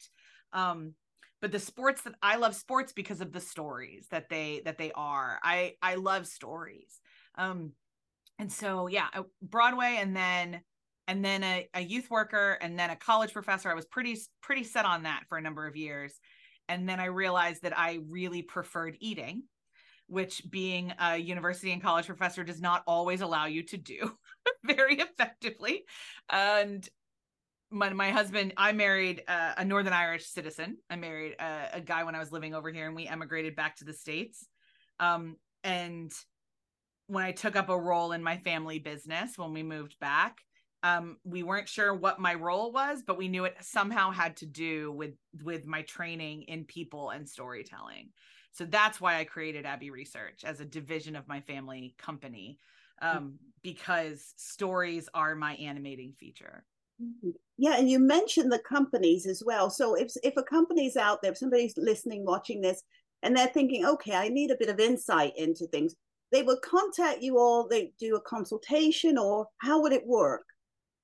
Um, 0.54 0.94
but 1.40 1.52
the 1.52 1.60
sports 1.60 2.02
that 2.02 2.16
I 2.24 2.38
love 2.38 2.56
sports 2.56 2.94
because 2.94 3.22
of 3.22 3.32
the 3.32 3.40
stories 3.40 4.08
that 4.10 4.28
they 4.28 4.64
that 4.66 4.80
they 4.80 4.92
are. 4.94 5.40
I 5.44 5.76
I 5.84 5.96
love 5.96 6.26
stories. 6.26 7.00
Um, 7.38 7.74
and 8.40 8.52
so 8.52 8.88
yeah, 8.88 9.08
Broadway, 9.44 9.98
and 10.00 10.16
then 10.16 10.62
and 11.08 11.24
then 11.24 11.44
a, 11.44 11.70
a 11.76 11.82
youth 11.82 12.10
worker, 12.10 12.58
and 12.60 12.78
then 12.78 12.90
a 12.90 12.96
college 12.96 13.34
professor. 13.34 13.70
I 13.70 13.76
was 13.76 13.86
pretty 13.86 14.18
pretty 14.42 14.64
set 14.64 14.86
on 14.86 15.04
that 15.04 15.26
for 15.30 15.38
a 15.38 15.42
number 15.42 15.68
of 15.68 15.76
years 15.76 16.20
and 16.70 16.88
then 16.88 17.00
I 17.00 17.06
realized 17.06 17.64
that 17.64 17.78
I 17.78 18.00
really 18.10 18.42
preferred 18.42 18.98
eating, 19.00 19.44
which 20.08 20.42
being 20.50 20.94
a 21.00 21.18
university 21.18 21.72
and 21.72 21.82
college 21.82 22.06
professor 22.06 22.44
does 22.44 22.62
not 22.62 22.84
always 22.88 23.22
allow 23.22 23.46
you 23.46 23.64
to 23.64 23.78
do 23.78 24.12
very 24.64 25.00
effectively. 25.00 25.84
And 26.30 26.88
my, 27.70 27.92
my 27.92 28.12
husband, 28.12 28.54
I 28.56 28.72
married 28.72 29.24
a 29.28 29.66
Northern 29.66 29.94
Irish 29.94 30.26
citizen. 30.26 30.78
I 30.90 30.96
married 30.96 31.36
a, 31.40 31.70
a, 31.74 31.82
guy 31.82 32.04
when 32.06 32.16
I 32.16 32.20
was 32.20 32.32
living 32.32 32.56
over 32.56 32.72
here 32.72 32.88
and 32.88 32.96
we 32.96 33.08
emigrated 33.08 33.56
back 33.56 33.76
to 33.78 33.84
the 33.84 33.94
States. 33.94 34.48
Um, 35.00 35.36
and 35.64 36.12
when 37.08 37.26
I 37.26 37.32
took 37.34 37.56
up 37.56 37.70
a 37.70 37.78
role 37.78 38.14
in 38.14 38.24
my 38.24 38.38
family 38.38 38.80
business 38.80 39.38
when 39.38 39.54
we 39.54 39.64
moved 39.64 40.00
back, 40.00 40.38
um, 40.84 41.18
we 41.24 41.44
weren't 41.44 41.68
sure 41.68 41.94
what 41.94 42.20
my 42.20 42.34
role 42.34 42.72
was 42.72 43.02
but 43.06 43.18
we 43.18 43.28
knew 43.28 43.46
it 43.46 43.56
somehow 43.62 44.12
had 44.12 44.36
to 44.38 44.46
do 44.46 44.92
with 44.92 45.14
with 45.44 45.66
my 45.66 45.82
training 45.84 46.44
in 46.44 46.66
people 46.66 47.10
and 47.10 47.28
storytelling. 47.28 48.10
So 48.52 48.66
that's 48.66 49.00
why 49.00 49.20
i 49.20 49.24
created 49.24 49.66
abbey 49.66 49.92
research 49.92 50.44
as 50.44 50.60
a 50.60 50.66
division 50.66 51.16
of 51.16 51.28
my 51.28 51.42
family 51.42 51.96
company 51.98 52.60
um, 53.02 53.36
because 53.62 54.34
stories 54.38 55.08
are 55.14 55.36
my 55.36 55.54
animating 55.56 56.14
feature. 56.20 56.66
Mm-hmm. 57.02 57.30
yeah 57.60 57.78
and 57.78 57.88
you 57.88 58.00
mentioned 58.00 58.52
the 58.52 58.60
companies 58.60 59.28
as 59.28 59.44
well. 59.46 59.70
So 59.70 59.96
if 59.96 60.12
if 60.24 60.36
a 60.38 60.44
company's 60.44 60.98
out 60.98 61.22
there 61.22 61.32
if 61.32 61.38
somebody's 61.38 61.78
listening 61.78 62.26
watching 62.26 62.62
this 62.62 62.84
and 63.24 63.36
they're 63.36 63.48
thinking 63.48 63.86
okay 63.86 64.16
i 64.16 64.28
need 64.30 64.52
a 64.52 64.58
bit 64.58 64.70
of 64.70 64.80
insight 64.80 65.34
into 65.38 65.66
things 65.68 65.96
they 66.32 66.44
would 66.44 66.62
contact 66.62 67.22
you 67.22 67.38
all 67.38 67.68
they 67.68 67.92
do 68.00 68.16
a 68.16 68.22
consultation 68.22 69.18
or 69.18 69.48
how 69.60 69.82
would 69.82 69.94
it 69.94 70.06
work 70.06 70.44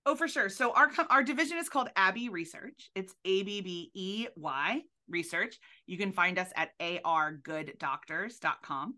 Oh, 0.06 0.16
for 0.16 0.28
sure. 0.28 0.50
So 0.50 0.74
our 0.74 0.92
our 1.10 1.24
division 1.24 1.58
is 1.58 1.70
called 1.70 1.90
Abbey 1.96 2.28
Research. 2.30 2.92
It's 2.96 3.16
A 3.26 3.42
B 3.44 3.62
B 3.62 3.90
E 3.94 4.28
Y 4.36 4.82
Research. 5.08 5.60
You 5.88 5.98
can 5.98 6.12
find 6.12 6.38
us 6.38 6.52
at 6.56 6.78
argooddoctors.com. 6.80 8.96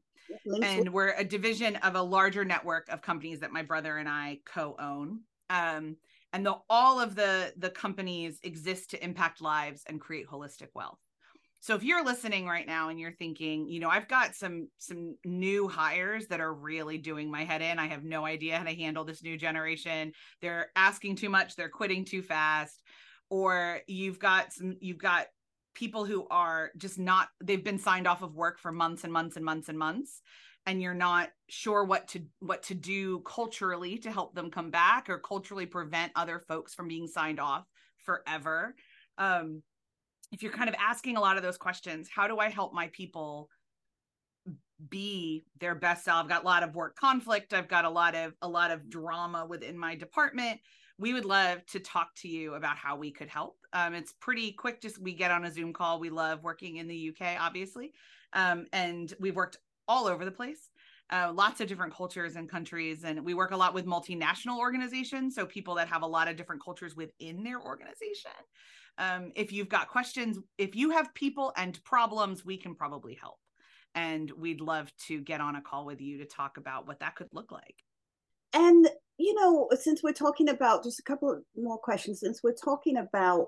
And 0.63 0.91
we're 0.91 1.11
a 1.11 1.23
division 1.23 1.75
of 1.77 1.93
a 1.95 2.01
larger 2.01 2.43
network 2.43 2.89
of 2.89 3.03
companies 3.03 3.39
that 3.41 3.51
my 3.51 3.61
brother 3.61 3.97
and 3.97 4.09
I 4.09 4.39
co-own. 4.45 5.19
Um, 5.51 5.97
and 6.33 6.43
the, 6.45 6.55
all 6.69 6.99
of 6.99 7.15
the 7.15 7.53
the 7.57 7.69
companies 7.69 8.39
exist 8.43 8.89
to 8.91 9.03
impact 9.03 9.41
lives 9.41 9.83
and 9.85 9.99
create 10.01 10.27
holistic 10.27 10.69
wealth. 10.73 10.99
So 11.59 11.75
if 11.75 11.83
you're 11.83 12.05
listening 12.05 12.45
right 12.47 12.67
now 12.67 12.89
and 12.89 12.99
you're 12.99 13.11
thinking 13.11 13.67
you 13.67 13.79
know 13.79 13.89
i've 13.89 14.07
got 14.07 14.35
some 14.35 14.67
some 14.77 15.15
new 15.25 15.67
hires 15.67 16.27
that 16.27 16.39
are 16.39 16.53
really 16.53 16.97
doing 16.97 17.29
my 17.29 17.43
head 17.43 17.61
in. 17.61 17.79
I 17.79 17.87
have 17.87 18.03
no 18.03 18.25
idea 18.25 18.57
how 18.57 18.63
to 18.63 18.75
handle 18.75 19.03
this 19.03 19.23
new 19.23 19.37
generation. 19.37 20.11
They're 20.41 20.71
asking 20.75 21.17
too 21.17 21.29
much. 21.29 21.55
They're 21.55 21.69
quitting 21.69 22.05
too 22.05 22.21
fast. 22.21 22.83
Or 23.29 23.79
you've 23.87 24.19
got 24.19 24.53
some 24.53 24.75
you've 24.79 24.99
got 24.99 25.27
people 25.73 26.05
who 26.05 26.27
are 26.29 26.71
just 26.77 26.99
not 26.99 27.27
they've 27.43 27.63
been 27.63 27.79
signed 27.79 28.07
off 28.07 28.21
of 28.21 28.35
work 28.35 28.59
for 28.59 28.71
months 28.71 29.03
and 29.03 29.11
months 29.11 29.35
and 29.35 29.43
months 29.43 29.67
and 29.67 29.77
months 29.77 30.21
and 30.65 30.81
you're 30.81 30.93
not 30.93 31.29
sure 31.49 31.83
what 31.83 32.07
to 32.09 32.21
what 32.39 32.63
to 32.63 32.75
do 32.75 33.19
culturally 33.19 33.97
to 33.97 34.11
help 34.11 34.33
them 34.35 34.49
come 34.49 34.71
back 34.71 35.09
or 35.09 35.19
culturally 35.19 35.65
prevent 35.65 36.11
other 36.15 36.39
folks 36.39 36.73
from 36.73 36.87
being 36.87 37.07
signed 37.07 37.39
off 37.39 37.65
forever. 37.97 38.75
Um 39.17 39.63
if 40.35 40.43
you're 40.43 40.51
kind 40.51 40.67
of 40.67 40.75
asking 40.77 41.15
a 41.15 41.21
lot 41.21 41.37
of 41.37 41.43
those 41.43 41.57
questions, 41.57 42.09
how 42.13 42.27
do 42.27 42.39
I 42.39 42.49
help 42.49 42.73
my 42.73 42.89
people 42.91 43.49
be 44.89 45.45
their 45.61 45.73
best 45.73 46.03
self? 46.03 46.23
I've 46.23 46.29
got 46.29 46.43
a 46.43 46.45
lot 46.45 46.61
of 46.61 46.75
work 46.75 46.97
conflict. 46.97 47.53
I've 47.53 47.69
got 47.69 47.85
a 47.85 47.89
lot 47.89 48.15
of 48.15 48.33
a 48.41 48.47
lot 48.47 48.69
of 48.69 48.89
drama 48.89 49.45
within 49.45 49.77
my 49.77 49.95
department. 49.95 50.59
We 50.99 51.13
would 51.13 51.23
love 51.23 51.65
to 51.67 51.79
talk 51.79 52.09
to 52.17 52.27
you 52.27 52.55
about 52.55 52.75
how 52.75 52.97
we 52.97 53.11
could 53.11 53.29
help. 53.29 53.55
Um, 53.71 53.93
it's 53.93 54.13
pretty 54.19 54.51
quick. 54.51 54.81
Just 54.81 55.01
we 55.01 55.13
get 55.13 55.31
on 55.31 55.45
a 55.45 55.51
Zoom 55.51 55.71
call. 55.71 56.01
We 56.01 56.09
love 56.09 56.43
working 56.43 56.77
in 56.77 56.87
the 56.87 57.13
UK, 57.13 57.37
obviously, 57.39 57.93
um, 58.33 58.65
and 58.73 59.13
we've 59.21 59.37
worked 59.37 59.57
all 59.87 60.05
over 60.05 60.25
the 60.25 60.31
place. 60.31 60.69
Uh, 61.11 61.31
lots 61.33 61.61
of 61.61 61.67
different 61.67 61.93
cultures 61.93 62.35
and 62.35 62.49
countries 62.49 63.03
and 63.03 63.23
we 63.23 63.35
work 63.35 63.51
a 63.51 63.55
lot 63.55 63.75
with 63.75 63.85
multinational 63.85 64.57
organizations 64.57 65.35
so 65.35 65.45
people 65.45 65.75
that 65.75 65.87
have 65.87 66.01
a 66.01 66.07
lot 66.07 66.27
of 66.27 66.35
different 66.35 66.59
cultures 66.63 66.95
within 66.95 67.43
their 67.43 67.61
organization 67.61 68.31
um, 68.97 69.31
if 69.35 69.51
you've 69.51 69.69
got 69.69 69.89
questions, 69.89 70.37
if 70.57 70.75
you 70.75 70.91
have 70.91 71.13
people 71.13 71.53
and 71.57 71.83
problems, 71.83 72.45
we 72.45 72.57
can 72.57 72.75
probably 72.75 73.17
help. 73.19 73.37
And 73.93 74.29
we'd 74.31 74.61
love 74.61 74.91
to 75.07 75.21
get 75.21 75.41
on 75.41 75.55
a 75.55 75.61
call 75.61 75.85
with 75.85 76.01
you 76.01 76.17
to 76.17 76.25
talk 76.25 76.57
about 76.57 76.87
what 76.87 76.99
that 76.99 77.15
could 77.15 77.29
look 77.31 77.51
like. 77.51 77.75
And, 78.53 78.89
you 79.17 79.33
know, 79.35 79.69
since 79.79 80.01
we're 80.03 80.13
talking 80.13 80.49
about 80.49 80.83
just 80.83 80.99
a 80.99 81.03
couple 81.03 81.41
more 81.55 81.77
questions, 81.77 82.19
since 82.21 82.41
we're 82.43 82.53
talking 82.53 82.97
about 82.97 83.47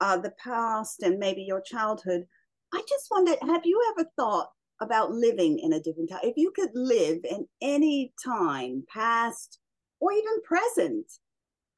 uh, 0.00 0.18
the 0.18 0.32
past 0.42 1.02
and 1.02 1.18
maybe 1.18 1.42
your 1.42 1.60
childhood, 1.60 2.24
I 2.72 2.82
just 2.88 3.06
wondered 3.10 3.38
have 3.42 3.62
you 3.64 3.80
ever 3.92 4.08
thought 4.16 4.48
about 4.80 5.12
living 5.12 5.58
in 5.58 5.72
a 5.72 5.80
different 5.80 6.10
time? 6.10 6.20
If 6.22 6.36
you 6.36 6.52
could 6.54 6.70
live 6.74 7.18
in 7.24 7.46
any 7.62 8.12
time, 8.22 8.84
past 8.92 9.58
or 10.00 10.12
even 10.12 10.42
present, 10.42 11.06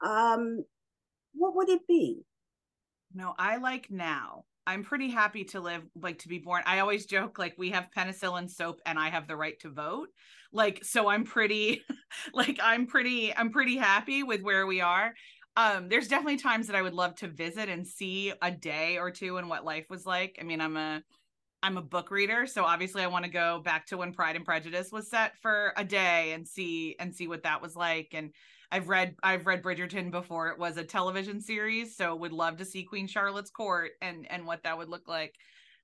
um, 0.05 0.65
what 1.35 1.55
would 1.55 1.69
it 1.69 1.87
be? 1.87 2.25
No, 3.13 3.35
I 3.39 3.57
like 3.57 3.91
now. 3.91 4.45
I'm 4.67 4.85
pretty 4.85 5.09
happy 5.09 5.45
to 5.45 5.61
live, 5.61 5.83
like 5.95 6.19
to 6.21 6.29
be 6.29 6.39
born. 6.39 6.63
I 6.67 6.81
always 6.81 7.07
joke, 7.07 7.39
like, 7.39 7.55
we 7.57 7.71
have 7.71 7.89
penicillin 7.97 8.51
soap 8.51 8.81
and 8.85 8.99
I 8.99 9.09
have 9.09 9.27
the 9.27 9.37
right 9.37 9.59
to 9.61 9.71
vote. 9.71 10.09
Like, 10.53 10.85
so 10.85 11.09
I'm 11.09 11.25
pretty, 11.25 11.83
like, 12.35 12.59
I'm 12.63 12.87
pretty, 12.87 13.35
I'm 13.35 13.51
pretty 13.51 13.79
happy 13.79 14.23
with 14.23 14.43
where 14.43 14.67
we 14.67 14.83
are. 14.83 15.15
Um, 15.57 15.89
there's 15.89 16.07
definitely 16.09 16.37
times 16.37 16.67
that 16.67 16.77
I 16.77 16.83
would 16.83 16.95
love 16.95 17.15
to 17.17 17.29
visit 17.29 17.69
and 17.69 17.87
see 17.87 18.33
a 18.43 18.51
day 18.51 18.99
or 18.99 19.11
two 19.11 19.39
and 19.39 19.49
what 19.49 19.65
life 19.65 19.87
was 19.89 20.05
like. 20.05 20.37
I 20.41 20.45
mean, 20.45 20.61
I'm 20.61 20.77
a, 20.77 21.03
I'm 21.63 21.77
a 21.79 21.83
book 21.83 22.11
reader, 22.11 22.47
so 22.47 22.65
obviously 22.65 23.03
I 23.03 23.09
want 23.09 23.25
to 23.25 23.31
go 23.31 23.61
back 23.61 23.87
to 23.87 23.97
when 23.97 24.13
Pride 24.13 24.37
and 24.37 24.45
Prejudice 24.45 24.93
was 24.93 25.11
set 25.11 25.37
for 25.39 25.73
a 25.77 25.85
day 25.85 26.33
and 26.33 26.47
see 26.47 26.95
and 27.01 27.15
see 27.15 27.27
what 27.27 27.43
that 27.45 27.63
was 27.63 27.75
like. 27.75 28.11
And 28.13 28.33
I've 28.71 28.89
read 28.89 29.15
I've 29.23 29.47
read 29.47 29.63
Bridgerton 29.63 30.11
before 30.11 30.49
it 30.49 30.59
was 30.59 30.77
a 30.77 30.85
television 30.85 31.41
series, 31.41 31.97
so 31.97 32.15
would 32.17 32.33
love 32.33 32.59
to 32.59 32.65
see 32.65 32.85
Queen 32.85 33.07
Charlotte's 33.07 33.51
court 33.51 33.93
and 34.03 34.27
and 34.31 34.47
what 34.47 34.63
that 34.65 34.77
would 34.77 34.89
look 34.89 35.09
like. 35.09 35.35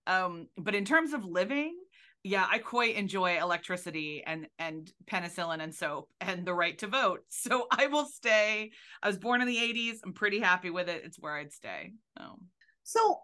Um, 0.07 0.49
but 0.59 0.75
in 0.75 0.85
terms 0.85 1.15
of 1.15 1.25
living, 1.25 1.75
yeah, 2.23 2.47
I 2.51 2.59
quite 2.59 2.97
enjoy 2.97 3.39
electricity 3.39 4.23
and 4.27 4.49
and 4.59 4.91
penicillin 5.07 5.63
and 5.63 5.75
soap 5.75 6.11
and 6.21 6.47
the 6.47 6.55
right 6.55 6.79
to 6.79 6.87
vote. 6.87 7.21
So 7.31 7.67
I 7.71 7.87
will 7.87 8.07
stay. 8.07 8.71
I 9.03 9.07
was 9.07 9.19
born 9.19 9.43
in 9.43 9.47
the 9.47 9.57
80s. 9.57 9.99
I'm 10.05 10.15
pretty 10.15 10.41
happy 10.41 10.71
with 10.71 10.89
it. 10.89 11.03
It's 11.05 11.19
where 11.19 11.37
I'd 11.37 11.53
stay. 11.53 11.93
Um, 12.19 12.47
so 12.83 13.19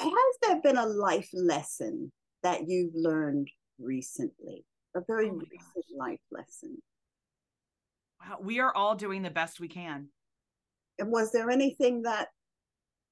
has 0.00 0.10
there 0.42 0.60
been 0.60 0.76
a 0.76 0.86
life 0.86 1.30
lesson 1.32 2.10
that 2.42 2.68
you've 2.68 2.94
learned 2.94 3.48
recently? 3.78 4.64
A 4.96 5.00
very 5.06 5.30
oh 5.30 5.34
recent 5.34 5.74
gosh. 5.74 5.96
life 5.96 6.20
lesson? 6.30 6.78
We 8.40 8.60
are 8.60 8.74
all 8.74 8.94
doing 8.94 9.22
the 9.22 9.30
best 9.30 9.60
we 9.60 9.68
can. 9.68 10.08
And 10.98 11.10
was 11.10 11.32
there 11.32 11.50
anything 11.50 12.02
that 12.02 12.28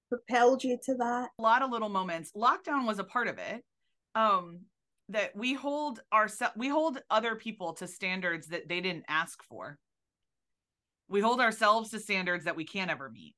propelled 0.08 0.62
you 0.64 0.78
to 0.84 0.94
that? 0.96 1.30
A 1.38 1.42
lot 1.42 1.62
of 1.62 1.70
little 1.70 1.88
moments. 1.88 2.32
Lockdown 2.36 2.86
was 2.86 2.98
a 2.98 3.04
part 3.04 3.28
of 3.28 3.38
it. 3.38 3.62
Um, 4.14 4.60
that 5.10 5.34
we 5.34 5.54
hold 5.54 6.00
our 6.12 6.28
we 6.56 6.68
hold 6.68 7.00
other 7.10 7.34
people 7.34 7.72
to 7.74 7.86
standards 7.86 8.48
that 8.48 8.68
they 8.68 8.80
didn't 8.80 9.04
ask 9.08 9.42
for. 9.42 9.78
We 11.08 11.20
hold 11.20 11.40
ourselves 11.40 11.90
to 11.90 11.98
standards 11.98 12.44
that 12.44 12.56
we 12.56 12.64
can't 12.64 12.90
ever 12.90 13.10
meet. 13.10 13.34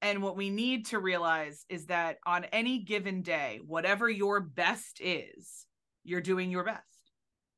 And 0.00 0.22
what 0.22 0.36
we 0.36 0.50
need 0.50 0.86
to 0.86 0.98
realize 0.98 1.64
is 1.68 1.86
that 1.86 2.18
on 2.26 2.44
any 2.44 2.78
given 2.78 3.22
day, 3.22 3.60
whatever 3.66 4.08
your 4.08 4.40
best 4.40 5.00
is, 5.00 5.66
you're 6.02 6.20
doing 6.20 6.50
your 6.50 6.64
best. 6.64 6.82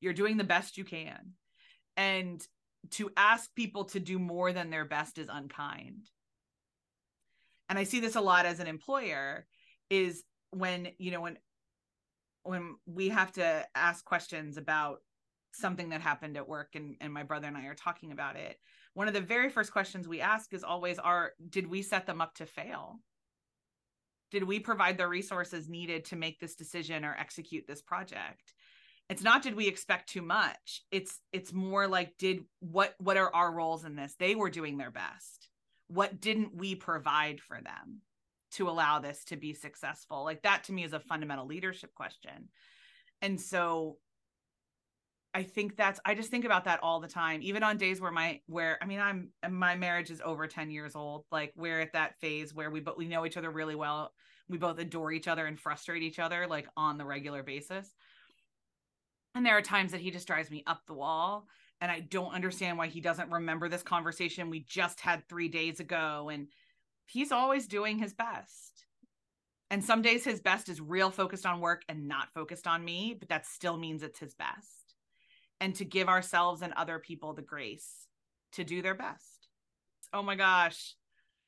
You're 0.00 0.12
doing 0.12 0.36
the 0.36 0.44
best 0.44 0.76
you 0.76 0.84
can. 0.84 1.32
And 1.96 2.44
to 2.92 3.10
ask 3.16 3.54
people 3.54 3.84
to 3.84 4.00
do 4.00 4.18
more 4.18 4.52
than 4.52 4.70
their 4.70 4.84
best 4.84 5.18
is 5.18 5.28
unkind. 5.30 6.08
And 7.68 7.78
i 7.78 7.84
see 7.84 8.00
this 8.00 8.14
a 8.14 8.20
lot 8.20 8.46
as 8.46 8.60
an 8.60 8.68
employer 8.68 9.46
is 9.90 10.22
when 10.50 10.88
you 10.98 11.10
know 11.10 11.20
when 11.20 11.38
when 12.44 12.76
we 12.86 13.08
have 13.08 13.32
to 13.32 13.66
ask 13.74 14.04
questions 14.04 14.56
about 14.56 14.98
something 15.52 15.88
that 15.88 16.00
happened 16.00 16.36
at 16.36 16.48
work 16.48 16.74
and, 16.74 16.96
and 17.00 17.12
my 17.12 17.24
brother 17.24 17.48
and 17.48 17.56
i 17.56 17.64
are 17.64 17.74
talking 17.74 18.12
about 18.12 18.36
it 18.36 18.58
one 18.96 19.08
of 19.08 19.14
the 19.14 19.20
very 19.20 19.50
first 19.50 19.72
questions 19.72 20.08
we 20.08 20.22
ask 20.22 20.54
is 20.54 20.64
always 20.64 20.98
are 20.98 21.32
did 21.50 21.66
we 21.66 21.82
set 21.82 22.06
them 22.06 22.22
up 22.22 22.34
to 22.36 22.46
fail? 22.46 22.98
Did 24.30 24.44
we 24.44 24.58
provide 24.58 24.96
the 24.96 25.06
resources 25.06 25.68
needed 25.68 26.06
to 26.06 26.16
make 26.16 26.40
this 26.40 26.54
decision 26.54 27.04
or 27.04 27.14
execute 27.14 27.66
this 27.68 27.82
project 27.82 28.54
it's 29.08 29.22
not 29.22 29.42
did 29.42 29.54
we 29.54 29.68
expect 29.68 30.08
too 30.08 30.22
much. 30.22 30.82
It's 30.90 31.20
it's 31.32 31.52
more 31.52 31.86
like 31.86 32.16
did 32.18 32.40
what 32.60 32.94
what 32.98 33.16
are 33.16 33.32
our 33.32 33.52
roles 33.52 33.84
in 33.84 33.94
this? 33.94 34.14
They 34.18 34.34
were 34.34 34.50
doing 34.50 34.78
their 34.78 34.90
best. 34.90 35.48
What 35.88 36.20
didn't 36.20 36.56
we 36.56 36.74
provide 36.74 37.40
for 37.40 37.60
them 37.60 38.00
to 38.52 38.68
allow 38.68 38.98
this 38.98 39.24
to 39.26 39.36
be 39.36 39.52
successful? 39.52 40.24
Like 40.24 40.42
that 40.42 40.64
to 40.64 40.72
me 40.72 40.82
is 40.82 40.92
a 40.92 41.00
fundamental 41.00 41.46
leadership 41.46 41.94
question. 41.94 42.48
And 43.22 43.40
so 43.40 43.98
i 45.34 45.42
think 45.42 45.76
that's 45.76 46.00
i 46.06 46.14
just 46.14 46.30
think 46.30 46.46
about 46.46 46.64
that 46.64 46.80
all 46.82 46.98
the 46.98 47.08
time. 47.08 47.40
Even 47.42 47.62
on 47.62 47.76
days 47.76 48.00
where 48.00 48.10
my 48.10 48.40
where 48.46 48.78
i 48.82 48.86
mean 48.86 49.00
i'm 49.00 49.30
my 49.50 49.76
marriage 49.76 50.10
is 50.10 50.22
over 50.24 50.46
10 50.46 50.70
years 50.70 50.96
old 50.96 51.24
like 51.30 51.52
we're 51.56 51.80
at 51.80 51.92
that 51.92 52.18
phase 52.20 52.54
where 52.54 52.70
we 52.70 52.80
but 52.80 52.98
we 52.98 53.06
know 53.06 53.24
each 53.24 53.36
other 53.36 53.50
really 53.50 53.76
well. 53.76 54.12
We 54.48 54.58
both 54.58 54.78
adore 54.78 55.12
each 55.12 55.28
other 55.28 55.46
and 55.46 55.58
frustrate 55.60 56.02
each 56.02 56.18
other 56.18 56.46
like 56.48 56.66
on 56.76 56.98
the 56.98 57.04
regular 57.04 57.42
basis 57.42 57.92
and 59.36 59.44
there 59.44 59.56
are 59.56 59.62
times 59.62 59.92
that 59.92 60.00
he 60.00 60.10
just 60.10 60.26
drives 60.26 60.50
me 60.50 60.64
up 60.66 60.82
the 60.86 60.94
wall. 60.94 61.46
And 61.80 61.90
I 61.90 62.00
don't 62.00 62.34
understand 62.34 62.78
why 62.78 62.86
he 62.86 63.02
doesn't 63.02 63.30
remember 63.30 63.68
this 63.68 63.82
conversation 63.82 64.48
we 64.48 64.60
just 64.60 64.98
had 65.00 65.28
three 65.28 65.48
days 65.48 65.78
ago. 65.78 66.30
And 66.32 66.48
he's 67.04 67.32
always 67.32 67.66
doing 67.66 67.98
his 67.98 68.14
best. 68.14 68.86
And 69.70 69.84
some 69.84 70.00
days 70.00 70.24
his 70.24 70.40
best 70.40 70.68
is 70.68 70.80
real 70.80 71.10
focused 71.10 71.44
on 71.44 71.60
work 71.60 71.82
and 71.88 72.08
not 72.08 72.32
focused 72.32 72.66
on 72.66 72.84
me, 72.84 73.14
but 73.18 73.28
that 73.28 73.46
still 73.46 73.76
means 73.76 74.02
it's 74.02 74.18
his 74.18 74.34
best. 74.34 74.94
And 75.60 75.74
to 75.74 75.84
give 75.84 76.08
ourselves 76.08 76.62
and 76.62 76.72
other 76.72 76.98
people 76.98 77.34
the 77.34 77.42
grace 77.42 78.06
to 78.52 78.64
do 78.64 78.80
their 78.80 78.94
best. 78.94 79.48
Oh 80.14 80.22
my 80.22 80.36
gosh. 80.36 80.94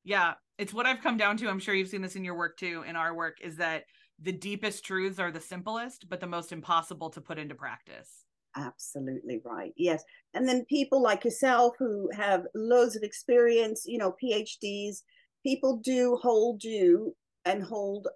Yeah, 0.05 0.35
it's 0.59 0.75
what 0.75 0.87
I've 0.87 1.03
come 1.03 1.17
down 1.17 1.37
to. 1.39 1.49
I'm 1.49 1.59
sure 1.59 1.75
you've 1.75 1.89
seen 1.89 2.03
this 2.03 2.17
in 2.17 2.25
your 2.25 2.37
work 2.37 2.59
too, 2.59 2.85
in 2.87 2.97
our 2.97 3.15
work, 3.15 3.39
is 3.41 3.57
that 3.57 3.85
the 4.21 4.33
deepest 4.33 4.85
truths 4.85 5.19
are 5.19 5.31
the 5.31 5.41
simplest, 5.41 6.09
but 6.09 6.21
the 6.21 6.27
most 6.27 6.53
impossible 6.53 7.11
to 7.11 7.21
put 7.21 7.39
into 7.39 7.55
practice. 7.55 8.25
Absolutely 8.57 9.41
right. 9.45 9.73
Yes. 9.77 10.03
And 10.35 10.49
then 10.49 10.65
people 10.69 11.01
like 11.01 11.25
yourself 11.25 11.75
who 11.79 12.11
have 12.15 12.45
loads 12.55 12.97
of 12.97 13.03
experience, 13.03 13.85
you 13.87 13.99
know, 13.99 14.15
PhDs, 14.23 15.03
people 15.45 15.81
do 15.85 16.19
hold 16.21 16.65
you 16.65 17.15
and 17.45 17.63
hold 17.63 18.09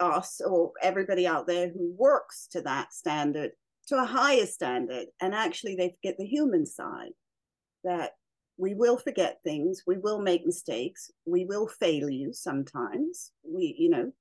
us 0.00 0.40
or 0.46 0.72
everybody 0.82 1.26
out 1.26 1.46
there 1.46 1.68
who 1.68 1.94
works 1.98 2.46
to 2.52 2.60
that 2.62 2.92
standard 2.92 3.52
to 3.88 3.96
a 3.96 4.04
higher 4.04 4.46
standard. 4.46 5.06
And 5.20 5.34
actually, 5.34 5.76
they 5.76 5.96
forget 5.96 6.16
the 6.18 6.26
human 6.26 6.66
side 6.66 7.12
that 7.82 8.12
we 8.56 8.74
will 8.74 8.96
forget 8.96 9.38
things, 9.42 9.82
we 9.86 9.98
will 9.98 10.20
make 10.20 10.46
mistakes, 10.46 11.10
we 11.26 11.44
will 11.44 11.66
fail 11.66 12.08
you 12.08 12.32
sometimes. 12.32 13.32
We, 13.42 13.74
you 13.76 13.90
know, 13.90 14.12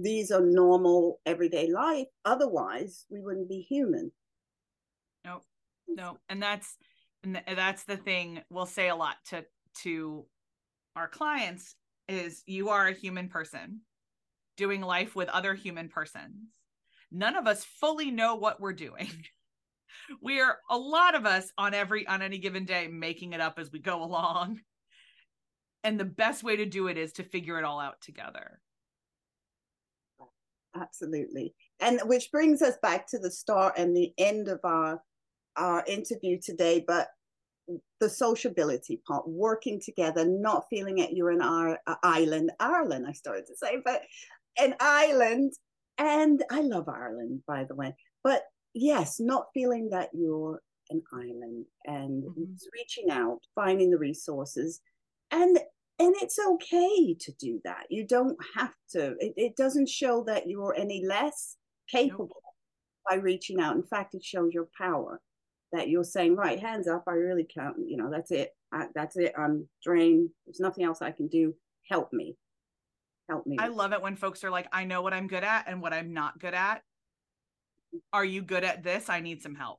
these 0.00 0.30
are 0.30 0.40
normal 0.40 1.20
everyday 1.24 1.70
life. 1.70 2.08
Otherwise, 2.24 3.06
we 3.10 3.20
wouldn't 3.20 3.48
be 3.48 3.60
human. 3.60 4.10
No, 5.24 5.40
no, 5.88 6.18
and 6.28 6.42
that's 6.42 6.76
and 7.22 7.40
that's 7.56 7.84
the 7.84 7.96
thing 7.96 8.42
we'll 8.50 8.66
say 8.66 8.88
a 8.88 8.96
lot 8.96 9.16
to 9.30 9.44
to 9.82 10.26
our 10.96 11.08
clients 11.08 11.74
is 12.08 12.42
you 12.46 12.68
are 12.68 12.86
a 12.86 12.92
human 12.92 13.28
person 13.28 13.80
doing 14.56 14.80
life 14.80 15.16
with 15.16 15.28
other 15.28 15.54
human 15.54 15.88
persons. 15.88 16.50
None 17.10 17.36
of 17.36 17.46
us 17.46 17.64
fully 17.64 18.10
know 18.10 18.36
what 18.36 18.60
we're 18.60 18.72
doing. 18.72 19.10
we 20.22 20.40
are 20.40 20.58
a 20.70 20.76
lot 20.76 21.14
of 21.14 21.26
us 21.26 21.50
on 21.56 21.74
every 21.74 22.06
on 22.06 22.22
any 22.22 22.38
given 22.38 22.64
day 22.64 22.88
making 22.88 23.32
it 23.32 23.40
up 23.40 23.58
as 23.58 23.70
we 23.72 23.78
go 23.78 24.02
along. 24.04 24.60
And 25.82 26.00
the 26.00 26.04
best 26.04 26.42
way 26.42 26.56
to 26.56 26.66
do 26.66 26.88
it 26.88 26.96
is 26.96 27.12
to 27.14 27.22
figure 27.22 27.58
it 27.58 27.64
all 27.64 27.78
out 27.78 28.00
together. 28.00 28.58
Absolutely. 30.76 31.54
And 31.80 32.00
which 32.04 32.30
brings 32.32 32.62
us 32.62 32.76
back 32.82 33.06
to 33.08 33.18
the 33.18 33.30
start 33.30 33.74
and 33.78 33.96
the 33.96 34.12
end 34.18 34.48
of 34.48 34.60
our 34.64 35.00
our 35.56 35.84
interview 35.86 36.36
today, 36.40 36.84
but 36.86 37.08
the 38.00 38.08
sociability 38.08 39.00
part, 39.06 39.26
working 39.28 39.80
together, 39.80 40.26
not 40.26 40.64
feeling 40.68 40.96
that 40.96 41.14
you're 41.14 41.30
an 41.30 41.40
our, 41.40 41.78
island, 42.02 42.50
Ireland, 42.60 43.06
I 43.08 43.12
started 43.12 43.46
to 43.46 43.56
say, 43.56 43.78
but 43.84 44.02
an 44.58 44.74
island. 44.80 45.52
And 45.96 46.42
I 46.50 46.60
love 46.60 46.88
Ireland, 46.88 47.42
by 47.46 47.64
the 47.64 47.74
way. 47.74 47.94
But 48.22 48.42
yes, 48.74 49.20
not 49.20 49.46
feeling 49.54 49.90
that 49.90 50.10
you're 50.12 50.60
an 50.90 51.02
island 51.12 51.66
and 51.84 52.24
mm-hmm. 52.24 52.42
reaching 52.72 53.10
out, 53.10 53.38
finding 53.54 53.90
the 53.90 53.98
resources. 53.98 54.80
And 55.30 55.58
and 55.98 56.14
it's 56.20 56.38
okay 56.38 57.14
to 57.14 57.32
do 57.38 57.60
that. 57.64 57.84
You 57.88 58.06
don't 58.06 58.36
have 58.56 58.74
to. 58.90 59.14
It, 59.18 59.34
it 59.36 59.56
doesn't 59.56 59.88
show 59.88 60.24
that 60.24 60.48
you're 60.48 60.74
any 60.76 61.04
less 61.06 61.56
capable 61.88 62.28
nope. 62.28 63.08
by 63.08 63.16
reaching 63.16 63.60
out. 63.60 63.76
In 63.76 63.82
fact, 63.82 64.14
it 64.14 64.24
shows 64.24 64.52
your 64.52 64.68
power 64.76 65.20
that 65.72 65.88
you're 65.88 66.04
saying, 66.04 66.36
right, 66.36 66.60
hands 66.60 66.88
up, 66.88 67.04
I 67.06 67.12
really 67.12 67.44
can't, 67.44 67.76
you 67.86 67.96
know, 67.96 68.10
that's 68.10 68.30
it. 68.30 68.50
I, 68.72 68.86
that's 68.94 69.16
it. 69.16 69.32
I'm 69.36 69.68
drained. 69.82 70.30
There's 70.46 70.60
nothing 70.60 70.84
else 70.84 71.02
I 71.02 71.10
can 71.10 71.28
do. 71.28 71.54
Help 71.88 72.12
me. 72.12 72.36
Help 73.28 73.46
me. 73.46 73.56
I 73.58 73.68
love 73.68 73.92
it 73.92 74.02
when 74.02 74.16
folks 74.16 74.44
are 74.44 74.50
like, 74.50 74.68
I 74.72 74.84
know 74.84 75.02
what 75.02 75.14
I'm 75.14 75.26
good 75.26 75.44
at 75.44 75.68
and 75.68 75.80
what 75.80 75.92
I'm 75.92 76.12
not 76.12 76.38
good 76.38 76.54
at. 76.54 76.82
Are 78.12 78.24
you 78.24 78.42
good 78.42 78.64
at 78.64 78.82
this? 78.82 79.08
I 79.08 79.20
need 79.20 79.42
some 79.42 79.54
help. 79.54 79.78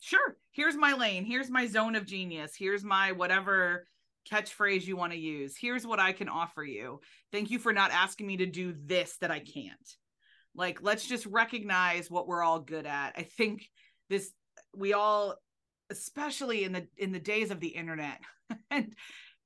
Sure. 0.00 0.36
Here's 0.50 0.76
my 0.76 0.92
lane. 0.92 1.24
Here's 1.24 1.50
my 1.50 1.66
zone 1.66 1.94
of 1.94 2.06
genius. 2.06 2.52
Here's 2.56 2.84
my 2.84 3.12
whatever 3.12 3.86
catchphrase 4.30 4.86
you 4.86 4.96
want 4.96 5.12
to 5.12 5.18
use. 5.18 5.56
Here's 5.56 5.86
what 5.86 6.00
I 6.00 6.12
can 6.12 6.28
offer 6.28 6.64
you. 6.64 7.00
Thank 7.32 7.50
you 7.50 7.58
for 7.58 7.72
not 7.72 7.90
asking 7.90 8.26
me 8.26 8.38
to 8.38 8.46
do 8.46 8.74
this 8.84 9.16
that 9.20 9.30
I 9.30 9.40
can't. 9.40 9.96
Like, 10.54 10.82
let's 10.82 11.06
just 11.06 11.26
recognize 11.26 12.10
what 12.10 12.26
we're 12.26 12.42
all 12.42 12.60
good 12.60 12.86
at. 12.86 13.14
I 13.16 13.22
think 13.22 13.68
this 14.08 14.30
we 14.76 14.92
all 14.92 15.36
especially 15.90 16.64
in 16.64 16.72
the 16.72 16.86
in 16.96 17.12
the 17.12 17.18
days 17.18 17.50
of 17.50 17.60
the 17.60 17.68
internet 17.68 18.20
and 18.70 18.94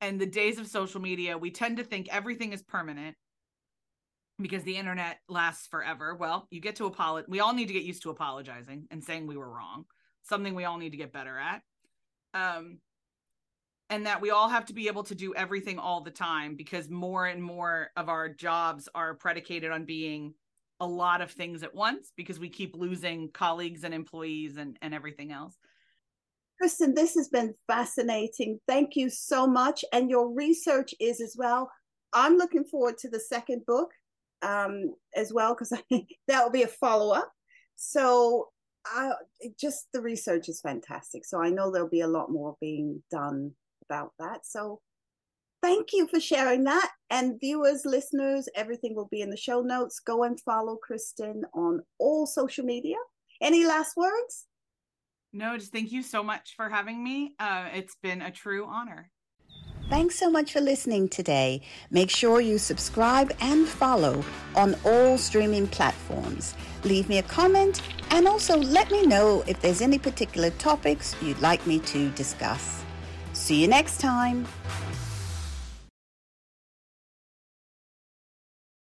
and 0.01 0.21
the 0.21 0.27
days 0.27 0.59
of 0.59 0.67
social 0.67 1.01
media 1.01 1.37
we 1.37 1.51
tend 1.51 1.79
to 1.79 1.85
think 1.85 2.09
everything 2.11 2.53
is 2.53 2.63
permanent 2.63 3.17
because 4.41 4.63
the 4.63 4.77
internet 4.77 5.19
lasts 5.29 5.67
forever 5.67 6.15
well 6.15 6.47
you 6.51 6.61
get 6.61 6.77
to 6.77 6.87
apologize 6.87 7.29
we 7.29 7.41
all 7.41 7.53
need 7.53 7.69
to 7.69 7.75
get 7.75 7.83
used 7.83 8.03
to 8.03 8.11
apologizing 8.11 8.87
and 8.91 9.03
saying 9.03 9.27
we 9.27 9.37
were 9.37 9.51
wrong 9.51 9.85
something 10.23 10.55
we 10.55 10.65
all 10.65 10.79
need 10.79 10.91
to 10.91 10.97
get 10.97 11.13
better 11.13 11.37
at 11.39 11.63
um 12.35 12.79
and 13.91 14.07
that 14.07 14.21
we 14.21 14.31
all 14.31 14.49
have 14.49 14.67
to 14.67 14.75
be 14.75 14.89
able 14.89 15.03
to 15.05 15.15
do 15.15 15.35
everything 15.35 15.79
all 15.79 16.01
the 16.03 16.11
time 16.11 16.55
because 16.55 16.91
more 16.91 17.27
and 17.27 17.43
more 17.43 17.91
of 17.97 18.09
our 18.09 18.29
jobs 18.29 18.89
are 18.95 19.15
predicated 19.15 19.71
on 19.71 19.85
being 19.85 20.35
a 20.81 20.87
lot 20.87 21.21
of 21.21 21.31
things 21.31 21.63
at 21.63 21.75
once 21.75 22.13
because 22.17 22.39
we 22.39 22.49
keep 22.49 22.77
losing 22.77 23.31
colleagues 23.31 23.85
and 23.85 23.95
employees 23.95 24.57
and, 24.59 24.79
and 24.83 24.95
everything 24.95 25.33
else. 25.33 25.57
Kristen, 26.61 26.95
this 26.95 27.15
has 27.15 27.29
been 27.29 27.55
fascinating. 27.67 28.61
Thank 28.67 28.97
you 28.97 29.09
so 29.09 29.47
much. 29.47 29.85
And 29.93 30.11
your 30.11 30.33
research 30.33 30.95
is 31.01 31.21
as 31.21 31.35
well. 31.39 31.71
I'm 32.13 32.37
looking 32.37 32.65
forward 32.65 32.99
to 32.99 33.09
the 33.09 33.21
second 33.21 33.65
book 33.67 33.91
um, 34.43 34.95
as 35.15 35.33
well 35.33 35.55
because 35.55 35.71
that 36.29 36.43
will 36.43 36.51
be 36.51 36.63
a 36.63 36.69
follow 36.69 37.15
up. 37.15 37.33
So 37.77 38.49
I 38.85 39.13
just 39.59 39.87
the 39.93 40.01
research 40.01 40.49
is 40.49 40.61
fantastic. 40.61 41.25
So 41.25 41.41
I 41.41 41.51
know 41.51 41.71
there'll 41.71 41.89
be 41.89 42.01
a 42.01 42.09
lot 42.09 42.31
more 42.31 42.57
being 42.61 43.03
done 43.11 43.53
about 43.89 44.13
that. 44.19 44.45
So 44.45 44.81
thank 45.63 45.89
you 45.93 46.07
for 46.09 46.21
sharing 46.21 46.65
that. 46.65 46.91
And 47.11 47.39
viewers, 47.41 47.83
listeners, 47.85 48.49
everything 48.55 48.95
will 48.95 49.09
be 49.11 49.21
in 49.21 49.31
the 49.31 49.37
show 49.37 49.61
notes. 49.61 50.01
Go 50.01 50.25
and 50.25 50.41
follow 50.41 50.77
Kristen 50.77 51.45
on 51.55 51.81
all 51.99 52.27
social 52.27 52.65
media. 52.65 52.97
Any 53.41 53.65
last 53.65 53.97
words? 53.97 54.47
No, 55.33 55.57
just 55.59 55.73
thank 55.73 55.93
you 55.93 56.03
so 56.03 56.23
much 56.23 56.55
for 56.57 56.69
having 56.69 57.05
me. 57.05 57.35
Uh, 57.39 57.69
it's 57.73 57.97
been 58.03 58.23
a 58.23 58.31
true 58.31 58.67
honor. 58.67 59.11
Thanks 59.91 60.19
so 60.19 60.31
much 60.31 60.53
for 60.53 60.61
listening 60.61 61.09
today. 61.09 61.63
Make 61.91 62.11
sure 62.11 62.43
you 62.43 62.59
subscribe 62.59 63.35
and 63.41 63.67
follow 63.67 64.23
on 64.55 64.77
all 64.85 65.17
streaming 65.17 65.67
platforms. 65.67 66.55
Leave 66.85 67.09
me 67.09 67.19
a 67.19 67.23
comment 67.23 67.81
and 68.11 68.29
also 68.29 68.59
let 68.59 68.91
me 68.91 69.07
know 69.07 69.43
if 69.47 69.61
there's 69.63 69.81
any 69.81 69.99
particular 69.99 70.51
topics 70.51 71.17
you'd 71.23 71.41
like 71.41 71.67
me 71.67 71.79
to 71.81 72.11
discuss. 72.11 72.85
See 73.49 73.63
you 73.63 73.67
next 73.67 73.99
time. 73.99 74.47